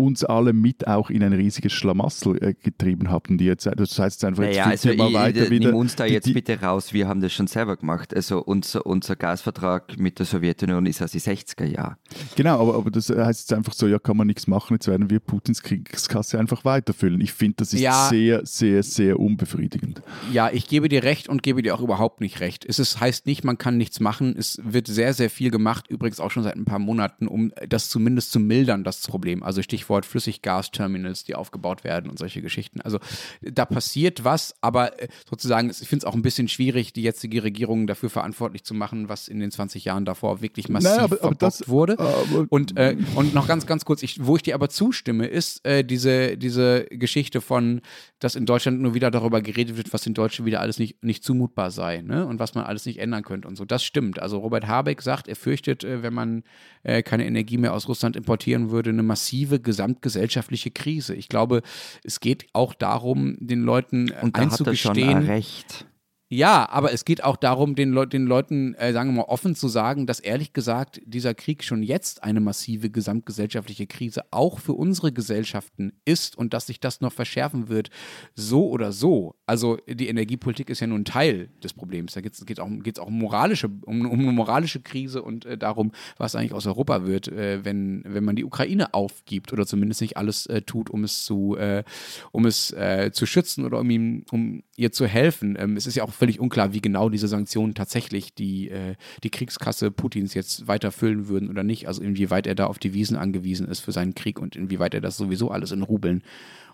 uns 0.00 0.24
alle 0.24 0.52
mit 0.52 0.86
auch 0.86 1.10
in 1.10 1.22
ein 1.22 1.32
riesiges 1.32 1.72
Schlamassel 1.72 2.42
äh, 2.42 2.54
getrieben 2.54 3.10
habt. 3.10 3.28
Und 3.30 3.38
die 3.38 3.44
jetzt, 3.44 3.66
das 3.66 3.98
heißt 3.98 4.16
jetzt 4.22 4.24
einfach, 4.24 4.42
jetzt 4.44 4.56
Naja, 4.56 4.64
also 4.70 4.88
ja 4.90 4.96
mal 4.96 5.08
ich, 5.08 5.14
weiter 5.14 5.44
ich, 5.44 5.50
wieder. 5.50 5.66
nimm 5.68 5.76
uns 5.76 5.94
da 5.96 6.06
die- 6.06 6.14
jetzt 6.14 6.26
die, 6.26 6.32
bitte 6.32 6.60
raus, 6.60 6.92
wir 6.92 7.06
haben 7.06 7.20
das 7.20 7.32
schon 7.32 7.46
selber 7.46 7.76
gemacht. 7.76 8.14
Also 8.14 8.42
unser, 8.42 8.86
unser 8.86 9.14
Gasvertrag 9.16 9.98
mit 9.98 10.18
der 10.18 10.26
Sowjetunion 10.26 10.86
ist 10.86 11.02
aus 11.02 11.12
den 11.12 11.20
60er 11.20 11.64
Jahren. 11.66 11.96
Genau, 12.36 12.60
aber, 12.60 12.74
aber 12.76 12.90
das 12.90 13.08
heißt 13.10 13.40
jetzt 13.50 13.52
einfach 13.52 13.72
so, 13.74 13.86
ja, 13.86 13.98
kann 13.98 14.16
man 14.16 14.26
nichts 14.26 14.46
machen, 14.46 14.74
jetzt 14.74 14.88
werden 14.88 15.10
wir 15.10 15.20
Putins 15.20 15.62
Kriegskasse 15.62 16.38
einfach 16.38 16.64
weiterfüllen. 16.64 17.20
Ich 17.20 17.32
finde, 17.32 17.56
das 17.58 17.74
ist 17.74 17.80
Ja. 17.80 18.08
sehr, 18.08 18.44
sehr, 18.46 18.82
sehr 18.82 19.20
unbefriedigend. 19.20 20.02
Ja, 20.32 20.50
ich 20.52 20.66
gebe 20.66 20.88
dir 20.88 21.02
recht 21.02 21.28
und 21.28 21.42
gebe 21.42 21.62
dir 21.62 21.74
auch 21.74 21.80
überhaupt 21.82 22.20
nicht 22.20 22.40
recht. 22.40 22.64
Es 22.66 22.78
ist, 22.78 23.00
heißt 23.00 23.26
nicht, 23.26 23.44
man 23.44 23.58
kann 23.58 23.76
nichts 23.76 24.00
machen. 24.00 24.34
Es 24.38 24.58
wird 24.64 24.86
sehr, 24.86 25.12
sehr 25.14 25.28
viel 25.30 25.50
gemacht, 25.50 25.86
übrigens 25.88 26.20
auch 26.20 26.30
schon 26.30 26.42
seit 26.42 26.56
ein 26.56 26.64
paar 26.64 26.78
Monaten, 26.78 27.26
um 27.28 27.52
das 27.68 27.88
zumindest 27.88 28.32
zu 28.32 28.40
mildern, 28.40 28.84
das 28.84 29.06
Problem. 29.06 29.42
Also 29.42 29.62
Stichwort 29.62 29.89
Flüssiggasterminals, 30.06 31.24
die 31.24 31.34
aufgebaut 31.34 31.84
werden 31.84 32.10
und 32.10 32.18
solche 32.18 32.42
Geschichten. 32.42 32.80
Also 32.80 32.98
da 33.42 33.64
passiert 33.64 34.24
was, 34.24 34.54
aber 34.60 35.00
äh, 35.02 35.08
sozusagen, 35.28 35.70
ich 35.70 35.76
finde 35.88 35.98
es 35.98 36.04
auch 36.04 36.14
ein 36.14 36.22
bisschen 36.22 36.48
schwierig, 36.48 36.92
die 36.92 37.02
jetzige 37.02 37.42
Regierung 37.42 37.86
dafür 37.86 38.10
verantwortlich 38.10 38.64
zu 38.64 38.74
machen, 38.74 39.08
was 39.08 39.28
in 39.28 39.40
den 39.40 39.50
20 39.50 39.84
Jahren 39.84 40.04
davor 40.04 40.40
wirklich 40.42 40.68
massiv 40.68 40.90
Naja, 40.90 41.02
aber- 41.04 41.14
aber 41.16 41.20
verbockt 41.20 41.42
das- 41.42 41.68
wurde. 41.68 41.98
aber- 41.98 42.46
Und, 42.48 42.76
äh, 42.76 42.96
und 43.14 43.34
noch 43.34 43.46
ganz, 43.46 43.66
ganz 43.66 43.84
kurz, 43.84 44.02
ich, 44.02 44.24
wo 44.24 44.36
ich 44.36 44.42
dir 44.42 44.54
aber 44.54 44.68
zustimme, 44.68 45.26
ist 45.26 45.64
äh, 45.66 45.84
diese, 45.84 46.36
diese 46.36 46.84
Geschichte 46.90 47.40
von, 47.40 47.80
dass 48.18 48.34
in 48.34 48.46
Deutschland 48.46 48.80
nur 48.80 48.94
wieder 48.94 49.10
darüber 49.10 49.40
geredet 49.42 49.76
wird, 49.76 49.92
was 49.92 50.06
in 50.06 50.14
Deutschland 50.14 50.46
wieder 50.46 50.60
alles 50.60 50.78
nicht, 50.78 51.02
nicht 51.02 51.24
zumutbar 51.24 51.70
sei 51.70 52.02
ne? 52.02 52.26
und 52.26 52.38
was 52.38 52.54
man 52.54 52.64
alles 52.64 52.86
nicht 52.86 52.98
ändern 52.98 53.22
könnte 53.22 53.48
und 53.48 53.56
so. 53.56 53.64
Das 53.64 53.82
stimmt. 53.84 54.18
Also 54.20 54.38
Robert 54.38 54.66
Habeck 54.66 55.02
sagt, 55.02 55.28
er 55.28 55.36
fürchtet, 55.36 55.84
äh, 55.84 56.02
wenn 56.02 56.14
man 56.14 56.42
äh, 56.82 57.02
keine 57.02 57.26
Energie 57.26 57.58
mehr 57.58 57.74
aus 57.74 57.88
Russland 57.88 58.16
importieren 58.16 58.70
würde, 58.70 58.90
eine 58.90 59.02
massive 59.02 59.60
gesamtgesellschaftliche 59.80 60.70
Krise. 60.70 61.14
Ich 61.14 61.28
glaube, 61.28 61.62
es 62.04 62.20
geht 62.20 62.46
auch 62.52 62.74
darum, 62.74 63.36
den 63.40 63.62
Leuten 63.62 64.10
Und 64.20 64.36
da 64.36 64.42
hat 64.42 64.60
er 64.60 64.74
schon 64.76 64.92
einzugestehen. 64.92 65.26
recht. 65.26 65.86
Ja, 66.32 66.68
aber 66.70 66.92
es 66.92 67.04
geht 67.04 67.24
auch 67.24 67.36
darum, 67.36 67.74
den, 67.74 67.90
Leu 67.90 68.06
den 68.06 68.24
Leuten, 68.24 68.74
äh, 68.74 68.92
sagen 68.92 69.10
wir 69.10 69.22
mal, 69.22 69.28
offen 69.28 69.56
zu 69.56 69.66
sagen, 69.66 70.06
dass 70.06 70.20
ehrlich 70.20 70.52
gesagt 70.52 71.00
dieser 71.04 71.34
Krieg 71.34 71.64
schon 71.64 71.82
jetzt 71.82 72.22
eine 72.22 72.38
massive 72.38 72.88
gesamtgesellschaftliche 72.88 73.88
Krise 73.88 74.22
auch 74.30 74.60
für 74.60 74.74
unsere 74.74 75.10
Gesellschaften 75.10 75.92
ist 76.04 76.38
und 76.38 76.54
dass 76.54 76.68
sich 76.68 76.78
das 76.78 77.00
noch 77.00 77.12
verschärfen 77.12 77.68
wird, 77.68 77.90
so 78.36 78.68
oder 78.68 78.92
so. 78.92 79.34
Also 79.44 79.78
die 79.88 80.06
Energiepolitik 80.06 80.70
ist 80.70 80.78
ja 80.78 80.86
nur 80.86 81.00
ein 81.00 81.04
Teil 81.04 81.48
des 81.64 81.72
Problems. 81.72 82.12
Da 82.12 82.20
geht 82.20 82.34
es 82.34 82.58
auch, 82.60 82.68
geht's 82.80 83.00
auch 83.00 83.08
um, 83.08 83.18
moralische, 83.18 83.66
um, 83.66 84.06
um 84.06 84.20
eine 84.20 84.30
moralische 84.30 84.82
Krise 84.82 85.24
und 85.24 85.46
äh, 85.46 85.58
darum, 85.58 85.90
was 86.16 86.36
eigentlich 86.36 86.54
aus 86.54 86.68
Europa 86.68 87.06
wird, 87.06 87.26
äh, 87.26 87.64
wenn, 87.64 88.04
wenn 88.06 88.22
man 88.22 88.36
die 88.36 88.44
Ukraine 88.44 88.94
aufgibt 88.94 89.52
oder 89.52 89.66
zumindest 89.66 90.00
nicht 90.00 90.16
alles 90.16 90.46
äh, 90.46 90.62
tut, 90.62 90.90
um 90.90 91.02
es 91.02 91.24
zu, 91.24 91.56
äh, 91.56 91.82
um 92.30 92.46
es 92.46 92.70
äh, 92.70 93.10
zu 93.12 93.26
schützen 93.26 93.64
oder 93.64 93.80
um, 93.80 93.90
ihm, 93.90 94.24
um 94.30 94.62
ihr 94.76 94.92
zu 94.92 95.08
helfen. 95.08 95.56
Ähm, 95.58 95.76
es 95.76 95.88
ist 95.88 95.96
ja 95.96 96.04
auch 96.04 96.19
völlig 96.20 96.38
unklar, 96.38 96.74
wie 96.74 96.82
genau 96.82 97.08
diese 97.08 97.28
Sanktionen 97.28 97.74
tatsächlich 97.74 98.34
die, 98.34 98.68
äh, 98.68 98.94
die 99.24 99.30
Kriegskasse 99.30 99.90
Putins 99.90 100.34
jetzt 100.34 100.68
weiter 100.68 100.92
füllen 100.92 101.28
würden 101.28 101.48
oder 101.48 101.62
nicht. 101.62 101.88
Also 101.88 102.02
inwieweit 102.02 102.46
er 102.46 102.54
da 102.54 102.66
auf 102.66 102.78
die 102.78 102.92
Wiesen 102.92 103.16
angewiesen 103.16 103.66
ist 103.66 103.80
für 103.80 103.92
seinen 103.92 104.14
Krieg 104.14 104.38
und 104.38 104.54
inwieweit 104.54 104.92
er 104.92 105.00
das 105.00 105.16
sowieso 105.16 105.50
alles 105.50 105.72
in 105.72 105.80
Rubeln 105.80 106.22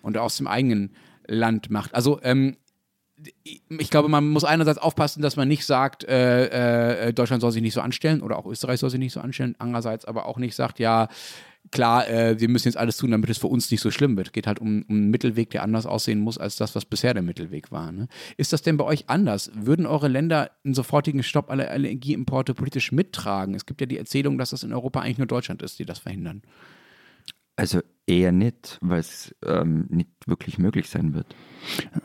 und 0.02 0.18
aus 0.18 0.36
dem 0.36 0.48
eigenen 0.48 0.90
Land 1.28 1.70
macht. 1.70 1.94
Also 1.94 2.20
ähm, 2.24 2.56
ich 3.68 3.88
glaube, 3.90 4.08
man 4.08 4.28
muss 4.28 4.42
einerseits 4.42 4.78
aufpassen, 4.78 5.22
dass 5.22 5.36
man 5.36 5.46
nicht 5.46 5.64
sagt, 5.64 6.02
äh, 6.04 7.06
äh, 7.06 7.12
Deutschland 7.12 7.40
soll 7.40 7.52
sich 7.52 7.62
nicht 7.62 7.72
so 7.72 7.80
anstellen 7.80 8.22
oder 8.22 8.36
auch 8.36 8.46
Österreich 8.46 8.80
soll 8.80 8.90
sich 8.90 8.98
nicht 8.98 9.12
so 9.12 9.20
anstellen, 9.20 9.54
andererseits 9.58 10.04
aber 10.04 10.26
auch 10.26 10.38
nicht 10.38 10.56
sagt, 10.56 10.80
ja, 10.80 11.08
klar, 11.70 12.08
äh, 12.08 12.40
wir 12.40 12.48
müssen 12.48 12.68
jetzt 12.68 12.76
alles 12.76 12.96
tun, 12.96 13.10
damit 13.10 13.30
es 13.30 13.38
für 13.38 13.46
uns 13.46 13.70
nicht 13.70 13.80
so 13.80 13.90
schlimm 13.90 14.16
wird. 14.16 14.32
Geht 14.32 14.46
halt 14.46 14.58
um, 14.58 14.84
um 14.88 14.96
einen 14.96 15.10
Mittelweg, 15.10 15.50
der 15.50 15.62
anders 15.62 15.86
aussehen 15.86 16.20
muss 16.20 16.38
als 16.38 16.56
das, 16.56 16.74
was 16.74 16.84
bisher 16.84 17.14
der 17.14 17.22
Mittelweg 17.22 17.70
war. 17.72 17.92
Ne? 17.92 18.08
Ist 18.36 18.52
das 18.52 18.62
denn 18.62 18.76
bei 18.76 18.84
euch 18.84 19.08
anders? 19.08 19.50
Würden 19.54 19.86
eure 19.86 20.08
Länder 20.08 20.50
einen 20.64 20.74
sofortigen 20.74 21.22
Stopp 21.22 21.50
aller 21.50 21.70
Energieimporte 21.70 22.54
politisch 22.54 22.92
mittragen? 22.92 23.54
Es 23.54 23.66
gibt 23.66 23.80
ja 23.80 23.86
die 23.86 23.98
Erzählung, 23.98 24.38
dass 24.38 24.50
das 24.50 24.62
in 24.62 24.72
Europa 24.72 25.00
eigentlich 25.00 25.18
nur 25.18 25.26
Deutschland 25.26 25.62
ist, 25.62 25.78
die 25.78 25.84
das 25.84 25.98
verhindern. 25.98 26.42
Also 27.56 27.80
eher 28.06 28.32
nicht, 28.32 28.78
weil 28.80 29.00
es 29.00 29.34
ähm, 29.44 29.86
nicht 29.88 30.08
wirklich 30.26 30.58
möglich 30.58 30.88
sein 30.88 31.12
wird. 31.12 31.34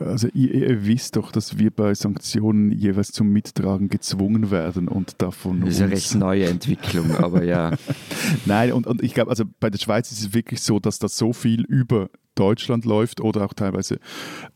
Also 0.00 0.28
ihr, 0.34 0.52
ihr 0.52 0.86
wisst 0.86 1.16
doch, 1.16 1.30
dass 1.30 1.58
wir 1.58 1.70
bei 1.70 1.94
Sanktionen 1.94 2.72
jeweils 2.72 3.12
zum 3.12 3.28
Mittragen 3.28 3.88
gezwungen 3.88 4.50
werden 4.50 4.88
und 4.88 5.22
davon 5.22 5.60
Das 5.60 5.76
ist 5.76 5.82
eine 5.82 5.92
recht 5.92 6.14
neue 6.16 6.46
Entwicklung, 6.46 7.12
aber 7.16 7.44
ja. 7.44 7.72
Nein, 8.46 8.72
und, 8.72 8.86
und 8.86 9.02
ich 9.02 9.14
glaube, 9.14 9.30
also 9.30 9.44
bei 9.60 9.70
der 9.70 9.78
Schweiz 9.78 10.10
ist 10.10 10.20
es 10.20 10.34
wirklich 10.34 10.60
so, 10.60 10.80
dass 10.80 10.98
das 10.98 11.16
so 11.16 11.32
viel 11.32 11.62
über 11.62 12.10
Deutschland 12.34 12.84
läuft 12.84 13.20
oder 13.20 13.44
auch 13.44 13.52
teilweise 13.52 13.98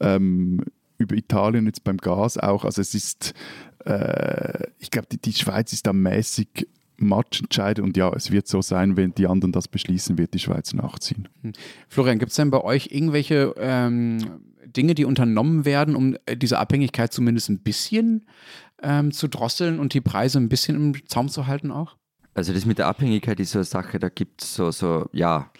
ähm, 0.01 0.61
über 0.99 1.15
Italien 1.15 1.67
jetzt 1.67 1.85
beim 1.85 1.99
Gas 1.99 2.39
auch. 2.39 2.65
Also 2.65 2.81
es 2.81 2.95
ist, 2.95 3.35
äh, 3.85 4.65
ich 4.79 4.91
glaube, 4.91 5.07
die, 5.13 5.21
die 5.21 5.33
Schweiz 5.33 5.73
ist 5.73 5.87
da 5.87 5.93
mäßig 5.93 6.67
matchentscheidend. 6.99 7.87
Und 7.87 7.97
ja, 7.97 8.13
es 8.15 8.31
wird 8.31 8.49
so 8.49 8.63
sein, 8.63 8.97
wenn 8.97 9.15
die 9.15 9.27
anderen 9.27 9.53
das 9.53 9.69
beschließen, 9.69 10.19
wird 10.19 10.35
die 10.35 10.39
Schweiz 10.39 10.73
nachziehen. 10.73 11.29
Hm. 11.43 11.53
Florian, 11.89 12.19
gibt 12.19 12.31
es 12.31 12.37
denn 12.37 12.51
bei 12.51 12.63
euch 12.63 12.89
irgendwelche 12.91 13.55
ähm, 13.59 14.19
Dinge, 14.65 14.95
die 14.95 15.05
unternommen 15.05 15.65
werden, 15.65 15.97
um 15.97 16.17
äh, 16.27 16.37
diese 16.37 16.59
Abhängigkeit 16.59 17.13
zumindest 17.13 17.49
ein 17.49 17.61
bisschen 17.61 18.27
ähm, 18.83 19.13
zu 19.13 19.29
drosseln 19.29 19.79
und 19.79 19.95
die 19.95 20.01
Preise 20.01 20.39
ein 20.39 20.49
bisschen 20.49 20.77
im 20.77 21.09
Zaum 21.09 21.29
zu 21.29 21.47
halten 21.47 21.71
auch? 21.71 21.97
Also 22.35 22.53
das 22.53 22.67
mit 22.67 22.79
der 22.79 22.87
Abhängigkeit 22.87 23.41
ist 23.41 23.53
so 23.53 23.61
eine 23.61 23.65
Sache, 23.65 23.99
da 23.99 24.11
gibt 24.11 24.43
es 24.43 24.55
so, 24.55 24.71
so, 24.71 25.09
ja. 25.13 25.51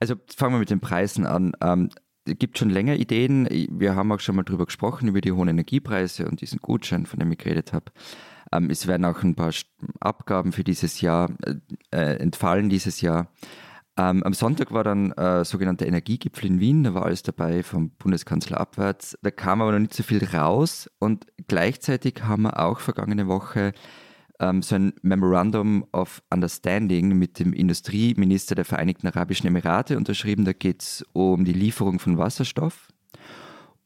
Also 0.00 0.16
fangen 0.34 0.54
wir 0.54 0.58
mit 0.58 0.70
den 0.70 0.80
Preisen 0.80 1.26
an. 1.26 1.52
Ähm, 1.60 1.90
es 2.26 2.38
gibt 2.38 2.58
schon 2.58 2.70
länger 2.70 2.96
Ideen. 2.96 3.46
Wir 3.70 3.94
haben 3.94 4.10
auch 4.10 4.20
schon 4.20 4.34
mal 4.34 4.42
drüber 4.42 4.66
gesprochen, 4.66 5.08
über 5.08 5.20
die 5.20 5.32
hohen 5.32 5.48
Energiepreise 5.48 6.26
und 6.26 6.40
diesen 6.40 6.58
Gutschein, 6.58 7.06
von 7.06 7.20
dem 7.20 7.30
ich 7.30 7.38
geredet 7.38 7.72
habe. 7.72 7.92
Ähm, 8.52 8.70
es 8.70 8.86
werden 8.86 9.04
auch 9.04 9.22
ein 9.22 9.34
paar 9.34 9.52
Abgaben 10.00 10.52
für 10.52 10.64
dieses 10.64 11.00
Jahr 11.00 11.30
äh, 11.44 11.54
äh, 11.90 12.16
entfallen 12.16 12.68
dieses 12.68 13.00
Jahr. 13.00 13.28
Ähm, 13.96 14.24
am 14.24 14.34
Sonntag 14.34 14.72
war 14.72 14.82
dann 14.82 15.12
äh, 15.12 15.44
sogenannter 15.44 15.86
Energiegipfel 15.86 16.46
in 16.46 16.60
Wien, 16.60 16.82
da 16.82 16.94
war 16.94 17.04
alles 17.04 17.22
dabei, 17.22 17.62
vom 17.62 17.90
Bundeskanzler 17.90 18.60
abwärts. 18.60 19.16
Da 19.22 19.30
kam 19.30 19.62
aber 19.62 19.72
noch 19.72 19.78
nicht 19.78 19.94
so 19.94 20.02
viel 20.02 20.24
raus 20.24 20.90
und 20.98 21.26
gleichzeitig 21.46 22.22
haben 22.24 22.42
wir 22.42 22.58
auch 22.58 22.80
vergangene 22.80 23.28
Woche 23.28 23.72
ähm, 24.40 24.62
so 24.62 24.74
ein 24.74 24.94
Memorandum 25.02 25.86
of 25.92 26.22
Understanding 26.30 27.16
mit 27.16 27.38
dem 27.38 27.52
Industrieminister 27.52 28.54
der 28.54 28.64
Vereinigten 28.64 29.06
Arabischen 29.06 29.46
Emirate 29.46 29.96
unterschrieben. 29.96 30.44
Da 30.44 30.52
geht 30.52 30.82
es 30.82 31.04
um 31.12 31.44
die 31.44 31.52
Lieferung 31.52 32.00
von 32.00 32.18
Wasserstoff. 32.18 32.88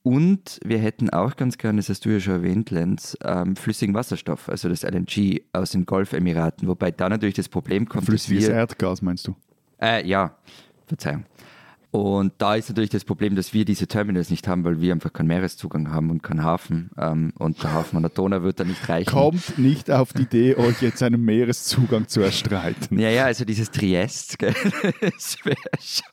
Und 0.02 0.60
wir 0.64 0.78
hätten 0.78 1.10
auch 1.10 1.36
ganz 1.36 1.58
gerne, 1.58 1.78
das 1.78 1.88
hast 1.88 2.04
du 2.04 2.10
ja 2.10 2.20
schon 2.20 2.34
erwähnt, 2.34 2.70
Lenz, 2.70 3.16
ähm, 3.24 3.56
flüssigen 3.56 3.94
Wasserstoff, 3.94 4.48
also 4.48 4.68
das 4.68 4.82
LNG 4.82 5.42
aus 5.52 5.70
den 5.70 5.86
Golfemiraten. 5.86 6.68
Wobei 6.68 6.90
da 6.90 7.08
natürlich 7.08 7.34
das 7.34 7.48
Problem 7.48 7.88
kommt. 7.88 8.06
Flüssiges 8.06 8.48
Erdgas 8.48 9.02
meinst 9.02 9.26
du? 9.26 9.34
Äh, 9.80 10.06
ja, 10.06 10.36
Verzeihung. 10.86 11.24
Und 11.90 12.34
da 12.38 12.54
ist 12.54 12.68
natürlich 12.68 12.90
das 12.90 13.04
Problem, 13.04 13.34
dass 13.34 13.54
wir 13.54 13.64
diese 13.64 13.86
Terminals 13.86 14.28
nicht 14.28 14.46
haben, 14.46 14.62
weil 14.62 14.80
wir 14.80 14.92
einfach 14.92 15.12
keinen 15.12 15.28
Meereszugang 15.28 15.90
haben 15.90 16.10
und 16.10 16.22
keinen 16.22 16.44
Hafen. 16.44 16.90
Ähm, 16.98 17.32
und 17.38 17.62
der 17.62 17.72
Hafen 17.72 17.96
an 17.96 18.02
der 18.02 18.10
Donau 18.10 18.42
wird 18.42 18.60
da 18.60 18.64
nicht 18.64 18.88
reichen. 18.90 19.10
Kommt 19.10 19.58
nicht 19.58 19.90
auf 19.90 20.12
die 20.12 20.22
Idee, 20.22 20.56
euch 20.56 20.82
jetzt 20.82 21.02
einen 21.02 21.24
Meereszugang 21.24 22.06
zu 22.06 22.20
erstreiten. 22.20 22.98
Ja, 22.98 23.08
ja, 23.08 23.24
also 23.24 23.46
dieses 23.46 23.70
Triest, 23.70 24.38
gell, 24.38 24.54
das 25.00 25.38
wäre 25.44 25.56
schon 25.80 26.06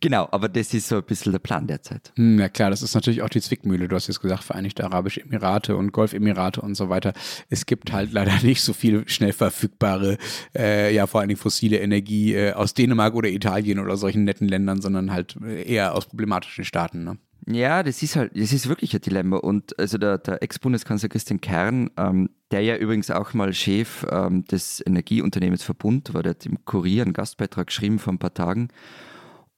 genau, 0.00 0.28
aber 0.30 0.48
das 0.48 0.74
ist 0.74 0.88
so 0.88 0.96
ein 0.96 1.04
bisschen 1.04 1.32
der 1.32 1.38
Plan 1.38 1.66
derzeit. 1.66 2.12
Hm, 2.16 2.38
ja 2.38 2.48
klar, 2.48 2.70
das 2.70 2.82
ist 2.82 2.94
natürlich 2.94 3.22
auch 3.22 3.28
die 3.28 3.40
Zwickmühle. 3.40 3.88
Du 3.88 3.96
hast 3.96 4.06
jetzt 4.08 4.20
gesagt, 4.20 4.44
Vereinigte 4.44 4.84
Arabische 4.84 5.22
Emirate 5.22 5.76
und 5.76 5.92
Golfemirate 5.92 6.60
und 6.60 6.74
so 6.74 6.88
weiter. 6.88 7.12
Es 7.48 7.66
gibt 7.66 7.92
halt 7.92 8.12
leider 8.12 8.32
nicht 8.42 8.62
so 8.62 8.72
viel 8.72 9.08
schnell 9.08 9.32
verfügbare, 9.32 10.18
äh, 10.56 10.94
ja 10.94 11.06
vor 11.06 11.20
allen 11.20 11.28
Dingen 11.28 11.40
fossile 11.40 11.78
Energie 11.78 12.34
äh, 12.34 12.52
aus 12.52 12.74
Dänemark 12.74 13.14
oder 13.14 13.28
Italien 13.28 13.78
oder 13.78 13.96
solchen 13.96 14.24
netten 14.24 14.48
Ländern, 14.48 14.80
sondern 14.80 15.12
halt 15.12 15.36
äh, 15.42 15.62
eher 15.62 15.94
aus 15.94 16.06
problematischen 16.06 16.64
Staaten. 16.64 17.04
Ne? 17.04 17.18
Ja, 17.46 17.82
das 17.82 18.02
ist 18.02 18.16
halt, 18.16 18.32
das 18.36 18.52
ist 18.52 18.68
wirklich 18.68 18.94
ein 18.94 19.00
Dilemma. 19.00 19.38
Und 19.38 19.78
also 19.78 19.98
der, 19.98 20.18
der 20.18 20.42
Ex-Bundeskanzler 20.42 21.08
Christian 21.08 21.40
Kern, 21.40 21.90
ähm, 21.96 22.30
der 22.50 22.62
ja 22.62 22.76
übrigens 22.76 23.10
auch 23.10 23.34
mal 23.34 23.52
Chef 23.52 24.06
ähm, 24.10 24.44
des 24.44 24.82
Energieunternehmens 24.84 25.62
Verbund 25.62 26.12
war, 26.14 26.22
der 26.22 26.30
hat 26.30 26.46
im 26.46 26.64
Kurier 26.64 27.02
einen 27.02 27.12
Gastbeitrag 27.12 27.68
geschrieben 27.68 27.98
vor 27.98 28.12
ein 28.12 28.18
paar 28.18 28.34
Tagen. 28.34 28.68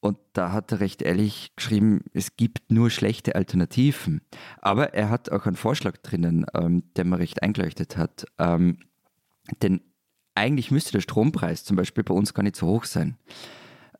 Und 0.03 0.19
da 0.33 0.51
hat 0.51 0.73
er 0.73 0.81
recht 0.81 1.01
ehrlich 1.01 1.53
geschrieben, 1.55 2.01
es 2.13 2.35
gibt 2.37 2.73
nur 2.73 2.91
schlechte 2.91 3.37
Alternativen. 3.37 4.21
Aber 4.61 4.95
er 4.95 5.11
hat 5.11 5.31
auch 5.31 5.47
einen 5.47 5.55
Vorschlag 5.55 5.97
drinnen, 5.99 6.45
ähm, 6.55 6.83
der 6.97 7.05
mir 7.05 7.21
recht 7.21 7.41
eingeleuchtet 7.41 7.97
hat. 7.97 8.27
Ähm, 8.37 8.79
denn 9.63 9.81
eigentlich 10.35 10.73
müsste 10.73 10.91
der 10.91 11.03
Strompreis 11.03 11.63
zum 11.63 11.77
Beispiel 11.77 12.03
bei 12.03 12.15
uns 12.15 12.35
gar 12.35 12.43
nicht 12.43 12.57
so 12.57 12.67
hoch 12.67 12.85
sein. 12.85 13.17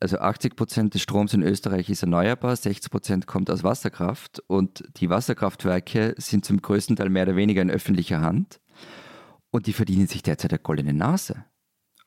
Also 0.01 0.17
80 0.17 0.57
Prozent 0.57 0.93
des 0.93 1.01
Stroms 1.01 1.33
in 1.33 1.41
Österreich 1.41 1.89
ist 1.89 2.03
erneuerbar, 2.03 2.57
60 2.57 2.91
Prozent 2.91 3.25
kommt 3.25 3.49
aus 3.49 3.63
Wasserkraft 3.63 4.43
und 4.47 4.83
die 4.97 5.09
Wasserkraftwerke 5.09 6.15
sind 6.17 6.43
zum 6.43 6.61
größten 6.61 6.97
Teil 6.97 7.09
mehr 7.09 7.23
oder 7.23 7.37
weniger 7.37 7.61
in 7.61 7.71
öffentlicher 7.71 8.19
Hand 8.19 8.59
und 9.51 9.67
die 9.67 9.73
verdienen 9.73 10.07
sich 10.07 10.21
derzeit 10.21 10.51
eine 10.51 10.59
goldene 10.59 10.93
Nase. 10.93 11.45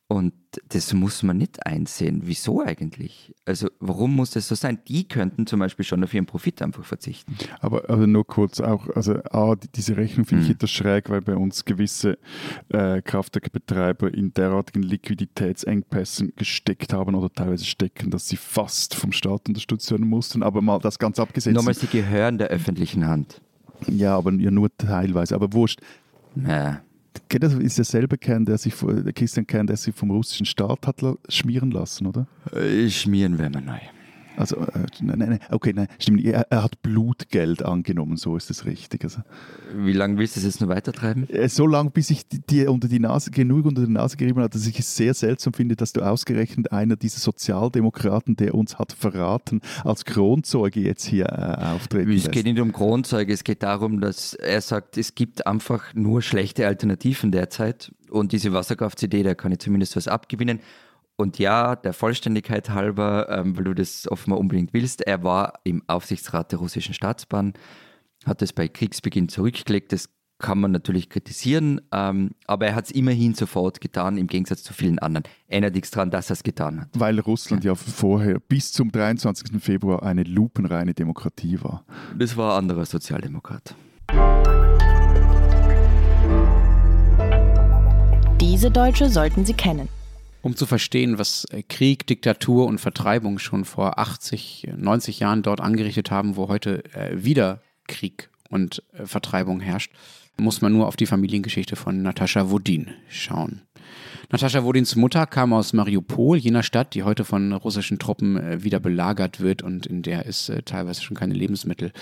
Und 0.08 0.34
das 0.68 0.94
muss 0.94 1.24
man 1.24 1.36
nicht 1.36 1.66
einsehen. 1.66 2.22
Wieso 2.24 2.62
eigentlich? 2.62 3.34
Also 3.44 3.68
warum 3.80 4.14
muss 4.14 4.30
das 4.30 4.46
so 4.46 4.54
sein? 4.54 4.78
Die 4.86 5.08
könnten 5.08 5.48
zum 5.48 5.58
Beispiel 5.58 5.84
schon 5.84 6.04
auf 6.04 6.14
ihren 6.14 6.26
Profit 6.26 6.62
einfach 6.62 6.84
verzichten. 6.84 7.36
Aber 7.58 7.90
also 7.90 8.06
nur 8.06 8.24
kurz 8.24 8.60
auch, 8.60 8.88
also 8.94 9.14
A, 9.32 9.56
diese 9.74 9.96
Rechnung 9.96 10.24
finde 10.24 10.44
hm. 10.44 10.50
ich 10.50 10.56
etwas 10.56 10.70
schräg, 10.70 11.10
weil 11.10 11.22
bei 11.22 11.34
uns 11.34 11.64
gewisse 11.64 12.18
äh, 12.68 13.02
Kraftwerkbetreiber 13.02 14.14
in 14.14 14.32
derartigen 14.32 14.84
Liquiditätsengpässen 14.84 16.34
gesteckt 16.36 16.92
haben 16.92 17.16
oder 17.16 17.32
teilweise 17.32 17.64
stecken, 17.64 18.10
dass 18.12 18.28
sie 18.28 18.36
fast 18.36 18.94
vom 18.94 19.10
Staat 19.10 19.48
unterstützt 19.48 19.90
werden 19.90 20.06
mussten. 20.06 20.44
Aber 20.44 20.62
mal 20.62 20.78
das 20.78 21.00
ganz 21.00 21.18
abgesetzt. 21.18 21.56
Nochmal, 21.56 21.74
sie 21.74 21.88
gehören 21.88 22.38
der 22.38 22.48
öffentlichen 22.48 23.08
Hand. 23.08 23.40
Ja, 23.88 24.16
aber 24.16 24.32
ja 24.34 24.52
nur 24.52 24.74
teilweise. 24.76 25.34
Aber 25.34 25.52
wurscht. 25.52 25.80
Ja 26.46 26.80
das 27.28 27.54
ist 27.54 27.78
derselbe 27.78 28.18
Kern, 28.18 28.44
der 28.44 28.58
sich, 28.58 28.74
der 28.80 29.12
Christian 29.12 29.46
Kern, 29.46 29.66
der 29.66 29.76
sich 29.76 29.94
vom 29.94 30.10
russischen 30.10 30.46
Staat 30.46 30.86
hat 30.86 30.96
schmieren 31.28 31.70
lassen, 31.70 32.06
oder? 32.06 32.26
Äh, 32.52 32.88
schmieren 32.90 33.38
wir 33.38 33.50
mal 33.50 33.62
neu. 33.62 33.78
Also, 34.36 34.56
äh, 34.56 34.86
nein, 35.00 35.18
nein, 35.18 35.38
okay, 35.50 35.72
nein, 35.74 35.88
stimmt. 35.98 36.24
Er, 36.24 36.46
er, 36.50 36.62
hat 36.62 36.82
Blutgeld 36.82 37.64
angenommen, 37.64 38.16
so 38.16 38.36
ist 38.36 38.50
es 38.50 38.66
richtig. 38.66 39.04
Also, 39.04 39.20
Wie 39.74 39.92
lange 39.92 40.18
willst 40.18 40.36
du 40.36 40.40
es 40.40 40.46
jetzt 40.46 40.60
noch 40.60 40.68
weitertreiben? 40.68 41.28
Äh, 41.28 41.48
so 41.48 41.66
lange, 41.66 41.90
bis 41.90 42.10
ich 42.10 42.26
dir 42.28 42.70
unter 42.70 42.88
die 42.88 43.00
Nase, 43.00 43.30
genug 43.30 43.66
unter 43.66 43.84
die 43.84 43.92
Nase 43.92 44.16
gerieben 44.16 44.40
habe, 44.40 44.50
dass 44.50 44.66
ich 44.66 44.78
es 44.78 44.96
sehr 44.96 45.14
seltsam 45.14 45.52
finde, 45.52 45.76
dass 45.76 45.92
du 45.92 46.02
ausgerechnet 46.02 46.72
einer 46.72 46.96
dieser 46.96 47.20
Sozialdemokraten, 47.20 48.36
der 48.36 48.54
uns 48.54 48.78
hat 48.78 48.92
verraten, 48.92 49.60
als 49.84 50.04
Kronzeuge 50.04 50.80
jetzt 50.80 51.04
hier 51.04 51.26
äh, 51.26 51.64
auftreten 51.74 52.10
Es 52.12 52.30
geht 52.30 52.44
nicht 52.44 52.60
um 52.60 52.72
Kronzeuge, 52.72 53.32
es 53.32 53.44
geht 53.44 53.62
darum, 53.62 54.00
dass 54.00 54.34
er 54.34 54.60
sagt, 54.60 54.98
es 54.98 55.14
gibt 55.14 55.46
einfach 55.46 55.94
nur 55.94 56.22
schlechte 56.22 56.66
Alternativen 56.66 57.32
derzeit 57.32 57.92
und 58.10 58.32
diese 58.32 58.52
Wasserkraftsidee, 58.52 59.22
da 59.22 59.34
kann 59.34 59.52
ich 59.52 59.58
zumindest 59.58 59.96
was 59.96 60.08
abgewinnen. 60.08 60.60
Und 61.16 61.38
ja, 61.38 61.76
der 61.76 61.94
Vollständigkeit 61.94 62.70
halber, 62.70 63.28
ähm, 63.30 63.56
weil 63.56 63.64
du 63.64 63.74
das 63.74 64.06
offenbar 64.10 64.38
unbedingt 64.38 64.74
willst, 64.74 65.00
er 65.00 65.22
war 65.22 65.54
im 65.64 65.82
Aufsichtsrat 65.86 66.52
der 66.52 66.58
russischen 66.58 66.92
Staatsbahn, 66.92 67.54
hat 68.26 68.42
es 68.42 68.52
bei 68.52 68.68
Kriegsbeginn 68.68 69.30
zurückgelegt. 69.30 69.92
Das 69.92 70.10
kann 70.38 70.60
man 70.60 70.72
natürlich 70.72 71.08
kritisieren, 71.08 71.80
ähm, 71.92 72.32
aber 72.46 72.66
er 72.66 72.74
hat 72.74 72.84
es 72.84 72.90
immerhin 72.90 73.32
sofort 73.32 73.80
getan, 73.80 74.18
im 74.18 74.26
Gegensatz 74.26 74.62
zu 74.62 74.74
vielen 74.74 74.98
anderen. 74.98 75.24
Erinnert 75.48 75.74
nichts 75.74 75.90
daran, 75.90 76.10
dass 76.10 76.28
er 76.28 76.34
es 76.34 76.42
getan 76.42 76.82
hat. 76.82 76.88
Weil 76.94 77.18
Russland 77.20 77.64
ja. 77.64 77.72
ja. 77.72 77.74
vorher 77.74 78.38
bis 78.38 78.72
zum 78.72 78.92
23. 78.92 79.62
Februar 79.62 80.02
eine 80.02 80.24
lupenreine 80.24 80.92
Demokratie 80.92 81.62
war. 81.62 81.86
Das 82.18 82.36
war 82.36 82.52
ein 82.52 82.58
anderer 82.58 82.84
Sozialdemokrat. 82.84 83.74
Diese 88.38 88.70
Deutsche 88.70 89.08
sollten 89.08 89.46
Sie 89.46 89.54
kennen 89.54 89.88
um 90.46 90.54
zu 90.54 90.64
verstehen, 90.64 91.18
was 91.18 91.44
äh, 91.46 91.64
Krieg, 91.64 92.06
Diktatur 92.06 92.66
und 92.66 92.78
Vertreibung 92.78 93.40
schon 93.40 93.64
vor 93.64 93.98
80, 93.98 94.68
90 94.76 95.18
Jahren 95.18 95.42
dort 95.42 95.60
angerichtet 95.60 96.12
haben, 96.12 96.36
wo 96.36 96.46
heute 96.46 96.84
äh, 96.94 97.24
wieder 97.24 97.60
Krieg 97.88 98.30
und 98.48 98.80
äh, 98.92 99.06
Vertreibung 99.06 99.58
herrscht, 99.58 99.90
muss 100.38 100.60
man 100.62 100.72
nur 100.72 100.86
auf 100.86 100.94
die 100.94 101.06
Familiengeschichte 101.06 101.74
von 101.74 102.00
Natascha 102.00 102.48
Wodin 102.48 102.90
schauen. 103.08 103.62
Natascha 104.30 104.62
Wodins 104.62 104.94
Mutter 104.94 105.26
kam 105.26 105.52
aus 105.52 105.72
Mariupol, 105.72 106.38
jener 106.38 106.62
Stadt, 106.62 106.94
die 106.94 107.02
heute 107.02 107.24
von 107.24 107.52
russischen 107.52 107.98
Truppen 107.98 108.62
wieder 108.62 108.78
belagert 108.78 109.40
wird 109.40 109.62
und 109.62 109.86
in 109.86 110.02
der 110.02 110.26
es 110.26 110.52
teilweise 110.64 111.02
schon 111.02 111.16
keine 111.16 111.34
Lebensmittel 111.34 111.92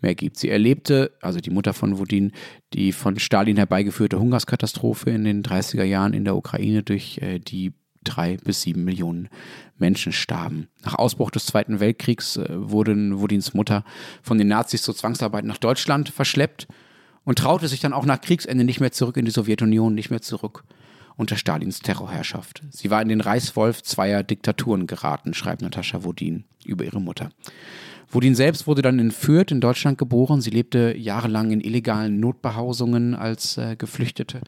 mehr 0.00 0.14
gibt. 0.14 0.38
Sie 0.38 0.50
erlebte, 0.50 1.12
also 1.22 1.40
die 1.40 1.50
Mutter 1.50 1.72
von 1.74 1.98
Wodin, 1.98 2.32
die 2.74 2.92
von 2.92 3.18
Stalin 3.18 3.56
herbeigeführte 3.56 4.18
Hungerskatastrophe 4.18 5.10
in 5.10 5.24
den 5.24 5.42
30er 5.42 5.84
Jahren 5.84 6.14
in 6.14 6.24
der 6.24 6.36
Ukraine 6.36 6.82
durch 6.82 7.20
die 7.46 7.72
drei 8.08 8.36
bis 8.38 8.62
sieben 8.62 8.84
Millionen 8.84 9.28
Menschen 9.78 10.12
starben. 10.12 10.68
Nach 10.84 10.94
Ausbruch 10.94 11.30
des 11.30 11.46
Zweiten 11.46 11.80
Weltkriegs 11.80 12.36
äh, 12.36 12.46
wurden 12.50 13.20
Wodins 13.20 13.54
Mutter 13.54 13.84
von 14.22 14.38
den 14.38 14.48
Nazis 14.48 14.82
zur 14.82 14.96
Zwangsarbeit 14.96 15.44
nach 15.44 15.58
Deutschland 15.58 16.08
verschleppt 16.08 16.66
und 17.24 17.38
traute 17.38 17.68
sich 17.68 17.80
dann 17.80 17.92
auch 17.92 18.06
nach 18.06 18.20
Kriegsende 18.20 18.64
nicht 18.64 18.80
mehr 18.80 18.92
zurück 18.92 19.16
in 19.16 19.24
die 19.24 19.30
Sowjetunion, 19.30 19.94
nicht 19.94 20.10
mehr 20.10 20.22
zurück 20.22 20.64
unter 21.16 21.36
Stalins 21.36 21.80
Terrorherrschaft. 21.80 22.62
Sie 22.70 22.90
war 22.90 23.02
in 23.02 23.08
den 23.08 23.20
Reißwolf 23.20 23.82
zweier 23.82 24.22
Diktaturen 24.22 24.86
geraten, 24.86 25.34
schreibt 25.34 25.62
Natascha 25.62 26.04
Wodin 26.04 26.44
über 26.64 26.84
ihre 26.84 27.00
Mutter. 27.00 27.30
Wodin 28.10 28.34
selbst 28.34 28.66
wurde 28.66 28.80
dann 28.80 28.98
in 28.98 29.10
Fürth 29.10 29.50
in 29.50 29.60
Deutschland 29.60 29.98
geboren. 29.98 30.40
Sie 30.40 30.50
lebte 30.50 30.96
jahrelang 30.96 31.50
in 31.50 31.60
illegalen 31.60 32.20
Notbehausungen 32.20 33.14
als 33.14 33.58
äh, 33.58 33.76
Geflüchtete 33.76 34.40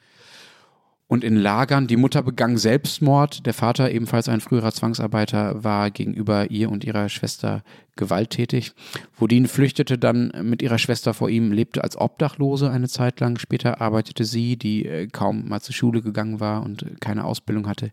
und 1.10 1.24
in 1.24 1.34
Lagern. 1.34 1.88
Die 1.88 1.96
Mutter 1.96 2.22
begann 2.22 2.56
Selbstmord. 2.56 3.44
Der 3.44 3.52
Vater, 3.52 3.90
ebenfalls 3.90 4.28
ein 4.28 4.40
früherer 4.40 4.70
Zwangsarbeiter, 4.70 5.64
war 5.64 5.90
gegenüber 5.90 6.52
ihr 6.52 6.70
und 6.70 6.84
ihrer 6.84 7.08
Schwester 7.08 7.64
gewalttätig. 7.96 8.72
Wodin 9.16 9.48
flüchtete 9.48 9.98
dann 9.98 10.32
mit 10.42 10.62
ihrer 10.62 10.78
Schwester 10.78 11.12
vor 11.12 11.28
ihm, 11.28 11.50
lebte 11.50 11.82
als 11.82 11.96
Obdachlose 11.96 12.70
eine 12.70 12.88
Zeit 12.88 13.18
lang. 13.18 13.40
Später 13.40 13.80
arbeitete 13.80 14.24
sie, 14.24 14.56
die 14.56 14.86
äh, 14.86 15.08
kaum 15.08 15.48
mal 15.48 15.60
zur 15.60 15.74
Schule 15.74 16.00
gegangen 16.00 16.38
war 16.38 16.62
und 16.62 16.86
keine 17.00 17.24
Ausbildung 17.24 17.66
hatte, 17.66 17.90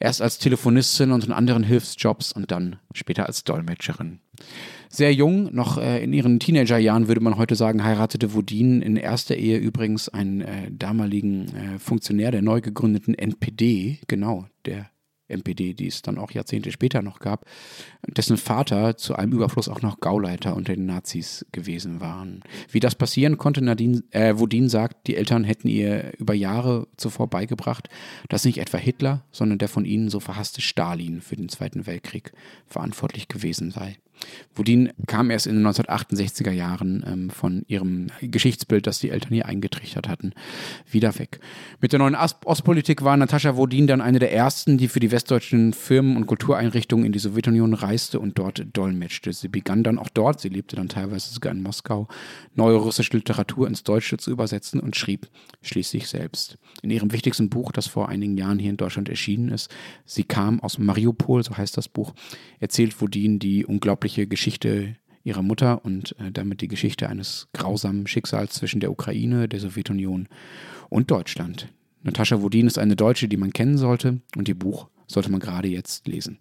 erst 0.00 0.20
als 0.20 0.38
Telefonistin 0.38 1.12
und 1.12 1.24
in 1.24 1.32
anderen 1.32 1.62
Hilfsjobs 1.62 2.32
und 2.32 2.50
dann 2.50 2.74
später 2.92 3.26
als 3.26 3.44
Dolmetscherin 3.44 4.18
sehr 4.92 5.12
jung, 5.14 5.48
noch 5.54 5.78
äh, 5.78 6.04
in 6.04 6.12
ihren 6.12 6.38
Teenagerjahren 6.38 7.08
würde 7.08 7.22
man 7.22 7.38
heute 7.38 7.56
sagen, 7.56 7.82
heiratete 7.82 8.34
Wodin 8.34 8.82
in 8.82 8.96
erster 8.96 9.34
Ehe 9.34 9.56
übrigens 9.56 10.10
einen 10.10 10.42
äh, 10.42 10.70
damaligen 10.70 11.46
äh, 11.56 11.78
Funktionär 11.78 12.30
der 12.30 12.42
neu 12.42 12.60
gegründeten 12.60 13.14
NPD, 13.14 14.00
genau, 14.06 14.46
der 14.66 14.90
NPD, 15.28 15.72
die 15.72 15.86
es 15.86 16.02
dann 16.02 16.18
auch 16.18 16.30
Jahrzehnte 16.30 16.70
später 16.70 17.00
noch 17.00 17.20
gab, 17.20 17.46
dessen 18.06 18.36
Vater 18.36 18.98
zu 18.98 19.16
einem 19.16 19.32
Überfluss 19.32 19.68
auch 19.68 19.80
noch 19.80 20.00
Gauleiter 20.00 20.54
unter 20.54 20.74
den 20.74 20.84
Nazis 20.84 21.46
gewesen 21.52 22.00
waren. 22.00 22.42
Wie 22.70 22.80
das 22.80 22.94
passieren 22.94 23.38
konnte, 23.38 23.62
Nadine, 23.62 24.02
äh, 24.10 24.34
Wodin 24.36 24.68
sagt, 24.68 25.06
die 25.06 25.16
Eltern 25.16 25.44
hätten 25.44 25.68
ihr 25.68 26.12
über 26.18 26.34
Jahre 26.34 26.86
zuvor 26.98 27.28
beigebracht, 27.28 27.88
dass 28.28 28.44
nicht 28.44 28.58
etwa 28.58 28.76
Hitler, 28.76 29.24
sondern 29.32 29.58
der 29.58 29.68
von 29.68 29.86
ihnen 29.86 30.10
so 30.10 30.20
verhasste 30.20 30.60
Stalin 30.60 31.22
für 31.22 31.36
den 31.36 31.48
Zweiten 31.48 31.86
Weltkrieg 31.86 32.32
verantwortlich 32.66 33.28
gewesen 33.28 33.70
sei. 33.70 33.96
Wodin 34.54 34.92
kam 35.06 35.30
erst 35.30 35.46
in 35.46 35.56
den 35.56 35.66
1968er 35.66 36.50
Jahren 36.50 37.04
ähm, 37.06 37.30
von 37.30 37.64
ihrem 37.68 38.08
Geschichtsbild, 38.20 38.86
das 38.86 38.98
die 38.98 39.10
Eltern 39.10 39.32
hier 39.32 39.46
eingetrichtert 39.46 40.08
hatten, 40.08 40.32
wieder 40.90 41.18
weg. 41.18 41.40
Mit 41.80 41.92
der 41.92 41.98
neuen 41.98 42.14
Ostpolitik 42.14 43.02
war 43.02 43.16
Natascha 43.16 43.56
Wodin 43.56 43.86
dann 43.86 44.00
eine 44.00 44.18
der 44.18 44.32
ersten, 44.32 44.76
die 44.76 44.88
für 44.88 45.00
die 45.00 45.10
westdeutschen 45.10 45.72
Firmen 45.72 46.16
und 46.16 46.26
Kultureinrichtungen 46.26 47.06
in 47.06 47.12
die 47.12 47.18
Sowjetunion 47.18 47.74
reiste 47.74 48.20
und 48.20 48.38
dort 48.38 48.66
dolmetschte. 48.72 49.32
Sie 49.32 49.48
begann 49.48 49.82
dann 49.82 49.98
auch 49.98 50.10
dort, 50.10 50.40
sie 50.40 50.50
lebte 50.50 50.76
dann 50.76 50.88
teilweise 50.88 51.32
sogar 51.32 51.52
in 51.52 51.62
Moskau, 51.62 52.08
neue 52.54 52.76
russische 52.76 53.16
Literatur 53.16 53.66
ins 53.66 53.84
Deutsche 53.84 54.18
zu 54.18 54.30
übersetzen 54.30 54.80
und 54.80 54.96
schrieb 54.96 55.28
schließlich 55.62 56.08
selbst. 56.08 56.58
In 56.82 56.90
ihrem 56.90 57.12
wichtigsten 57.12 57.48
Buch, 57.48 57.72
das 57.72 57.86
vor 57.86 58.08
einigen 58.08 58.36
Jahren 58.36 58.58
hier 58.58 58.70
in 58.70 58.76
Deutschland 58.76 59.08
erschienen 59.08 59.48
ist, 59.48 59.70
Sie 60.04 60.24
kam 60.24 60.60
aus 60.60 60.78
Mariupol, 60.78 61.42
so 61.42 61.56
heißt 61.56 61.76
das 61.76 61.88
Buch, 61.88 62.12
erzählt 62.60 63.00
Wodin 63.00 63.38
die 63.38 63.64
unglaubliche 63.64 64.11
unglaubliche 64.12 64.26
Geschichte 64.26 64.96
ihrer 65.24 65.42
Mutter 65.42 65.84
und 65.84 66.16
äh, 66.18 66.32
damit 66.32 66.60
die 66.60 66.68
Geschichte 66.68 67.08
eines 67.08 67.48
grausamen 67.52 68.06
Schicksals 68.06 68.54
zwischen 68.54 68.80
der 68.80 68.90
Ukraine, 68.90 69.48
der 69.48 69.60
Sowjetunion 69.60 70.28
und 70.90 71.10
Deutschland. 71.10 71.68
Natascha 72.02 72.42
Wodin 72.42 72.66
ist 72.66 72.78
eine 72.78 72.96
Deutsche, 72.96 73.28
die 73.28 73.36
man 73.36 73.52
kennen 73.52 73.78
sollte 73.78 74.20
und 74.36 74.48
ihr 74.48 74.58
Buch 74.58 74.88
sollte 75.06 75.30
man 75.30 75.40
gerade 75.40 75.68
jetzt 75.68 76.08
lesen. 76.08 76.38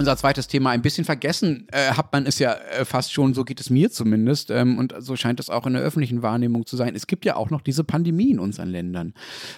Unser 0.00 0.16
zweites 0.16 0.48
Thema 0.48 0.70
ein 0.70 0.80
bisschen 0.80 1.04
vergessen 1.04 1.66
äh, 1.72 1.90
hat 1.92 2.10
man 2.10 2.24
es 2.24 2.38
ja 2.38 2.54
äh, 2.54 2.86
fast 2.86 3.12
schon, 3.12 3.34
so 3.34 3.44
geht 3.44 3.60
es 3.60 3.68
mir 3.68 3.90
zumindest, 3.90 4.50
ähm, 4.50 4.78
und 4.78 4.94
so 4.98 5.14
scheint 5.14 5.38
es 5.40 5.50
auch 5.50 5.66
in 5.66 5.74
der 5.74 5.82
öffentlichen 5.82 6.22
Wahrnehmung 6.22 6.64
zu 6.64 6.74
sein. 6.74 6.96
Es 6.96 7.06
gibt 7.06 7.26
ja 7.26 7.36
auch 7.36 7.50
noch 7.50 7.60
diese 7.60 7.84
Pandemie 7.84 8.30
in 8.30 8.38
unseren 8.38 8.70
Ländern. 8.70 9.12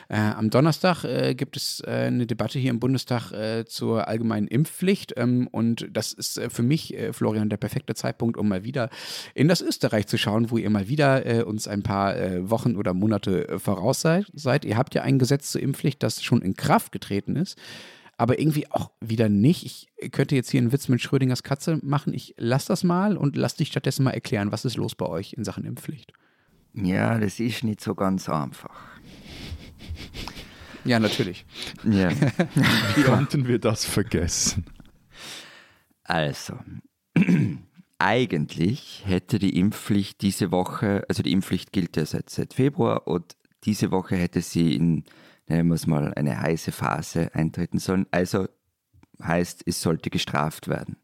Äh, 0.08 0.16
am 0.16 0.50
Donnerstag 0.50 1.04
äh, 1.04 1.36
gibt 1.36 1.56
es 1.56 1.80
äh, 1.86 1.90
eine 2.08 2.26
Debatte 2.26 2.58
hier 2.58 2.70
im 2.70 2.80
Bundestag 2.80 3.30
äh, 3.30 3.66
zur 3.66 4.08
allgemeinen 4.08 4.48
Impfpflicht 4.48 5.14
ähm, 5.16 5.46
und 5.52 5.86
das 5.92 6.12
ist 6.12 6.40
für 6.48 6.64
mich, 6.64 6.96
Florian, 7.12 7.48
der 7.48 7.56
perfekte 7.56 7.94
Zeitpunkt, 7.94 8.36
um 8.36 8.48
mal 8.48 8.64
wieder 8.64 8.90
in 9.34 9.46
das 9.46 9.60
Österreich 9.60 10.08
zu 10.08 10.18
schauen, 10.18 10.50
wo 10.50 10.58
ihr 10.58 10.70
mal 10.70 10.88
wieder 10.88 11.46
uns 11.46 11.68
ein 11.68 11.84
paar 11.84 12.16
Wochen 12.50 12.76
oder 12.76 12.94
Monate 12.94 13.60
voraus 13.60 14.00
seid. 14.00 14.26
seid. 14.34 14.64
Ihr 14.64 14.76
habt 14.76 14.94
ja 14.94 15.02
ein 15.02 15.20
Gesetz 15.20 15.52
zur 15.52 15.62
Impfpflicht, 15.62 16.02
das 16.02 16.22
schon 16.22 16.42
in 16.42 16.54
Kraft 16.54 16.90
getreten 16.90 17.36
ist 17.36 17.56
aber 18.22 18.38
irgendwie 18.38 18.70
auch 18.70 18.92
wieder 19.00 19.28
nicht. 19.28 19.88
Ich 19.96 20.12
könnte 20.12 20.36
jetzt 20.36 20.48
hier 20.48 20.60
einen 20.60 20.70
Witz 20.70 20.86
mit 20.86 21.00
Schrödingers 21.02 21.42
Katze 21.42 21.80
machen. 21.82 22.14
Ich 22.14 22.36
lasse 22.38 22.68
das 22.68 22.84
mal 22.84 23.16
und 23.16 23.34
lass 23.34 23.56
dich 23.56 23.66
stattdessen 23.66 24.04
mal 24.04 24.12
erklären, 24.12 24.52
was 24.52 24.64
ist 24.64 24.76
los 24.76 24.94
bei 24.94 25.06
euch 25.06 25.32
in 25.32 25.42
Sachen 25.42 25.64
Impfpflicht. 25.64 26.12
Ja, 26.72 27.18
das 27.18 27.40
ist 27.40 27.64
nicht 27.64 27.80
so 27.80 27.96
ganz 27.96 28.28
einfach. 28.28 28.78
Ja, 30.84 31.00
natürlich. 31.00 31.44
Ja. 31.82 32.10
Wie 32.94 33.02
konnten 33.02 33.48
wir 33.48 33.58
das 33.58 33.84
vergessen? 33.84 34.66
Also, 36.04 36.54
eigentlich 37.98 39.02
hätte 39.04 39.40
die 39.40 39.58
Impfpflicht 39.58 40.22
diese 40.22 40.52
Woche, 40.52 41.04
also 41.08 41.24
die 41.24 41.32
Impfpflicht 41.32 41.72
gilt 41.72 41.96
ja 41.96 42.06
seit, 42.06 42.30
seit 42.30 42.54
Februar 42.54 43.08
und 43.08 43.36
diese 43.64 43.90
Woche 43.90 44.14
hätte 44.14 44.42
sie 44.42 44.76
in 44.76 45.02
nennen 45.46 45.68
wir 45.68 45.74
es 45.74 45.86
mal, 45.86 46.12
eine 46.14 46.40
heiße 46.40 46.72
Phase 46.72 47.34
eintreten 47.34 47.78
sollen. 47.78 48.06
Also 48.10 48.48
heißt, 49.22 49.62
es 49.66 49.80
sollte 49.80 50.10
gestraft 50.10 50.68
werden. 50.68 50.96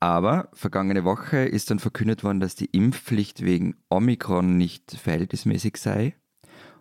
Aber 0.00 0.48
vergangene 0.52 1.04
Woche 1.04 1.38
ist 1.38 1.70
dann 1.70 1.78
verkündet 1.78 2.22
worden, 2.22 2.40
dass 2.40 2.54
die 2.54 2.66
Impfpflicht 2.66 3.42
wegen 3.42 3.76
Omikron 3.88 4.56
nicht 4.56 4.92
verhältnismäßig 4.92 5.78
sei 5.78 6.14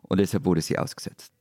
und 0.02 0.20
deshalb 0.20 0.46
wurde 0.46 0.62
sie 0.62 0.78
ausgesetzt. 0.78 1.32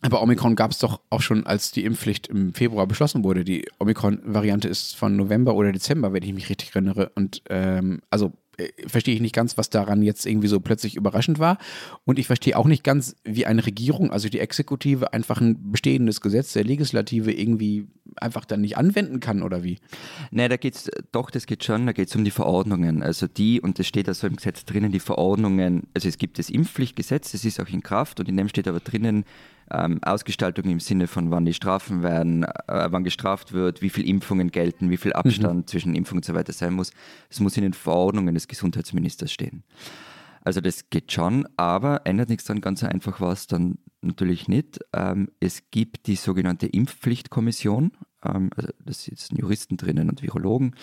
Aber 0.00 0.22
Omikron 0.22 0.54
gab 0.54 0.70
es 0.70 0.78
doch 0.78 1.00
auch 1.10 1.22
schon, 1.22 1.44
als 1.44 1.72
die 1.72 1.84
Impfpflicht 1.84 2.28
im 2.28 2.54
Februar 2.54 2.86
beschlossen 2.86 3.24
wurde. 3.24 3.44
Die 3.44 3.68
Omikron-Variante 3.80 4.68
ist 4.68 4.94
von 4.94 5.16
November 5.16 5.54
oder 5.54 5.72
Dezember, 5.72 6.12
wenn 6.12 6.22
ich 6.22 6.32
mich 6.32 6.48
richtig 6.48 6.70
erinnere. 6.70 7.10
Und 7.16 7.42
ähm, 7.50 8.00
also 8.08 8.32
verstehe 8.86 9.14
ich 9.14 9.20
nicht 9.20 9.34
ganz, 9.34 9.56
was 9.56 9.70
daran 9.70 10.02
jetzt 10.02 10.26
irgendwie 10.26 10.48
so 10.48 10.60
plötzlich 10.60 10.96
überraschend 10.96 11.38
war. 11.38 11.58
Und 12.04 12.18
ich 12.18 12.26
verstehe 12.26 12.56
auch 12.56 12.66
nicht 12.66 12.84
ganz, 12.84 13.16
wie 13.24 13.46
eine 13.46 13.64
Regierung, 13.64 14.10
also 14.10 14.28
die 14.28 14.40
Exekutive, 14.40 15.12
einfach 15.12 15.40
ein 15.40 15.70
bestehendes 15.70 16.20
Gesetz 16.20 16.52
der 16.52 16.64
Legislative 16.64 17.32
irgendwie 17.32 17.86
einfach 18.16 18.44
dann 18.44 18.62
nicht 18.62 18.76
anwenden 18.76 19.20
kann 19.20 19.42
oder 19.42 19.62
wie? 19.62 19.78
Nein, 20.30 20.50
da 20.50 20.56
geht 20.56 20.74
es, 20.74 20.90
doch, 21.12 21.30
das 21.30 21.46
geht 21.46 21.64
schon, 21.64 21.86
da 21.86 21.92
geht 21.92 22.08
es 22.08 22.16
um 22.16 22.24
die 22.24 22.30
Verordnungen. 22.30 23.02
Also 23.02 23.26
die, 23.26 23.60
und 23.60 23.78
das 23.78 23.86
steht 23.86 24.08
also 24.08 24.26
im 24.26 24.36
Gesetz 24.36 24.64
drinnen, 24.64 24.90
die 24.90 25.00
Verordnungen, 25.00 25.86
also 25.94 26.08
es 26.08 26.18
gibt 26.18 26.38
das 26.38 26.50
Impfpflichtgesetz, 26.50 27.32
das 27.32 27.44
ist 27.44 27.60
auch 27.60 27.68
in 27.68 27.82
Kraft 27.82 28.18
und 28.18 28.28
in 28.28 28.36
dem 28.36 28.48
steht 28.48 28.66
aber 28.66 28.80
drinnen, 28.80 29.24
ähm, 29.70 29.98
Ausgestaltung 30.02 30.66
im 30.66 30.80
Sinne 30.80 31.06
von 31.06 31.30
wann 31.30 31.44
die 31.44 31.54
Strafen 31.54 32.02
werden, 32.02 32.44
äh, 32.44 32.88
wann 32.90 33.04
gestraft 33.04 33.52
wird, 33.52 33.82
wie 33.82 33.90
viele 33.90 34.06
Impfungen 34.06 34.50
gelten, 34.50 34.90
wie 34.90 34.96
viel 34.96 35.12
Abstand 35.12 35.56
mhm. 35.56 35.66
zwischen 35.66 35.94
Impfungen 35.94 36.18
und 36.18 36.24
so 36.24 36.34
weiter 36.34 36.52
sein 36.52 36.74
muss. 36.74 36.92
Das 37.28 37.40
muss 37.40 37.56
in 37.56 37.62
den 37.62 37.74
Verordnungen 37.74 38.34
des 38.34 38.48
Gesundheitsministers 38.48 39.32
stehen. 39.32 39.64
Also 40.42 40.60
das 40.60 40.88
geht 40.90 41.12
schon, 41.12 41.46
aber 41.56 42.02
ändert 42.04 42.28
nichts 42.28 42.44
dann 42.44 42.60
ganz 42.60 42.82
einfach 42.82 43.20
was 43.20 43.46
dann 43.46 43.78
natürlich 44.00 44.48
nicht. 44.48 44.80
Ähm, 44.92 45.28
es 45.40 45.70
gibt 45.70 46.06
die 46.06 46.16
sogenannte 46.16 46.66
Impfpflichtkommission, 46.66 47.92
ähm, 48.24 48.50
also 48.56 48.68
das 48.84 49.04
sitzen 49.04 49.36
Juristen 49.36 49.76
drinnen 49.76 50.08
und 50.08 50.22
Virologen. 50.22 50.74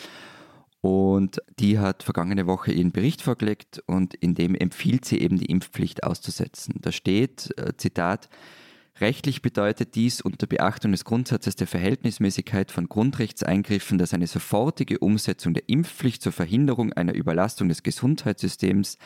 Und 0.81 1.41
die 1.57 1.79
hat 1.79 2.03
vergangene 2.03 2.45
Woche 2.45 2.71
ihren 2.71 2.91
Bericht 2.91 3.23
vorgelegt 3.23 3.81
und 3.88 4.13
in 4.13 4.36
dem 4.36 4.53
empfiehlt 4.53 5.03
sie 5.03 5.19
eben 5.19 5.39
die 5.39 5.47
Impfpflicht 5.47 6.03
auszusetzen. 6.03 6.75
Da 6.79 6.91
steht, 6.91 7.57
äh, 7.57 7.73
Zitat, 7.75 8.29
Rechtlich 9.01 9.41
bedeutet 9.41 9.95
dies 9.95 10.21
unter 10.21 10.47
Beachtung 10.47 10.93
des 10.93 11.03
Grundsatzes 11.03 11.57
der 11.57 11.67
Verhältnismäßigkeit 11.67 12.71
von 12.71 12.87
Grundrechtseingriffen, 12.87 13.97
dass 13.97 14.13
eine 14.13 14.27
sofortige 14.27 14.99
Umsetzung 14.99 15.53
der 15.53 15.67
Impfpflicht 15.67 16.21
zur 16.21 16.31
Verhinderung 16.31 16.93
einer 16.93 17.13
Überlastung 17.13 17.67
des 17.67 17.83
Gesundheitssystems 17.83 18.97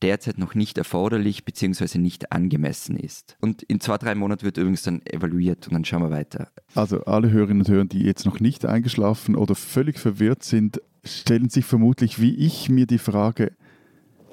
derzeit 0.00 0.38
noch 0.38 0.54
nicht 0.54 0.78
erforderlich 0.78 1.44
bzw. 1.44 1.98
nicht 1.98 2.32
angemessen 2.32 2.96
ist. 2.96 3.36
Und 3.40 3.62
in 3.62 3.80
zwei, 3.80 3.98
drei 3.98 4.14
Monaten 4.14 4.44
wird 4.44 4.56
übrigens 4.56 4.82
dann 4.82 5.04
evaluiert 5.04 5.66
und 5.68 5.74
dann 5.74 5.84
schauen 5.84 6.02
wir 6.02 6.10
weiter. 6.10 6.48
Also 6.74 7.04
alle 7.04 7.30
Hörerinnen 7.30 7.62
und 7.62 7.68
Hörer, 7.68 7.84
die 7.84 8.02
jetzt 8.02 8.24
noch 8.24 8.40
nicht 8.40 8.64
eingeschlafen 8.64 9.36
oder 9.36 9.54
völlig 9.54 9.98
verwirrt 9.98 10.42
sind, 10.42 10.80
stellen 11.04 11.50
sich 11.50 11.66
vermutlich 11.66 12.18
wie 12.18 12.34
ich 12.34 12.70
mir 12.70 12.86
die 12.86 12.98
Frage, 12.98 13.52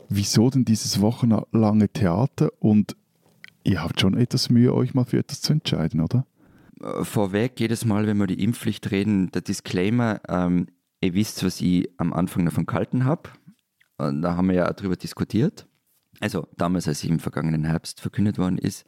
wieso 0.08 0.50
denn 0.50 0.66
dieses 0.66 1.02
wochenlange 1.02 1.90
Theater 1.90 2.52
und 2.60 2.96
Ihr 3.64 3.84
habt 3.84 4.00
schon 4.00 4.18
etwas 4.18 4.50
Mühe, 4.50 4.74
euch 4.74 4.94
mal 4.94 5.06
für 5.06 5.20
etwas 5.20 5.42
zu 5.42 5.54
entscheiden, 5.54 6.02
oder? 6.02 6.26
Äh, 6.82 7.04
vorweg, 7.04 7.60
jedes 7.60 7.86
Mal, 7.86 8.08
wenn 8.08 8.18
wir 8.18 8.28
die 8.28 8.44
Impfpflicht 8.44 8.92
reden, 8.92 9.32
der 9.32 9.42
Disclaimer, 9.42 10.22
ähm, 10.28 10.68
ihr 11.02 11.14
wisst, 11.14 11.44
was 11.44 11.62
ich 11.62 11.90
am 11.98 12.14
Anfang 12.14 12.46
davon 12.46 12.66
gehalten 12.66 13.06
habe. 13.06 13.30
Da 13.98 14.36
haben 14.36 14.48
wir 14.48 14.56
ja 14.56 14.70
auch 14.70 14.74
darüber 14.74 14.96
diskutiert. 14.96 15.68
Also 16.20 16.48
damals, 16.58 16.88
als 16.88 17.02
sie 17.02 17.10
im 17.10 17.20
vergangenen 17.20 17.66
Herbst 17.66 18.02
verkündet 18.02 18.40
worden 18.40 18.58
ist. 18.58 18.86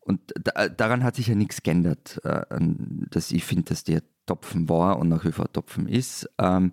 Und 0.00 0.20
da, 0.42 0.68
daran 0.68 1.02
hat 1.02 1.16
sich 1.16 1.26
ja 1.28 1.34
nichts 1.34 1.62
geändert, 1.62 2.20
äh, 2.24 2.44
dass 3.10 3.30
ich 3.30 3.44
finde, 3.44 3.64
dass 3.64 3.84
der 3.84 4.02
Topfen 4.26 4.68
war 4.68 4.98
und 4.98 5.08
nach 5.08 5.24
wie 5.24 5.32
vor 5.32 5.52
Topfen 5.52 5.86
ist. 5.86 6.28
Ähm, 6.38 6.72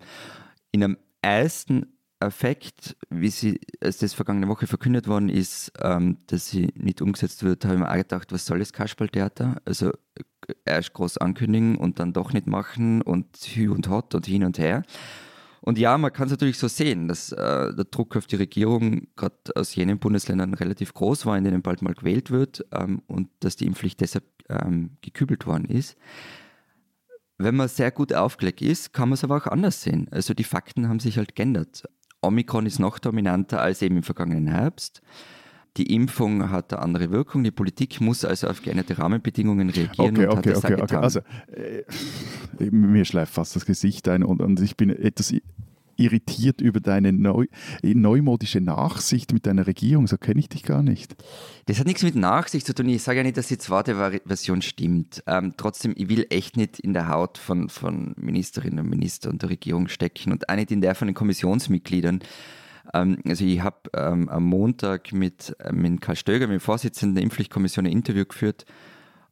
in 0.72 0.84
einem 0.84 0.98
ersten 1.22 1.98
Effekt, 2.22 2.96
wie 3.10 3.30
sie, 3.30 3.60
als 3.82 3.98
das 3.98 4.14
vergangene 4.14 4.48
Woche 4.48 4.68
verkündet 4.68 5.08
worden 5.08 5.30
ist, 5.30 5.72
ähm, 5.82 6.18
dass 6.28 6.50
sie 6.50 6.70
nicht 6.76 7.02
umgesetzt 7.02 7.44
wird, 7.44 7.66
habe 7.66 7.76
ich 7.76 7.80
mir 7.82 7.90
auch 7.90 7.96
gedacht, 7.96 8.32
was 8.32 8.46
soll 8.46 8.60
das 8.60 8.74
Kasperltheater? 8.74 9.62
Also 9.66 9.90
äh, 9.90 10.54
erst 10.66 10.94
groß 10.94 11.18
ankündigen 11.18 11.78
und 11.78 12.00
dann 12.00 12.14
doch 12.14 12.34
nicht 12.34 12.48
machen 12.48 13.02
und 13.02 13.36
hü 13.38 13.70
und 13.70 13.90
hot 13.90 14.16
und 14.16 14.26
hin 14.26 14.44
und 14.44 14.60
her. 14.60 14.84
Und 15.62 15.78
ja, 15.78 15.98
man 15.98 16.12
kann 16.12 16.26
es 16.26 16.32
natürlich 16.32 16.58
so 16.58 16.68
sehen, 16.68 17.08
dass 17.08 17.32
äh, 17.32 17.74
der 17.74 17.86
Druck 17.86 18.16
auf 18.16 18.26
die 18.26 18.36
Regierung 18.36 19.08
gerade 19.16 19.36
aus 19.56 19.76
jenen 19.76 20.00
Bundesländern 20.00 20.56
relativ 20.56 20.94
groß 20.94 21.26
war, 21.28 21.38
in 21.38 21.44
denen 21.44 21.62
bald 21.62 21.84
mal 21.84 21.94
gewählt 21.94 22.32
wird 22.32 22.66
ähm, 22.72 23.04
und 23.08 23.30
dass 23.42 23.58
die 23.58 23.68
Impfpflicht 23.68 24.02
deshalb 24.02 24.26
ähm, 24.50 24.98
gekübelt 25.02 25.46
worden 25.46 25.66
ist. 25.66 25.98
Wenn 27.38 27.56
man 27.56 27.68
sehr 27.68 27.92
gut 27.92 28.14
aufgelegt 28.14 28.62
ist, 28.62 28.94
kann 28.94 29.10
man 29.10 29.14
es 29.16 29.24
aber 29.24 29.38
auch 29.38 29.48
anders 29.48 29.82
sehen. 29.82 30.08
Also 30.12 30.34
die 30.34 30.44
Fakten 30.44 30.88
haben 30.88 31.00
sich 31.00 31.18
halt 31.18 31.36
geändert. 31.36 31.84
Omikron 32.22 32.66
ist 32.66 32.80
noch 32.80 33.00
dominanter 33.00 33.62
als 33.62 33.82
eben 33.82 33.98
im 33.98 34.04
vergangenen 34.04 34.48
Herbst. 34.48 35.02
Die 35.78 35.96
Impfung 35.96 36.50
hat 36.50 36.74
eine 36.74 36.82
andere 36.82 37.12
Wirkung. 37.12 37.44
Die 37.44 37.52
Politik 37.52 38.02
muss 38.02 38.26
also 38.26 38.48
auf 38.48 38.62
geänderte 38.62 38.98
Rahmenbedingungen 38.98 39.70
reagieren. 39.70 40.18
Okay, 40.18 40.28
okay, 40.28 40.56
okay, 40.56 40.82
okay. 40.82 40.96
Also, 40.96 41.22
äh, 41.54 41.84
mir 42.72 43.06
schleift 43.06 43.34
fast 43.34 43.56
das 43.56 43.66
Gesicht 43.66 44.08
ein 44.10 44.24
und, 44.24 44.42
und 44.42 44.60
ich 44.60 44.76
bin 44.76 44.90
etwas 44.90 45.34
irritiert 45.98 46.62
über 46.62 46.80
deine 46.80 47.14
neu, 47.14 47.48
neumodische 47.84 48.62
Nachsicht 48.62 49.34
mit 49.34 49.46
deiner 49.46 49.68
Regierung. 49.68 50.08
So 50.08 50.18
kenne 50.18 50.40
ich 50.40 50.50
dich 50.50 50.64
gar 50.64 50.84
nicht. 50.84 51.16
Das 51.66 51.80
hat 51.80 51.88
nichts 51.88 52.04
mit 52.04 52.16
Nachsicht 52.16 52.66
zu 52.66 52.74
tun. 52.74 52.90
Ich 52.90 53.04
sage 53.04 53.18
ja 53.18 53.24
nicht, 53.24 53.38
dass 53.38 53.48
die 53.48 53.58
zweite 53.58 53.96
Version 54.26 54.62
stimmt. 54.62 55.24
Ähm, 55.28 55.54
trotzdem, 55.58 55.94
ich 55.96 56.10
will 56.10 56.26
echt 56.30 56.58
nicht 56.58 56.80
in 56.80 56.94
der 56.94 57.08
Haut 57.08 57.38
von, 57.38 57.70
von 57.70 58.14
Ministerinnen 58.18 58.80
und 58.80 58.90
Ministern 58.90 59.34
und 59.34 59.42
der 59.42 59.50
Regierung 59.50 59.88
stecken 59.88 60.32
und 60.32 60.50
auch 60.50 60.56
nicht 60.56 60.72
in 60.72 60.82
der 60.82 60.96
von 60.96 61.08
den 61.08 61.16
Kommissionsmitgliedern. 61.16 62.20
Ähm, 62.94 63.18
also 63.26 63.46
ich 63.46 63.62
habe 63.62 63.90
ähm, 63.96 64.30
am 64.30 64.46
Montag 64.46 65.14
mit, 65.14 65.56
äh, 65.60 65.72
mit 65.72 66.02
Karl 66.02 66.16
Stöger, 66.16 66.48
mit 66.48 66.56
dem 66.56 66.62
Vorsitzenden 66.62 67.16
der 67.16 67.24
Impfpflichtkommission, 67.24 67.86
ein 67.86 67.92
Interview 67.92 68.26
geführt. 68.26 68.66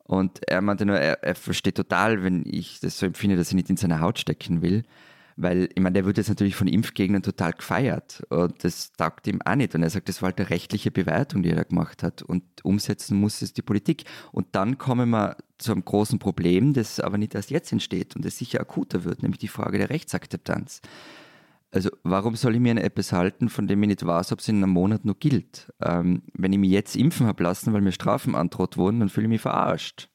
Und 0.04 0.40
er 0.48 0.62
meinte 0.62 0.86
nur, 0.86 0.98
er, 0.98 1.24
er 1.24 1.36
versteht 1.36 1.76
total, 1.76 2.24
wenn 2.24 2.44
ich 2.46 2.80
das 2.80 2.98
so 2.98 3.06
empfinde, 3.06 3.36
dass 3.36 3.50
ich 3.50 3.54
nicht 3.54 3.70
in 3.70 3.78
seine 3.78 4.02
Haut 4.02 4.18
stecken 4.18 4.62
will. 4.62 4.84
Weil, 5.42 5.70
ich 5.74 5.82
meine, 5.82 5.94
der 5.94 6.06
wird 6.06 6.18
jetzt 6.18 6.28
natürlich 6.28 6.58
von 6.58 6.68
Impfgegnern 6.68 7.24
total 7.24 7.54
gefeiert 7.54 8.24
und 8.28 8.62
das 8.66 8.92
taugt 8.92 9.26
ihm 9.26 9.42
auch 9.42 9.56
nicht. 9.56 9.74
Und 9.74 9.84
er 9.84 9.90
sagt, 9.90 10.10
das 10.10 10.22
war 10.22 10.28
halt 10.28 10.40
eine 10.40 10.50
rechtliche 10.50 10.92
Bewertung, 10.92 11.44
die 11.44 11.50
er 11.52 11.56
da 11.56 11.64
gemacht 11.64 12.04
hat 12.04 12.22
und 12.22 12.44
umsetzen 12.64 13.18
muss 13.18 13.42
es 13.42 13.54
die 13.54 13.62
Politik. 13.62 14.04
Und 14.34 14.48
dann 14.52 14.78
kommen 14.78 15.10
wir 15.12 15.38
zu 15.58 15.72
einem 15.72 15.86
großen 15.86 16.20
Problem, 16.20 16.74
das 16.74 17.00
aber 17.00 17.18
nicht 17.18 17.36
erst 17.36 17.52
jetzt 17.52 17.72
entsteht 17.72 18.18
und 18.18 18.26
das 18.26 18.38
sicher 18.38 18.60
akuter 18.60 19.06
wird, 19.06 19.24
nämlich 19.24 19.40
die 19.40 19.48
Frage 19.48 19.78
der 19.78 19.90
Rechtsakzeptanz. 19.90 20.82
Also 21.72 21.90
warum 22.04 22.36
soll 22.36 22.56
ich 22.56 22.62
mir 22.62 22.72
an 22.72 22.78
etwas 22.78 23.14
halten, 23.14 23.48
von 23.48 23.66
dem 23.66 23.82
ich 23.84 23.88
nicht 23.88 24.06
weiß, 24.06 24.34
ob 24.34 24.40
es 24.40 24.50
in 24.50 24.58
einem 24.58 24.74
Monat 24.74 25.06
noch 25.06 25.20
gilt? 25.20 25.72
Ähm, 25.82 26.24
wenn 26.34 26.52
ich 26.52 26.60
mich 26.60 26.72
jetzt 26.72 26.98
impfen 26.98 27.28
habe 27.28 27.44
lassen, 27.44 27.72
weil 27.72 27.82
mir 27.82 27.94
Strafen 27.94 28.36
androht 28.36 28.76
wurden, 28.76 29.00
dann 29.00 29.08
fühle 29.08 29.28
ich 29.28 29.30
mich 29.30 29.42
verarscht. 29.42 30.10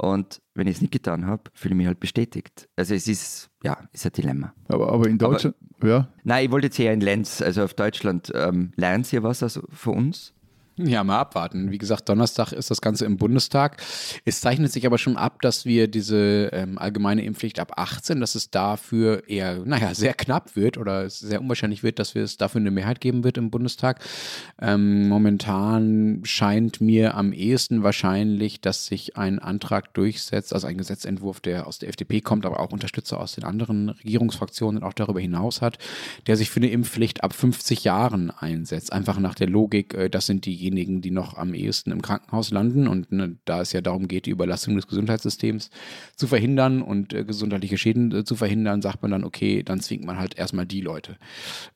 Und 0.00 0.40
wenn 0.54 0.66
ich 0.66 0.76
es 0.76 0.80
nicht 0.80 0.92
getan 0.92 1.26
habe, 1.26 1.50
fühle 1.52 1.74
ich 1.74 1.76
mich 1.76 1.86
halt 1.86 2.00
bestätigt. 2.00 2.68
Also 2.74 2.94
es 2.94 3.06
ist, 3.06 3.50
ja, 3.62 3.76
ist 3.92 4.06
ein 4.06 4.12
Dilemma. 4.12 4.54
Aber, 4.68 4.90
aber 4.92 5.06
in 5.06 5.18
Deutschland, 5.18 5.56
aber, 5.78 5.88
ja? 5.88 6.08
Nein, 6.24 6.46
ich 6.46 6.50
wollte 6.50 6.68
jetzt 6.68 6.78
eher 6.78 6.94
in 6.94 7.00
Lenz, 7.00 7.42
also 7.42 7.62
auf 7.62 7.74
Deutschland. 7.74 8.32
Ähm, 8.34 8.72
lernen 8.76 9.04
Sie 9.04 9.22
was 9.22 9.42
also 9.42 9.62
für 9.70 9.90
uns? 9.90 10.32
Ja, 10.90 11.04
mal 11.04 11.18
abwarten. 11.18 11.70
Wie 11.70 11.78
gesagt, 11.78 12.08
Donnerstag 12.08 12.52
ist 12.52 12.70
das 12.70 12.80
Ganze 12.80 13.04
im 13.04 13.16
Bundestag. 13.16 13.82
Es 14.24 14.40
zeichnet 14.40 14.72
sich 14.72 14.86
aber 14.86 14.98
schon 14.98 15.16
ab, 15.16 15.40
dass 15.42 15.64
wir 15.64 15.88
diese 15.88 16.50
ähm, 16.52 16.78
allgemeine 16.78 17.24
Impfpflicht 17.24 17.60
ab 17.60 17.72
18, 17.76 18.20
dass 18.20 18.34
es 18.34 18.50
dafür 18.50 19.28
eher, 19.28 19.64
naja, 19.64 19.94
sehr 19.94 20.14
knapp 20.14 20.56
wird 20.56 20.78
oder 20.78 21.08
sehr 21.10 21.40
unwahrscheinlich 21.40 21.82
wird, 21.82 21.98
dass 21.98 22.14
wir 22.14 22.22
es 22.22 22.36
dafür 22.36 22.60
eine 22.60 22.70
Mehrheit 22.70 23.00
geben 23.00 23.24
wird 23.24 23.38
im 23.38 23.50
Bundestag. 23.50 24.00
Ähm, 24.60 25.08
momentan 25.08 26.22
scheint 26.24 26.80
mir 26.80 27.14
am 27.14 27.32
ehesten 27.32 27.82
wahrscheinlich, 27.82 28.60
dass 28.60 28.86
sich 28.86 29.16
ein 29.16 29.38
Antrag 29.38 29.94
durchsetzt, 29.94 30.52
also 30.52 30.66
ein 30.66 30.78
Gesetzentwurf, 30.78 31.40
der 31.40 31.66
aus 31.66 31.78
der 31.78 31.88
FDP 31.88 32.20
kommt, 32.20 32.46
aber 32.46 32.60
auch 32.60 32.72
Unterstützer 32.72 33.20
aus 33.20 33.34
den 33.34 33.44
anderen 33.44 33.90
Regierungsfraktionen 33.90 34.82
und 34.82 34.88
auch 34.88 34.94
darüber 34.94 35.20
hinaus 35.20 35.60
hat, 35.60 35.78
der 36.26 36.36
sich 36.36 36.50
für 36.50 36.60
eine 36.60 36.70
Impfpflicht 36.70 37.22
ab 37.22 37.32
50 37.32 37.84
Jahren 37.84 38.30
einsetzt. 38.30 38.92
Einfach 38.92 39.18
nach 39.18 39.34
der 39.34 39.48
Logik, 39.48 39.94
äh, 39.94 40.08
das 40.08 40.26
sind 40.26 40.46
diejenigen, 40.46 40.69
diejenigen, 40.70 41.00
die 41.00 41.10
noch 41.10 41.36
am 41.36 41.54
ehesten 41.54 41.92
im 41.92 42.02
Krankenhaus 42.02 42.50
landen. 42.50 42.88
Und 42.88 43.12
ne, 43.12 43.36
da 43.44 43.60
es 43.60 43.72
ja 43.72 43.80
darum 43.80 44.08
geht, 44.08 44.26
die 44.26 44.30
Überlastung 44.30 44.76
des 44.76 44.86
Gesundheitssystems 44.86 45.70
zu 46.16 46.26
verhindern 46.26 46.82
und 46.82 47.12
äh, 47.12 47.24
gesundheitliche 47.24 47.78
Schäden 47.78 48.12
äh, 48.12 48.24
zu 48.24 48.36
verhindern, 48.36 48.82
sagt 48.82 49.02
man 49.02 49.10
dann, 49.10 49.24
okay, 49.24 49.62
dann 49.62 49.80
zwingt 49.80 50.04
man 50.04 50.18
halt 50.18 50.38
erstmal 50.38 50.66
die 50.66 50.80
Leute, 50.80 51.16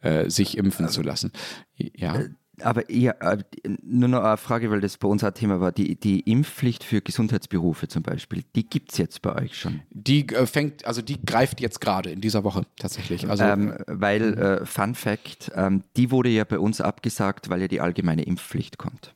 äh, 0.01 0.31
sich 0.31 0.57
impfen 0.57 0.89
zu 0.89 1.03
lassen. 1.03 1.33
Ja. 1.77 2.25
Aber 2.61 2.91
ja, 2.91 3.13
äh, 3.21 3.39
nur 3.83 4.09
noch 4.09 4.23
eine 4.23 4.37
Frage, 4.37 4.71
weil 4.71 4.81
das 4.81 4.97
bei 4.97 5.09
uns 5.09 5.25
ein 5.25 5.35
Thema 5.35 5.61
war. 5.61 5.73
Die, 5.73 5.97
die 5.97 6.21
Impfpflicht 6.21 6.85
für 6.85 7.01
Gesundheitsberufe 7.01 7.89
zum 7.89 8.03
Beispiel, 8.03 8.45
die 8.55 8.69
gibt 8.69 8.93
es 8.93 8.99
jetzt 8.99 9.23
bei 9.23 9.35
euch 9.35 9.59
schon? 9.59 9.83
Die 9.91 10.29
äh, 10.29 10.47
fängt, 10.47 10.87
also 10.87 11.03
die 11.03 11.25
greift 11.25 11.61
jetzt 11.61 11.81
gerade 11.81 12.11
in 12.11 12.21
dieser 12.21 12.45
Woche 12.45 12.67
tatsächlich. 12.77 13.29
Also, 13.29 13.45
ähm, 13.45 13.75
weil, 13.87 14.35
äh, 14.35 14.67
Fun 14.67 14.95
Fact, 14.95 15.51
ähm, 15.55 15.83
die 15.97 16.11
wurde 16.11 16.29
ja 16.29 16.45
bei 16.45 16.59
uns 16.59 16.81
abgesagt, 16.81 17.51
weil 17.51 17.61
ja 17.61 17.69
die 17.69 17.81
allgemeine 17.81 18.23
Impfpflicht 18.23 18.79
kommt. 18.79 19.15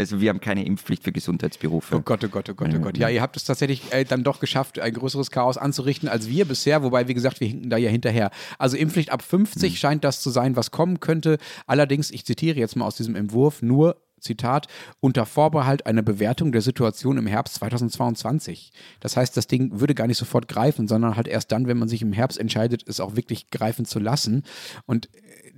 Also 0.00 0.20
wir 0.20 0.30
haben 0.30 0.40
keine 0.40 0.64
Impfpflicht 0.64 1.04
für 1.04 1.12
Gesundheitsberufe. 1.12 1.96
Oh 1.96 2.00
Gott, 2.00 2.24
oh 2.24 2.28
Gott, 2.28 2.48
oh 2.48 2.54
Gott, 2.54 2.70
oh 2.74 2.78
Gott. 2.78 2.96
Ja, 2.96 3.10
ihr 3.10 3.20
habt 3.20 3.36
es 3.36 3.44
tatsächlich 3.44 3.92
äh, 3.92 4.04
dann 4.04 4.24
doch 4.24 4.40
geschafft, 4.40 4.78
ein 4.78 4.94
größeres 4.94 5.30
Chaos 5.30 5.58
anzurichten 5.58 6.08
als 6.08 6.28
wir 6.28 6.46
bisher, 6.46 6.82
wobei, 6.82 7.06
wie 7.06 7.14
gesagt, 7.14 7.40
wir 7.40 7.48
hinken 7.48 7.68
da 7.68 7.76
ja 7.76 7.90
hinterher. 7.90 8.30
Also 8.58 8.78
Impfpflicht 8.78 9.10
ab 9.10 9.20
50 9.22 9.72
mhm. 9.72 9.76
scheint 9.76 10.04
das 10.04 10.22
zu 10.22 10.30
sein, 10.30 10.56
was 10.56 10.70
kommen 10.70 11.00
könnte. 11.00 11.36
Allerdings, 11.66 12.10
ich 12.10 12.24
zitiere 12.24 12.58
jetzt 12.58 12.76
mal 12.76 12.86
aus 12.86 12.96
diesem 12.96 13.14
Entwurf, 13.14 13.60
nur 13.60 13.96
Zitat, 14.20 14.68
unter 15.00 15.26
Vorbehalt 15.26 15.86
einer 15.86 16.02
Bewertung 16.02 16.52
der 16.52 16.62
Situation 16.62 17.18
im 17.18 17.26
Herbst 17.26 17.54
2022. 17.56 18.72
Das 19.00 19.16
heißt, 19.16 19.36
das 19.36 19.46
Ding 19.46 19.80
würde 19.80 19.94
gar 19.94 20.06
nicht 20.06 20.18
sofort 20.18 20.48
greifen, 20.48 20.88
sondern 20.88 21.16
halt 21.16 21.28
erst 21.28 21.52
dann, 21.52 21.66
wenn 21.66 21.78
man 21.78 21.88
sich 21.88 22.02
im 22.02 22.12
Herbst 22.12 22.38
entscheidet, 22.38 22.84
es 22.86 23.00
auch 23.00 23.16
wirklich 23.16 23.50
greifen 23.50 23.84
zu 23.84 23.98
lassen. 23.98 24.44
Und 24.86 25.08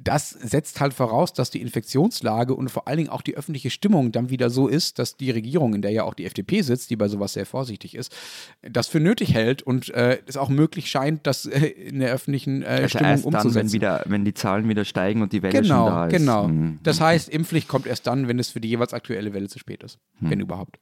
das 0.05 0.30
setzt 0.30 0.80
halt 0.80 0.94
voraus, 0.94 1.32
dass 1.32 1.50
die 1.50 1.61
Infektionslage 1.61 2.55
und 2.55 2.70
vor 2.70 2.88
allen 2.88 2.98
Dingen 2.98 3.09
auch 3.09 3.22
die 3.22 3.36
öffentliche 3.36 3.70
Stimmung 3.70 4.12
dann 4.12 4.30
wieder 4.30 4.50
so 4.50 4.68
ist, 4.68 4.98
dass 4.98 5.16
die 5.16 5.30
Regierung, 5.30 5.74
in 5.74 5.82
der 5.82 5.92
ja 5.92 6.05
auch 6.05 6.14
die 6.14 6.24
FDP 6.24 6.62
sitzt, 6.62 6.90
die 6.90 6.96
bei 6.96 7.09
sowas 7.09 7.34
sehr 7.34 7.46
vorsichtig 7.46 7.94
ist, 7.94 8.14
das 8.62 8.88
für 8.88 9.00
nötig 9.00 9.34
hält 9.34 9.62
und 9.62 9.90
äh, 9.90 10.18
es 10.26 10.36
auch 10.36 10.48
möglich 10.48 10.90
scheint, 10.90 11.26
das 11.26 11.46
äh, 11.46 11.66
in 11.66 12.00
der 12.00 12.12
öffentlichen 12.12 12.62
äh, 12.62 12.66
also 12.66 12.88
Stimmung 12.88 13.11
erst 13.11 13.24
umzusetzen. 13.26 13.55
Dann, 13.55 13.64
wenn, 13.64 13.72
wieder, 13.72 14.03
wenn 14.07 14.24
die 14.24 14.34
Zahlen 14.34 14.68
wieder 14.68 14.84
steigen 14.84 15.22
und 15.22 15.32
die 15.32 15.42
Welle 15.42 15.61
genau, 15.61 15.86
schon 15.86 15.94
da 15.94 16.07
ist. 16.07 16.12
Genau, 16.12 16.46
genau. 16.46 16.72
Das 16.82 17.00
heißt, 17.00 17.28
Impfpflicht 17.28 17.68
kommt 17.68 17.86
erst 17.86 18.07
dann, 18.07 18.28
wenn 18.28 18.38
es 18.38 18.50
für 18.50 18.61
die 18.61 18.68
jeweils 18.68 18.94
aktuelle 18.94 19.32
Welle 19.32 19.48
zu 19.48 19.59
spät 19.59 19.82
ist, 19.82 19.98
hm. 20.18 20.30
wenn 20.30 20.40
überhaupt. 20.40 20.78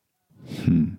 Hm. 0.65 0.99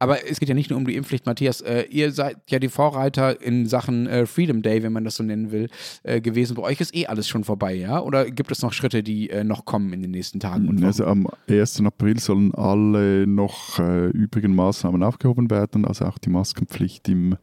Aber 0.00 0.28
es 0.28 0.38
geht 0.38 0.48
ja 0.48 0.54
nicht 0.54 0.70
nur 0.70 0.78
um 0.78 0.86
die 0.86 0.94
Impfpflicht, 0.94 1.26
Matthias. 1.26 1.60
Äh, 1.60 1.86
ihr 1.90 2.12
seid 2.12 2.36
ja 2.48 2.58
die 2.58 2.68
Vorreiter 2.68 3.40
in 3.42 3.66
Sachen 3.66 4.06
äh, 4.06 4.26
Freedom 4.26 4.62
Day, 4.62 4.82
wenn 4.82 4.92
man 4.92 5.04
das 5.04 5.16
so 5.16 5.24
nennen 5.24 5.50
will, 5.50 5.68
äh, 6.04 6.20
gewesen. 6.20 6.54
Bei 6.54 6.62
euch 6.62 6.80
ist 6.80 6.94
eh 6.94 7.06
alles 7.06 7.28
schon 7.28 7.42
vorbei, 7.42 7.74
ja? 7.74 8.00
Oder 8.00 8.30
gibt 8.30 8.52
es 8.52 8.62
noch 8.62 8.72
Schritte, 8.72 9.02
die 9.02 9.30
äh, 9.30 9.42
noch 9.42 9.64
kommen 9.64 9.92
in 9.92 10.02
den 10.02 10.12
nächsten 10.12 10.38
Tagen? 10.38 10.68
Und 10.68 10.84
also 10.84 11.04
am 11.04 11.26
1. 11.48 11.80
April 11.84 12.18
sollen 12.20 12.54
alle 12.54 13.26
noch 13.26 13.80
äh, 13.80 14.06
übrigen 14.10 14.54
Maßnahmen 14.54 15.02
aufgehoben 15.02 15.50
werden, 15.50 15.84
also 15.84 16.04
auch 16.04 16.18
die 16.18 16.30
Maskenpflicht 16.30 17.08
im 17.08 17.36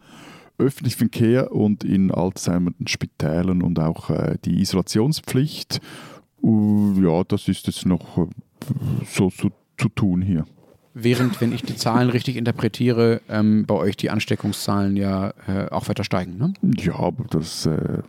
öffentlichen 0.58 0.98
Verkehr 0.98 1.52
und 1.52 1.84
in 1.84 2.12
Altersheimen, 2.12 2.76
Spitälern 2.86 3.62
und 3.62 3.78
auch 3.80 4.10
äh, 4.10 4.38
die 4.46 4.62
Isolationspflicht. 4.62 5.82
ja, 6.42 7.24
das 7.28 7.50
ist 7.50 7.68
jetzt 7.68 7.86
noch 7.86 8.30
so 9.12 9.30
zu, 9.30 9.52
zu 9.78 9.90
tun 9.90 10.22
hier 10.22 10.46
während, 10.96 11.42
wenn 11.42 11.52
ich 11.52 11.62
die 11.62 11.76
Zahlen 11.76 12.10
richtig 12.10 12.38
interpretiere, 12.38 13.22
ähm, 13.30 13.66
bei 13.68 13.76
euch 13.76 13.98
die 13.98 14.10
Ansteckungszahlen 14.10 14.96
ja 14.96 15.34
äh, 15.48 15.68
auch 15.70 15.90
weiter 15.90 16.04
steigen. 16.04 16.38
Ne? 16.38 16.54
Ja, 16.78 16.96
aber 16.96 17.26
das 17.30 17.66
äh, 17.68 18.02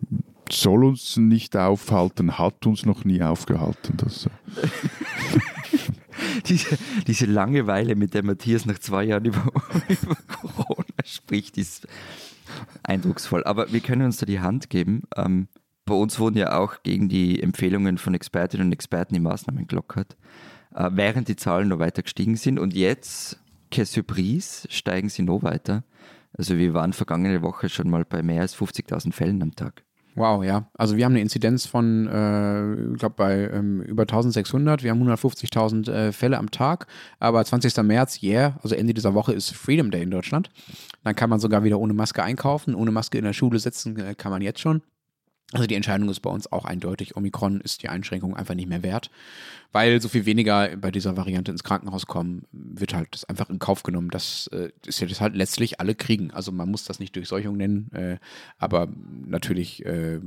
soll 0.51 0.85
uns 0.85 1.17
nicht 1.17 1.57
aufhalten, 1.57 2.39
hat 2.39 2.65
uns 2.67 2.87
noch 2.87 3.05
nie 3.05 3.23
aufgehalten. 3.23 3.97
Das, 3.97 4.27
äh. 4.27 4.31
diese, 6.47 6.79
diese, 7.07 7.27
Langeweile, 7.27 7.97
mit 7.97 8.15
der 8.15 8.25
Matthias 8.25 8.65
nach 8.65 8.79
zwei 8.79 9.05
Jahren 9.05 9.25
über, 9.25 9.45
über 9.89 10.17
Corona 10.29 10.87
spricht, 11.05 11.59
ist 11.59 11.89
eindrucksvoll. 12.85 13.43
Aber 13.45 13.73
wir 13.73 13.81
können 13.81 14.03
uns 14.03 14.19
da 14.19 14.27
die 14.27 14.41
Hand 14.41 14.71
geben. 14.71 15.03
Ähm, 15.17 15.49
bei 15.85 15.95
uns 15.95 16.21
wurden 16.21 16.39
ja 16.39 16.57
auch 16.59 16.83
gegen 16.85 17.09
die 17.09 17.43
Empfehlungen 17.43 17.99
von 17.99 18.15
Expertinnen 18.15 18.69
und 18.69 18.73
Experten 18.73 19.15
die 19.15 19.21
Maßnahmen 19.21 19.67
gelockert. 19.67 20.17
Äh, 20.77 20.91
während 20.93 21.29
die 21.29 21.37
Zahlen 21.37 21.69
noch 21.69 21.79
weiter 21.79 22.03
gestiegen 22.03 22.37
sind. 22.37 22.59
Und 22.59 22.75
jetzt, 22.75 23.39
que 23.71 23.85
surprise, 23.85 24.69
steigen 24.71 25.09
sie 25.09 25.23
noch 25.23 25.43
weiter. 25.43 25.85
Also 26.37 26.59
wir 26.59 26.75
waren 26.75 26.93
vergangene 26.93 27.41
Woche 27.43 27.71
schon 27.71 27.89
mal 27.89 28.05
bei 28.05 28.23
mehr 28.23 28.43
als 28.43 28.55
50.000 28.55 29.13
Fällen 29.13 29.43
am 29.43 29.57
Tag. 29.57 29.83
Wow, 30.17 30.45
ja. 30.45 30.69
Also 30.75 30.97
wir 30.97 31.05
haben 31.05 31.13
eine 31.13 31.21
Inzidenz 31.21 31.67
von, 31.67 32.07
äh, 32.07 32.93
ich 32.93 32.99
glaube, 32.99 33.15
bei 33.17 33.51
ähm, 33.53 33.83
über 33.83 34.03
1600. 34.03 34.83
Wir 34.83 34.91
haben 34.91 35.03
150.000 35.03 35.91
äh, 35.91 36.13
Fälle 36.13 36.39
am 36.39 36.51
Tag. 36.51 36.87
Aber 37.21 37.45
20. 37.45 37.77
März, 37.83 38.23
yeah, 38.23 38.59
also 38.63 38.75
Ende 38.75 38.93
dieser 38.93 39.15
Woche 39.15 39.33
ist 39.33 39.51
Freedom 39.51 39.91
Day 39.91 40.03
in 40.03 40.11
Deutschland. 40.11 40.51
Dann 41.05 41.15
kann 41.15 41.31
man 41.31 41.41
sogar 41.41 41.65
wieder 41.65 41.79
ohne 41.79 41.95
Maske 41.95 42.23
einkaufen. 42.23 42.75
Ohne 42.75 42.91
Maske 42.91 43.19
in 43.19 43.25
der 43.25 43.35
Schule 43.35 43.59
sitzen 43.59 43.99
äh, 43.99 44.15
kann 44.15 44.31
man 44.31 44.43
jetzt 44.43 44.61
schon. 44.61 44.83
Also 45.53 45.67
die 45.67 45.77
Entscheidung 45.77 46.09
ist 46.09 46.21
bei 46.21 46.31
uns 46.31 46.51
auch 46.51 46.65
eindeutig. 46.65 47.17
Omikron 47.17 47.61
ist 47.61 47.83
die 47.83 47.89
Einschränkung 47.89 48.37
einfach 48.37 48.55
nicht 48.55 48.69
mehr 48.69 48.83
wert. 48.83 49.11
Weil 49.73 50.01
so 50.01 50.09
viel 50.09 50.27
weniger 50.27 50.77
bei 50.77 50.91
dieser 50.91 51.17
Variante 51.17 51.51
ins 51.53 51.65
Krankenhaus 51.65 52.07
kommen, 52.07 52.45
wird 52.53 52.95
halt 52.95 53.09
das 53.13 53.25
einfach 53.25 53.51
in 53.51 53.59
Kauf 53.59 53.83
genommen. 53.83 54.11
Das 54.11 54.49
äh, 54.53 54.71
ist 54.87 55.01
ja 55.01 55.07
das 55.07 55.21
halt 55.21 55.35
letztlich 55.35 55.81
alle 55.81 55.95
kriegen. 55.95 56.31
Also 56.31 56.53
man 56.53 56.71
muss 56.71 56.85
das 56.85 56.99
nicht 56.99 57.15
Durchseuchung 57.17 57.57
nennen, 57.57 57.91
äh, 57.93 58.19
aber 58.59 58.89
natürlich 59.27 59.85
äh, 59.85 60.21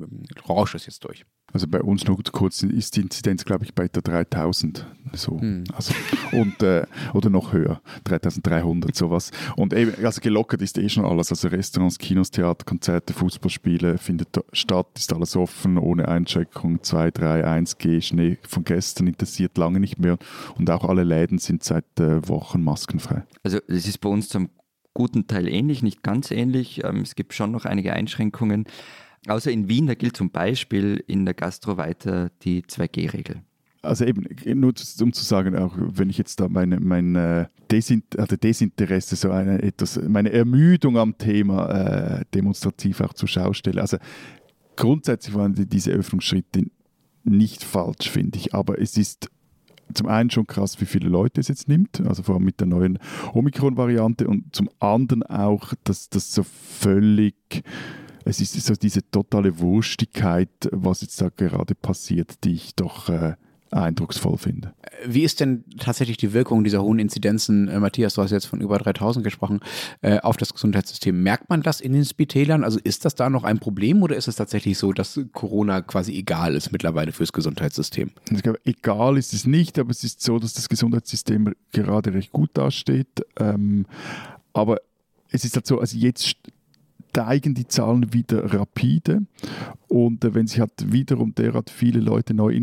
rauscht 0.47 0.75
es 0.75 0.85
jetzt 0.85 1.03
durch. 1.03 1.25
Also 1.51 1.67
bei 1.67 1.81
uns 1.81 2.05
noch 2.05 2.19
kurz 2.31 2.61
ist 2.63 2.95
die 2.95 3.01
Inzidenz, 3.01 3.43
glaube 3.45 3.65
ich, 3.65 3.73
bei 3.73 3.87
der 3.87 4.01
3000. 4.01 4.85
So. 5.13 5.39
Hm. 5.39 5.63
Also, 5.73 5.93
und, 6.31 6.61
äh, 6.61 6.85
oder 7.13 7.29
noch 7.29 7.53
höher, 7.53 7.81
3300, 8.03 8.95
sowas. 8.95 9.31
Und 9.55 9.73
eben, 9.73 10.05
also 10.05 10.21
gelockert 10.21 10.61
ist 10.61 10.77
eh 10.77 10.89
schon 10.89 11.05
alles. 11.05 11.31
Also 11.31 11.47
Restaurants, 11.47 11.97
Kinos, 11.97 12.29
Theater, 12.29 12.65
Konzerte, 12.65 13.13
Fußballspiele 13.13 13.97
findet 13.97 14.29
statt, 14.53 14.87
ist 14.95 15.11
alles 15.11 15.35
offen, 15.35 15.77
ohne 15.77 16.07
Einschränkung. 16.07 16.83
2, 16.83 17.11
3, 17.11 17.45
1G, 17.45 18.01
Schnee 18.01 18.37
von 18.47 18.63
gestern 18.63 19.07
interessiert 19.30 19.57
lange 19.57 19.80
nicht 19.80 19.99
mehr. 19.99 20.17
Und 20.57 20.69
auch 20.69 20.84
alle 20.84 21.03
Läden 21.03 21.38
sind 21.38 21.63
seit 21.63 21.86
äh, 21.99 22.27
Wochen 22.27 22.63
maskenfrei. 22.63 23.23
Also 23.43 23.59
es 23.67 23.88
ist 23.88 23.99
bei 23.99 24.09
uns 24.09 24.30
zum 24.30 24.49
guten 24.93 25.27
Teil 25.27 25.47
ähnlich, 25.47 25.84
nicht 25.84 26.03
ganz 26.03 26.32
ähnlich. 26.32 26.84
Ähm, 26.84 27.01
es 27.01 27.15
gibt 27.15 27.34
schon 27.34 27.51
noch 27.51 27.65
einige 27.65 27.93
Einschränkungen. 27.93 28.65
Außer 29.27 29.51
in 29.51 29.67
Wien, 29.69 29.88
da 29.88 29.93
gilt 29.93 30.17
zum 30.17 30.32
Beispiel 30.32 31.03
in 31.07 31.25
der 31.25 31.34
Gastro 31.34 31.77
weiter 31.77 32.32
die 32.41 32.63
2G-Regel. 32.63 33.41
Also 33.82 34.03
eben, 34.03 34.25
nur 34.59 34.73
um 35.01 35.13
zu 35.13 35.23
sagen, 35.23 35.55
auch 35.55 35.73
wenn 35.77 36.09
ich 36.09 36.17
jetzt 36.17 36.39
da 36.41 36.49
meine, 36.49 36.82
mein 36.82 37.47
Desint 37.71 38.19
also 38.19 38.36
Desinteresse, 38.36 39.15
so 39.15 39.32
eine 39.32 39.61
etwas, 39.61 40.01
meine 40.05 40.34
Ermüdung 40.34 40.97
am 40.97 41.17
Thema 41.17 41.69
äh, 42.19 42.25
demonstrativ 42.34 42.99
auch 42.99 43.13
zur 43.13 43.30
Schau 43.30 43.53
stelle. 43.53 43.80
Also 43.80 43.97
grundsätzlich 44.75 45.34
waren 45.34 45.53
diese 45.55 45.91
Öffnungsschritte 45.91 46.65
nicht 47.24 47.63
falsch, 47.63 48.09
finde 48.09 48.38
ich, 48.38 48.53
aber 48.53 48.80
es 48.80 48.97
ist 48.97 49.30
zum 49.93 50.07
einen 50.07 50.30
schon 50.30 50.45
krass, 50.45 50.80
wie 50.82 50.86
viele 50.86 51.09
Leute 51.09 51.41
es 51.41 51.47
jetzt 51.47 51.67
nimmt, 51.67 52.01
also 52.01 52.22
vor 52.22 52.36
allem 52.36 52.45
mit 52.45 52.59
der 52.59 52.67
neuen 52.67 52.99
Omikron-Variante 53.34 54.28
und 54.28 54.55
zum 54.55 54.70
anderen 54.80 55.24
auch, 55.24 55.74
dass 55.84 56.09
das 56.09 56.34
so 56.34 56.43
völlig 56.43 57.63
es 58.26 58.41
ist 58.41 58.53
so 58.63 58.76
diese 58.76 59.09
totale 59.09 59.59
Wurstigkeit, 59.59 60.49
was 60.72 61.01
jetzt 61.01 61.20
da 61.22 61.30
gerade 61.30 61.74
passiert, 61.74 62.43
die 62.43 62.53
ich 62.53 62.76
doch 62.76 63.09
äh, 63.09 63.36
eindrucksvoll 63.72 64.38
finde. 64.38 64.74
Wie 65.05 65.24
ist 65.24 65.39
denn 65.39 65.63
tatsächlich 65.78 66.17
die 66.17 66.34
Wirkung 66.34 66.63
dieser 66.63 66.82
hohen 66.82 66.99
Inzidenzen, 66.99 67.67
äh, 67.67 67.80
Matthias, 67.80 68.15
du 68.15 68.22
hast 68.22 68.32
jetzt 68.32 68.45
von 68.45 68.61
über 68.61 68.78
3000 68.78 69.24
gesprochen, 69.24 69.59
äh, 70.01 70.20
auf 70.20 70.38
das 70.38 70.53
Gesundheitssystem? 70.53 71.22
Merkt 71.22 71.49
man 71.49 71.61
das 71.61 71.82
in 71.82 71.93
den 71.93 72.05
Spitälern? 72.05 72.63
Also 72.63 72.80
ist 72.84 73.05
das 73.05 73.15
da 73.15 73.30
noch 73.30 73.43
ein 73.43 73.59
Problem 73.59 74.01
oder 74.03 74.15
ist 74.15 74.28
es 74.28 74.36
tatsächlich 74.36 74.78
so, 74.78 74.93
dass 74.93 75.20
Corona 75.34 75.82
quasi 75.82 76.15
egal 76.17 76.55
ist 76.55 76.72
mittlerweile 76.72 77.11
fürs 77.11 77.34
Gesundheitssystem? 77.34 78.11
Glaube, 78.41 78.59
egal 78.65 79.17
ist 79.17 79.34
es 79.34 79.45
nicht, 79.45 79.80
aber 79.80 79.91
es 79.91 80.03
ist 80.03 80.22
so, 80.22 80.39
dass 80.39 80.53
das 80.53 80.70
Gesundheitssystem 80.70 81.53
gerade 81.72 82.13
recht 82.13 82.32
gut 82.32 82.51
dasteht. 82.53 83.26
Ähm, 83.39 83.86
aber 84.53 84.78
es 85.32 85.45
ist 85.45 85.55
halt 85.55 85.67
so, 85.67 85.80
also 85.80 85.97
jetzt 85.97 86.36
steigen 87.10 87.53
die 87.53 87.68
Zahlen 87.68 88.14
wieder 88.14 88.53
rapide. 88.53 89.22
Und 89.88 90.24
äh, 90.24 90.36
wenn 90.36 90.45
sich 90.45 90.60
halt 90.60 90.91
wiederum 90.91 91.34
derart 91.34 91.72
viele 91.72 91.99
Leute 91.99 92.36
neu 92.36 92.53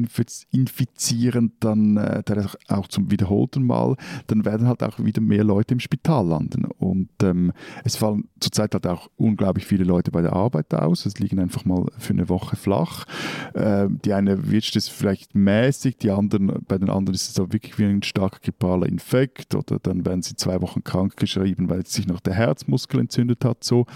infizieren, 0.52 1.52
dann 1.58 1.96
äh, 1.96 2.22
auch 2.68 2.86
zum 2.86 3.10
wiederholten 3.10 3.64
Mal, 3.64 3.96
dann 4.28 4.44
werden 4.44 4.68
halt 4.68 4.82
auch 4.84 5.00
wieder 5.00 5.20
mehr 5.20 5.42
Leute 5.42 5.74
im 5.74 5.80
Spital 5.80 6.26
landen. 6.28 6.66
Und 6.78 7.08
ähm, 7.22 7.52
es 7.82 7.96
fallen 7.96 8.28
zurzeit 8.38 8.74
halt 8.74 8.86
auch 8.86 9.10
unglaublich 9.16 9.66
viele 9.66 9.82
Leute 9.82 10.12
bei 10.12 10.22
der 10.22 10.34
Arbeit 10.34 10.72
aus. 10.72 11.04
Es 11.04 11.18
liegen 11.18 11.40
einfach 11.40 11.64
mal 11.64 11.86
für 11.98 12.12
eine 12.12 12.28
Woche 12.28 12.54
flach. 12.54 13.06
Ähm, 13.54 13.98
die 14.04 14.12
eine 14.12 14.50
wird 14.50 14.76
es 14.76 14.88
vielleicht 14.88 15.34
mäßig, 15.34 15.96
die 15.96 16.12
anderen, 16.12 16.64
bei 16.68 16.78
den 16.78 16.90
anderen 16.90 17.14
ist 17.14 17.30
es 17.30 17.40
auch 17.40 17.52
wirklich 17.52 17.76
wie 17.78 17.84
ein 17.84 18.02
starker 18.04 18.38
grippaler 18.40 18.86
Infekt 18.86 19.54
oder 19.56 19.80
dann 19.80 20.06
werden 20.06 20.22
sie 20.22 20.36
zwei 20.36 20.60
Wochen 20.62 20.84
krank 20.84 21.16
geschrieben, 21.16 21.68
weil 21.68 21.84
sich 21.86 22.06
noch 22.06 22.20
der 22.20 22.34
Herzmuskel 22.34 23.00
entzündet 23.00 23.44
hat. 23.44 23.64
So. 23.64 23.86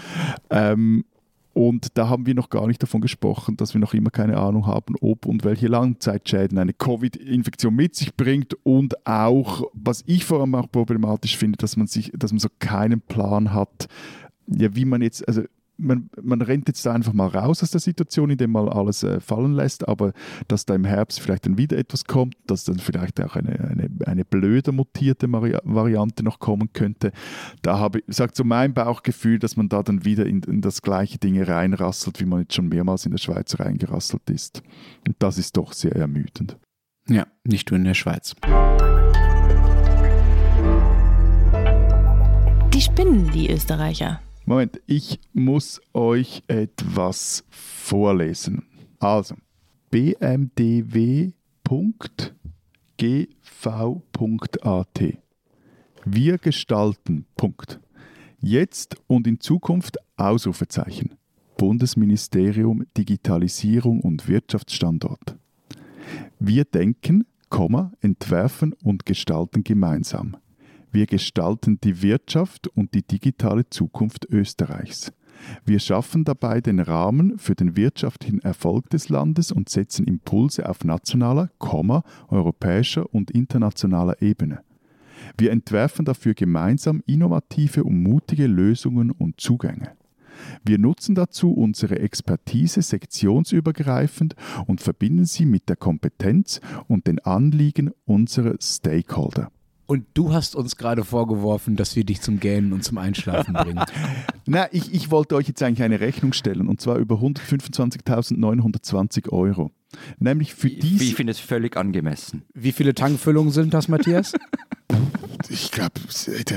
Ähm, 0.51 1.05
und 1.53 1.97
da 1.97 2.07
haben 2.07 2.25
wir 2.25 2.33
noch 2.33 2.49
gar 2.49 2.65
nicht 2.67 2.81
davon 2.81 3.01
gesprochen, 3.01 3.57
dass 3.57 3.73
wir 3.73 3.81
noch 3.81 3.93
immer 3.93 4.09
keine 4.09 4.37
Ahnung 4.37 4.67
haben, 4.67 4.95
ob 5.01 5.25
und 5.25 5.43
welche 5.43 5.67
Langzeitschäden 5.67 6.57
eine 6.57 6.73
Covid-Infektion 6.73 7.75
mit 7.75 7.95
sich 7.95 8.15
bringt. 8.15 8.55
Und 8.63 9.05
auch, 9.05 9.63
was 9.73 10.03
ich 10.05 10.23
vor 10.23 10.39
allem 10.39 10.55
auch 10.55 10.71
problematisch 10.71 11.35
finde, 11.35 11.57
dass 11.57 11.75
man 11.75 11.87
sich, 11.87 12.11
dass 12.15 12.31
man 12.31 12.39
so 12.39 12.47
keinen 12.59 13.01
Plan 13.01 13.53
hat, 13.53 13.87
ja, 14.47 14.73
wie 14.75 14.85
man 14.85 15.01
jetzt, 15.01 15.27
also 15.27 15.43
man, 15.81 16.09
man 16.21 16.41
rennt 16.41 16.67
jetzt 16.67 16.85
da 16.85 16.93
einfach 16.93 17.13
mal 17.13 17.27
raus 17.27 17.63
aus 17.63 17.71
der 17.71 17.81
Situation, 17.81 18.29
indem 18.29 18.51
man 18.51 18.69
alles 18.69 19.03
äh, 19.03 19.19
fallen 19.19 19.53
lässt, 19.53 19.87
aber 19.87 20.13
dass 20.47 20.65
da 20.65 20.75
im 20.75 20.85
Herbst 20.85 21.19
vielleicht 21.19 21.45
dann 21.45 21.57
wieder 21.57 21.77
etwas 21.77 22.05
kommt, 22.05 22.35
dass 22.47 22.63
dann 22.63 22.79
vielleicht 22.79 23.19
auch 23.21 23.35
eine, 23.35 23.59
eine, 23.59 23.89
eine 24.05 24.25
blöde 24.25 24.71
mutierte 24.71 25.31
Vari 25.31 25.57
Variante 25.63 26.23
noch 26.23 26.39
kommen 26.39 26.71
könnte, 26.73 27.11
da 27.61 27.79
habe 27.79 27.99
ich, 27.99 28.15
sagt 28.15 28.35
so 28.35 28.43
mein 28.43 28.73
Bauchgefühl, 28.73 29.39
dass 29.39 29.57
man 29.57 29.69
da 29.69 29.83
dann 29.83 30.05
wieder 30.05 30.25
in, 30.25 30.41
in 30.43 30.61
das 30.61 30.81
gleiche 30.81 31.17
Ding 31.17 31.41
reinrasselt, 31.41 32.19
wie 32.19 32.25
man 32.25 32.41
jetzt 32.41 32.55
schon 32.55 32.69
mehrmals 32.69 33.05
in 33.05 33.11
der 33.11 33.19
Schweiz 33.19 33.59
reingerasselt 33.59 34.29
ist. 34.29 34.61
Und 35.07 35.15
das 35.19 35.37
ist 35.37 35.57
doch 35.57 35.73
sehr 35.73 35.95
ermüdend. 35.95 36.57
Ja, 37.07 37.25
nicht 37.43 37.71
nur 37.71 37.79
in 37.79 37.85
der 37.85 37.93
Schweiz. 37.93 38.35
Die 42.73 42.81
spinnen, 42.81 43.31
die 43.31 43.51
Österreicher. 43.51 44.21
Moment, 44.51 44.81
ich 44.85 45.17
muss 45.31 45.79
euch 45.93 46.43
etwas 46.47 47.45
vorlesen. 47.49 48.65
Also, 48.99 49.35
bmdw.gv.at. 49.91 51.33
Wir 56.03 56.37
gestalten. 56.37 57.25
Punkt. 57.37 57.79
Jetzt 58.41 58.97
und 59.07 59.25
in 59.25 59.39
Zukunft 59.39 59.97
Ausrufezeichen. 60.17 61.15
Bundesministerium 61.55 62.85
Digitalisierung 62.97 64.01
und 64.01 64.27
Wirtschaftsstandort. 64.27 65.37
Wir 66.39 66.65
denken, 66.65 67.25
entwerfen 68.01 68.73
und 68.83 69.05
gestalten 69.05 69.63
gemeinsam. 69.63 70.35
Wir 70.91 71.05
gestalten 71.05 71.79
die 71.81 72.01
Wirtschaft 72.01 72.67
und 72.67 72.93
die 72.93 73.03
digitale 73.03 73.69
Zukunft 73.69 74.25
Österreichs. 74.29 75.13
Wir 75.65 75.79
schaffen 75.79 76.25
dabei 76.25 76.59
den 76.59 76.79
Rahmen 76.79 77.39
für 77.39 77.55
den 77.55 77.77
wirtschaftlichen 77.77 78.41
Erfolg 78.41 78.89
des 78.89 79.07
Landes 79.07 79.53
und 79.53 79.69
setzen 79.69 80.05
Impulse 80.05 80.67
auf 80.67 80.83
nationaler, 80.83 81.49
europäischer 82.27 83.13
und 83.13 83.31
internationaler 83.31 84.21
Ebene. 84.21 84.59
Wir 85.37 85.51
entwerfen 85.51 86.03
dafür 86.03 86.33
gemeinsam 86.33 87.01
innovative 87.05 87.83
und 87.83 88.03
mutige 88.03 88.47
Lösungen 88.47 89.11
und 89.11 89.39
Zugänge. 89.39 89.93
Wir 90.65 90.77
nutzen 90.77 91.15
dazu 91.15 91.53
unsere 91.53 91.99
Expertise 91.99 92.81
sektionsübergreifend 92.81 94.35
und 94.67 94.81
verbinden 94.81 95.25
sie 95.25 95.45
mit 95.45 95.69
der 95.69 95.75
Kompetenz 95.75 96.59
und 96.87 97.07
den 97.07 97.19
Anliegen 97.19 97.91
unserer 98.05 98.55
Stakeholder. 98.59 99.51
Und 99.91 100.05
du 100.13 100.31
hast 100.31 100.55
uns 100.55 100.77
gerade 100.77 101.03
vorgeworfen, 101.03 101.75
dass 101.75 101.97
wir 101.97 102.05
dich 102.05 102.21
zum 102.21 102.39
Gähnen 102.39 102.71
und 102.71 102.81
zum 102.81 102.97
Einschlafen 102.97 103.53
bringen. 103.53 103.83
Na, 104.45 104.69
ich, 104.71 104.93
ich 104.93 105.11
wollte 105.11 105.35
euch 105.35 105.49
jetzt 105.49 105.61
eigentlich 105.61 105.83
eine 105.83 105.99
Rechnung 105.99 106.31
stellen 106.31 106.69
und 106.69 106.79
zwar 106.79 106.95
über 106.95 107.15
125.920 107.15 109.33
Euro. 109.33 109.71
Nämlich 110.17 110.53
für 110.53 110.69
diese. 110.69 111.03
Ich 111.03 111.15
finde 111.15 111.31
es 111.31 111.41
völlig 111.41 111.75
angemessen. 111.75 112.43
Wie 112.53 112.71
viele 112.71 112.95
Tankfüllungen 112.95 113.51
sind 113.51 113.73
das, 113.73 113.89
Matthias? 113.89 114.31
ich 115.51 115.71
glaube, 115.71 115.99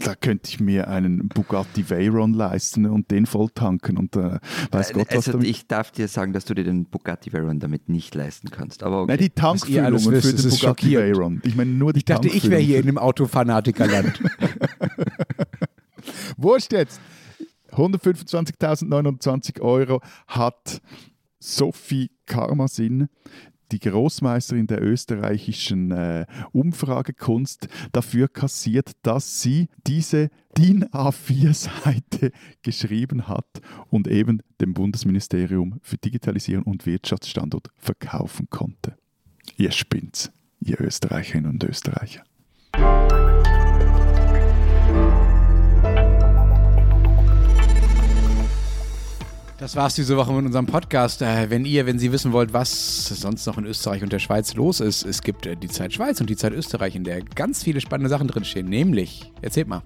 da 0.05 0.15
könnte 0.15 0.49
ich 0.49 0.61
mir 0.61 0.89
einen 0.89 1.29
Bugatti 1.29 1.89
Veyron 1.91 2.33
leisten 2.33 2.87
und 2.87 3.11
den 3.11 3.27
voll 3.27 3.51
tanken 3.51 3.99
und 3.99 4.17
äh, 4.17 4.39
weiß 4.71 4.93
Gott 4.93 5.09
was 5.09 5.17
also, 5.17 5.33
damit. 5.33 5.49
Ich 5.49 5.67
darf 5.67 5.91
dir 5.91 6.09
sagen, 6.09 6.33
dass 6.33 6.45
du 6.45 6.55
dir 6.55 6.65
den 6.65 6.87
Bugatti 6.87 7.33
Veyron 7.33 7.59
damit 7.59 7.89
nicht 7.89 8.15
leisten 8.15 8.51
kannst. 8.51 8.83
Aber 8.83 9.03
okay. 9.03 9.13
Nein, 9.13 9.19
die 9.19 9.31
Tankfüllungen 9.31 9.99
für 9.99 10.33
den 10.33 10.37
Bugatti 10.37 10.57
schockiert. 10.57 11.03
Veyron. 11.03 11.43
Ich 11.45 11.57
meine 11.57 11.73
nur 11.73 11.93
die 11.93 11.99
Ich 11.99 12.05
dachte, 12.05 12.29
ich 12.29 12.49
wäre 12.49 12.61
hier 12.61 12.79
in 12.79 12.87
dem 12.87 12.99
Autofanatikerland. 12.99 14.17
Wurscht 16.37 16.73
jetzt. 16.73 17.01
125.029 17.73 19.61
Euro 19.61 20.01
hat 20.29 20.81
Sophie 21.41 22.13
Karmasin 22.27 23.09
die 23.75 23.81
Großmeisterin 23.81 24.69
der 24.69 24.81
österreichischen 24.83 25.91
äh, 25.91 26.27
Umfragekunst 26.53 27.67
dafür 27.91 28.29
kassiert, 28.29 28.93
dass 29.03 29.43
sie 29.43 29.69
diese 29.85 30.31
DIN 30.57 30.85
A4-Seite 30.85 32.31
geschrieben 32.63 33.27
hat 33.27 33.49
und 33.91 34.07
eben 34.07 34.43
dem 34.61 34.75
Bundesministerium 34.75 35.81
für 35.83 35.97
Digitalisierung 35.97 36.65
und 36.65 36.87
Wirtschaftsstandort 36.87 37.71
verkaufen 37.77 38.47
konnte. 38.49 38.97
Ihr 39.57 39.73
spinnt's, 39.73 40.31
ihr 40.61 40.81
Österreicherinnen 40.81 41.51
und 41.51 41.65
Österreicher. 41.65 42.23
Das 49.65 49.77
war's 49.77 49.95
diese 49.95 50.19
Woche 50.19 50.31
mit 50.31 50.45
unserem 50.45 50.67
Podcast. 50.67 51.23
Äh, 51.23 51.49
wenn 51.49 51.65
ihr, 51.65 51.87
wenn 51.87 51.99
Sie 51.99 52.13
wissen 52.13 52.33
wollt, 52.33 52.53
was 52.53 53.07
sonst 53.09 53.47
noch 53.47 53.57
in 53.57 53.65
Österreich 53.65 54.03
und 54.03 54.13
der 54.13 54.19
Schweiz 54.19 54.53
los 54.53 54.79
ist, 54.79 55.07
es 55.07 55.23
gibt 55.23 55.47
äh, 55.47 55.57
die 55.57 55.69
Zeit 55.69 55.95
Schweiz 55.95 56.21
und 56.21 56.29
die 56.29 56.37
Zeit 56.37 56.53
Österreich, 56.53 56.95
in 56.95 57.03
der 57.03 57.23
ganz 57.23 57.63
viele 57.63 57.81
spannende 57.81 58.11
Sachen 58.11 58.29
drinstehen. 58.29 58.69
Nämlich, 58.69 59.33
erzählt 59.41 59.67
mal. 59.67 59.81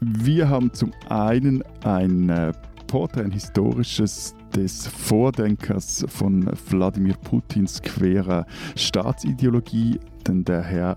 Wir 0.00 0.48
haben 0.48 0.72
zum 0.72 0.94
einen 1.10 1.62
ein 1.84 2.30
äh, 2.30 2.54
Porträt, 2.86 3.20
ein 3.20 3.30
historisches 3.30 4.34
des 4.56 4.86
Vordenkers 4.86 6.06
von 6.08 6.50
Wladimir 6.70 7.14
Putins 7.16 7.82
querer 7.82 8.46
Staatsideologie 8.76 10.00
denn 10.28 10.44
der 10.44 10.62
Herr, 10.62 10.96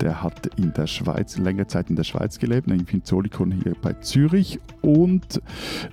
der 0.00 0.22
hat 0.22 0.46
in 0.56 0.72
der 0.72 0.86
Schweiz, 0.86 1.38
längere 1.38 1.66
Zeit 1.66 1.90
in 1.90 1.96
der 1.96 2.04
Schweiz 2.04 2.38
gelebt, 2.38 2.66
nämlich 2.66 2.92
in 2.92 3.04
Zolikon 3.04 3.50
hier 3.50 3.74
bei 3.80 3.92
Zürich. 3.94 4.58
Und 4.80 5.40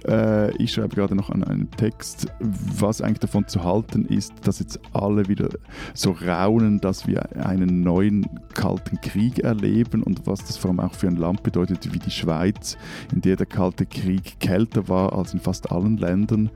äh, 0.07 0.51
ich 0.57 0.73
schreibe 0.73 0.95
gerade 0.95 1.15
noch 1.15 1.29
an 1.29 1.43
einem 1.43 1.69
Text, 1.71 2.27
was 2.39 3.01
eigentlich 3.01 3.19
davon 3.19 3.47
zu 3.47 3.63
halten 3.63 4.05
ist, 4.05 4.33
dass 4.43 4.59
jetzt 4.59 4.79
alle 4.93 5.27
wieder 5.27 5.49
so 5.93 6.11
raunen, 6.11 6.79
dass 6.81 7.07
wir 7.07 7.45
einen 7.45 7.81
neuen 7.81 8.27
Kalten 8.53 8.99
Krieg 9.01 9.39
erleben 9.39 10.03
und 10.03 10.25
was 10.25 10.39
das 10.39 10.57
vor 10.57 10.71
allem 10.71 10.79
auch 10.79 10.93
für 10.93 11.07
ein 11.07 11.15
Land 11.15 11.43
bedeutet 11.43 11.93
wie 11.93 11.99
die 11.99 12.11
Schweiz, 12.11 12.77
in 13.13 13.21
der 13.21 13.35
der 13.35 13.45
Kalte 13.45 13.85
Krieg 13.85 14.39
kälter 14.39 14.87
war 14.87 15.13
als 15.13 15.33
in 15.33 15.39
fast 15.39 15.71
allen 15.71 15.97
Ländern. 15.97 16.49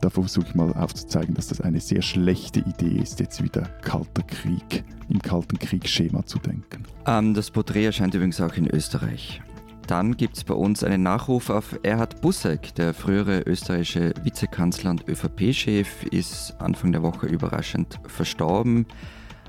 Da 0.00 0.10
versuche 0.10 0.46
ich 0.48 0.54
mal 0.54 0.72
aufzuzeigen, 0.74 1.34
dass 1.34 1.48
das 1.48 1.60
eine 1.60 1.80
sehr 1.80 2.02
schlechte 2.02 2.60
Idee 2.60 3.00
ist, 3.00 3.18
jetzt 3.20 3.42
wieder 3.42 3.62
Kalter 3.82 4.22
Krieg 4.22 4.84
im 5.08 5.20
Kalten 5.20 5.58
Kriegsschema 5.58 6.24
zu 6.24 6.38
denken. 6.38 6.84
Ähm, 7.06 7.34
das 7.34 7.50
Porträt 7.50 7.86
erscheint 7.86 8.14
übrigens 8.14 8.40
auch 8.40 8.54
in 8.54 8.68
Österreich. 8.68 9.40
Dann 9.88 10.18
gibt 10.18 10.36
es 10.36 10.44
bei 10.44 10.54
uns 10.54 10.84
einen 10.84 11.02
Nachruf 11.02 11.48
auf 11.48 11.78
Erhard 11.82 12.20
Busseck, 12.20 12.74
der 12.74 12.92
frühere 12.92 13.40
österreichische 13.46 14.12
Vizekanzler 14.22 14.90
und 14.90 15.08
ÖVP-Chef, 15.08 16.04
ist 16.10 16.54
Anfang 16.58 16.92
der 16.92 17.02
Woche 17.02 17.26
überraschend 17.26 17.98
verstorben. 18.06 18.86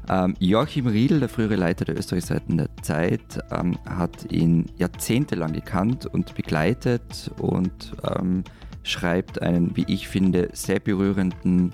Ähm, 0.08 0.36
Joachim 0.40 0.88
Riedl, 0.88 1.20
der 1.20 1.28
frühere 1.28 1.58
Leiter 1.58 1.84
der 1.84 1.98
Österreichseiten 1.98 2.58
der 2.58 2.70
Zeit, 2.82 3.40
ähm, 3.52 3.78
hat 3.86 4.32
ihn 4.32 4.68
jahrzehntelang 4.78 5.52
gekannt 5.52 6.06
und 6.06 6.34
begleitet 6.36 7.32
und 7.38 7.94
ähm, 8.10 8.46
schreibt 8.90 9.42
einen, 9.42 9.76
wie 9.76 9.86
ich 9.88 10.08
finde, 10.08 10.50
sehr 10.54 10.80
berührenden, 10.80 11.74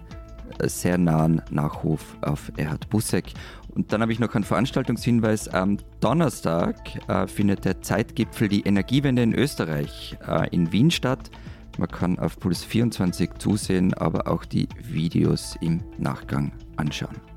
äh, 0.59 0.67
sehr 0.67 0.97
nahen 0.97 1.41
Nachruf 1.49 2.17
auf 2.21 2.51
Erhard 2.57 2.89
Busseck. 2.89 3.33
Und 3.73 3.91
dann 3.91 4.01
habe 4.01 4.13
ich 4.13 4.19
noch 4.19 4.33
einen 4.35 4.45
Veranstaltungshinweis. 4.45 5.49
Am 5.49 5.77
Donnerstag 5.99 6.77
äh, 7.09 7.27
findet 7.27 7.65
der 7.65 7.81
Zeitgipfel 7.81 8.47
die 8.47 8.61
Energiewende 8.61 9.21
in 9.21 9.33
Österreich 9.33 10.17
äh, 10.25 10.47
in 10.49 10.71
Wien 10.71 10.91
statt. 10.91 11.29
Man 11.77 11.89
kann 11.89 12.17
auf 12.19 12.39
Puls 12.39 12.63
24 12.63 13.31
zusehen, 13.37 13.93
aber 13.93 14.27
auch 14.27 14.45
die 14.45 14.69
Videos 14.81 15.57
im 15.59 15.81
Nachgang 15.97 16.53
anschauen. 16.77 17.34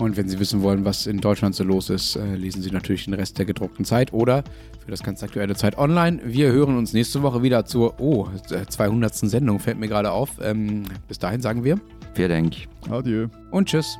Und 0.00 0.16
wenn 0.16 0.28
Sie 0.28 0.40
wissen 0.40 0.62
wollen, 0.62 0.84
was 0.84 1.06
in 1.06 1.18
Deutschland 1.18 1.54
so 1.54 1.62
los 1.62 1.90
ist, 1.90 2.16
äh, 2.16 2.34
lesen 2.34 2.62
Sie 2.62 2.70
natürlich 2.70 3.04
den 3.04 3.14
Rest 3.14 3.38
der 3.38 3.44
gedruckten 3.44 3.84
Zeit 3.84 4.12
oder 4.14 4.42
für 4.82 4.90
das 4.90 5.02
ganz 5.02 5.22
aktuelle 5.22 5.54
Zeit 5.54 5.76
online. 5.76 6.20
Wir 6.24 6.50
hören 6.50 6.78
uns 6.78 6.94
nächste 6.94 7.22
Woche 7.22 7.42
wieder 7.42 7.66
zur 7.66 8.00
oh, 8.00 8.28
200. 8.68 9.14
Sendung, 9.14 9.58
fällt 9.58 9.78
mir 9.78 9.88
gerade 9.88 10.10
auf. 10.10 10.30
Ähm, 10.42 10.84
bis 11.06 11.18
dahin 11.18 11.42
sagen 11.42 11.64
wir. 11.64 11.78
Vielen 12.14 12.30
Dank. 12.30 12.54
Adieu. 12.90 13.28
Und 13.50 13.68
tschüss. 13.68 13.98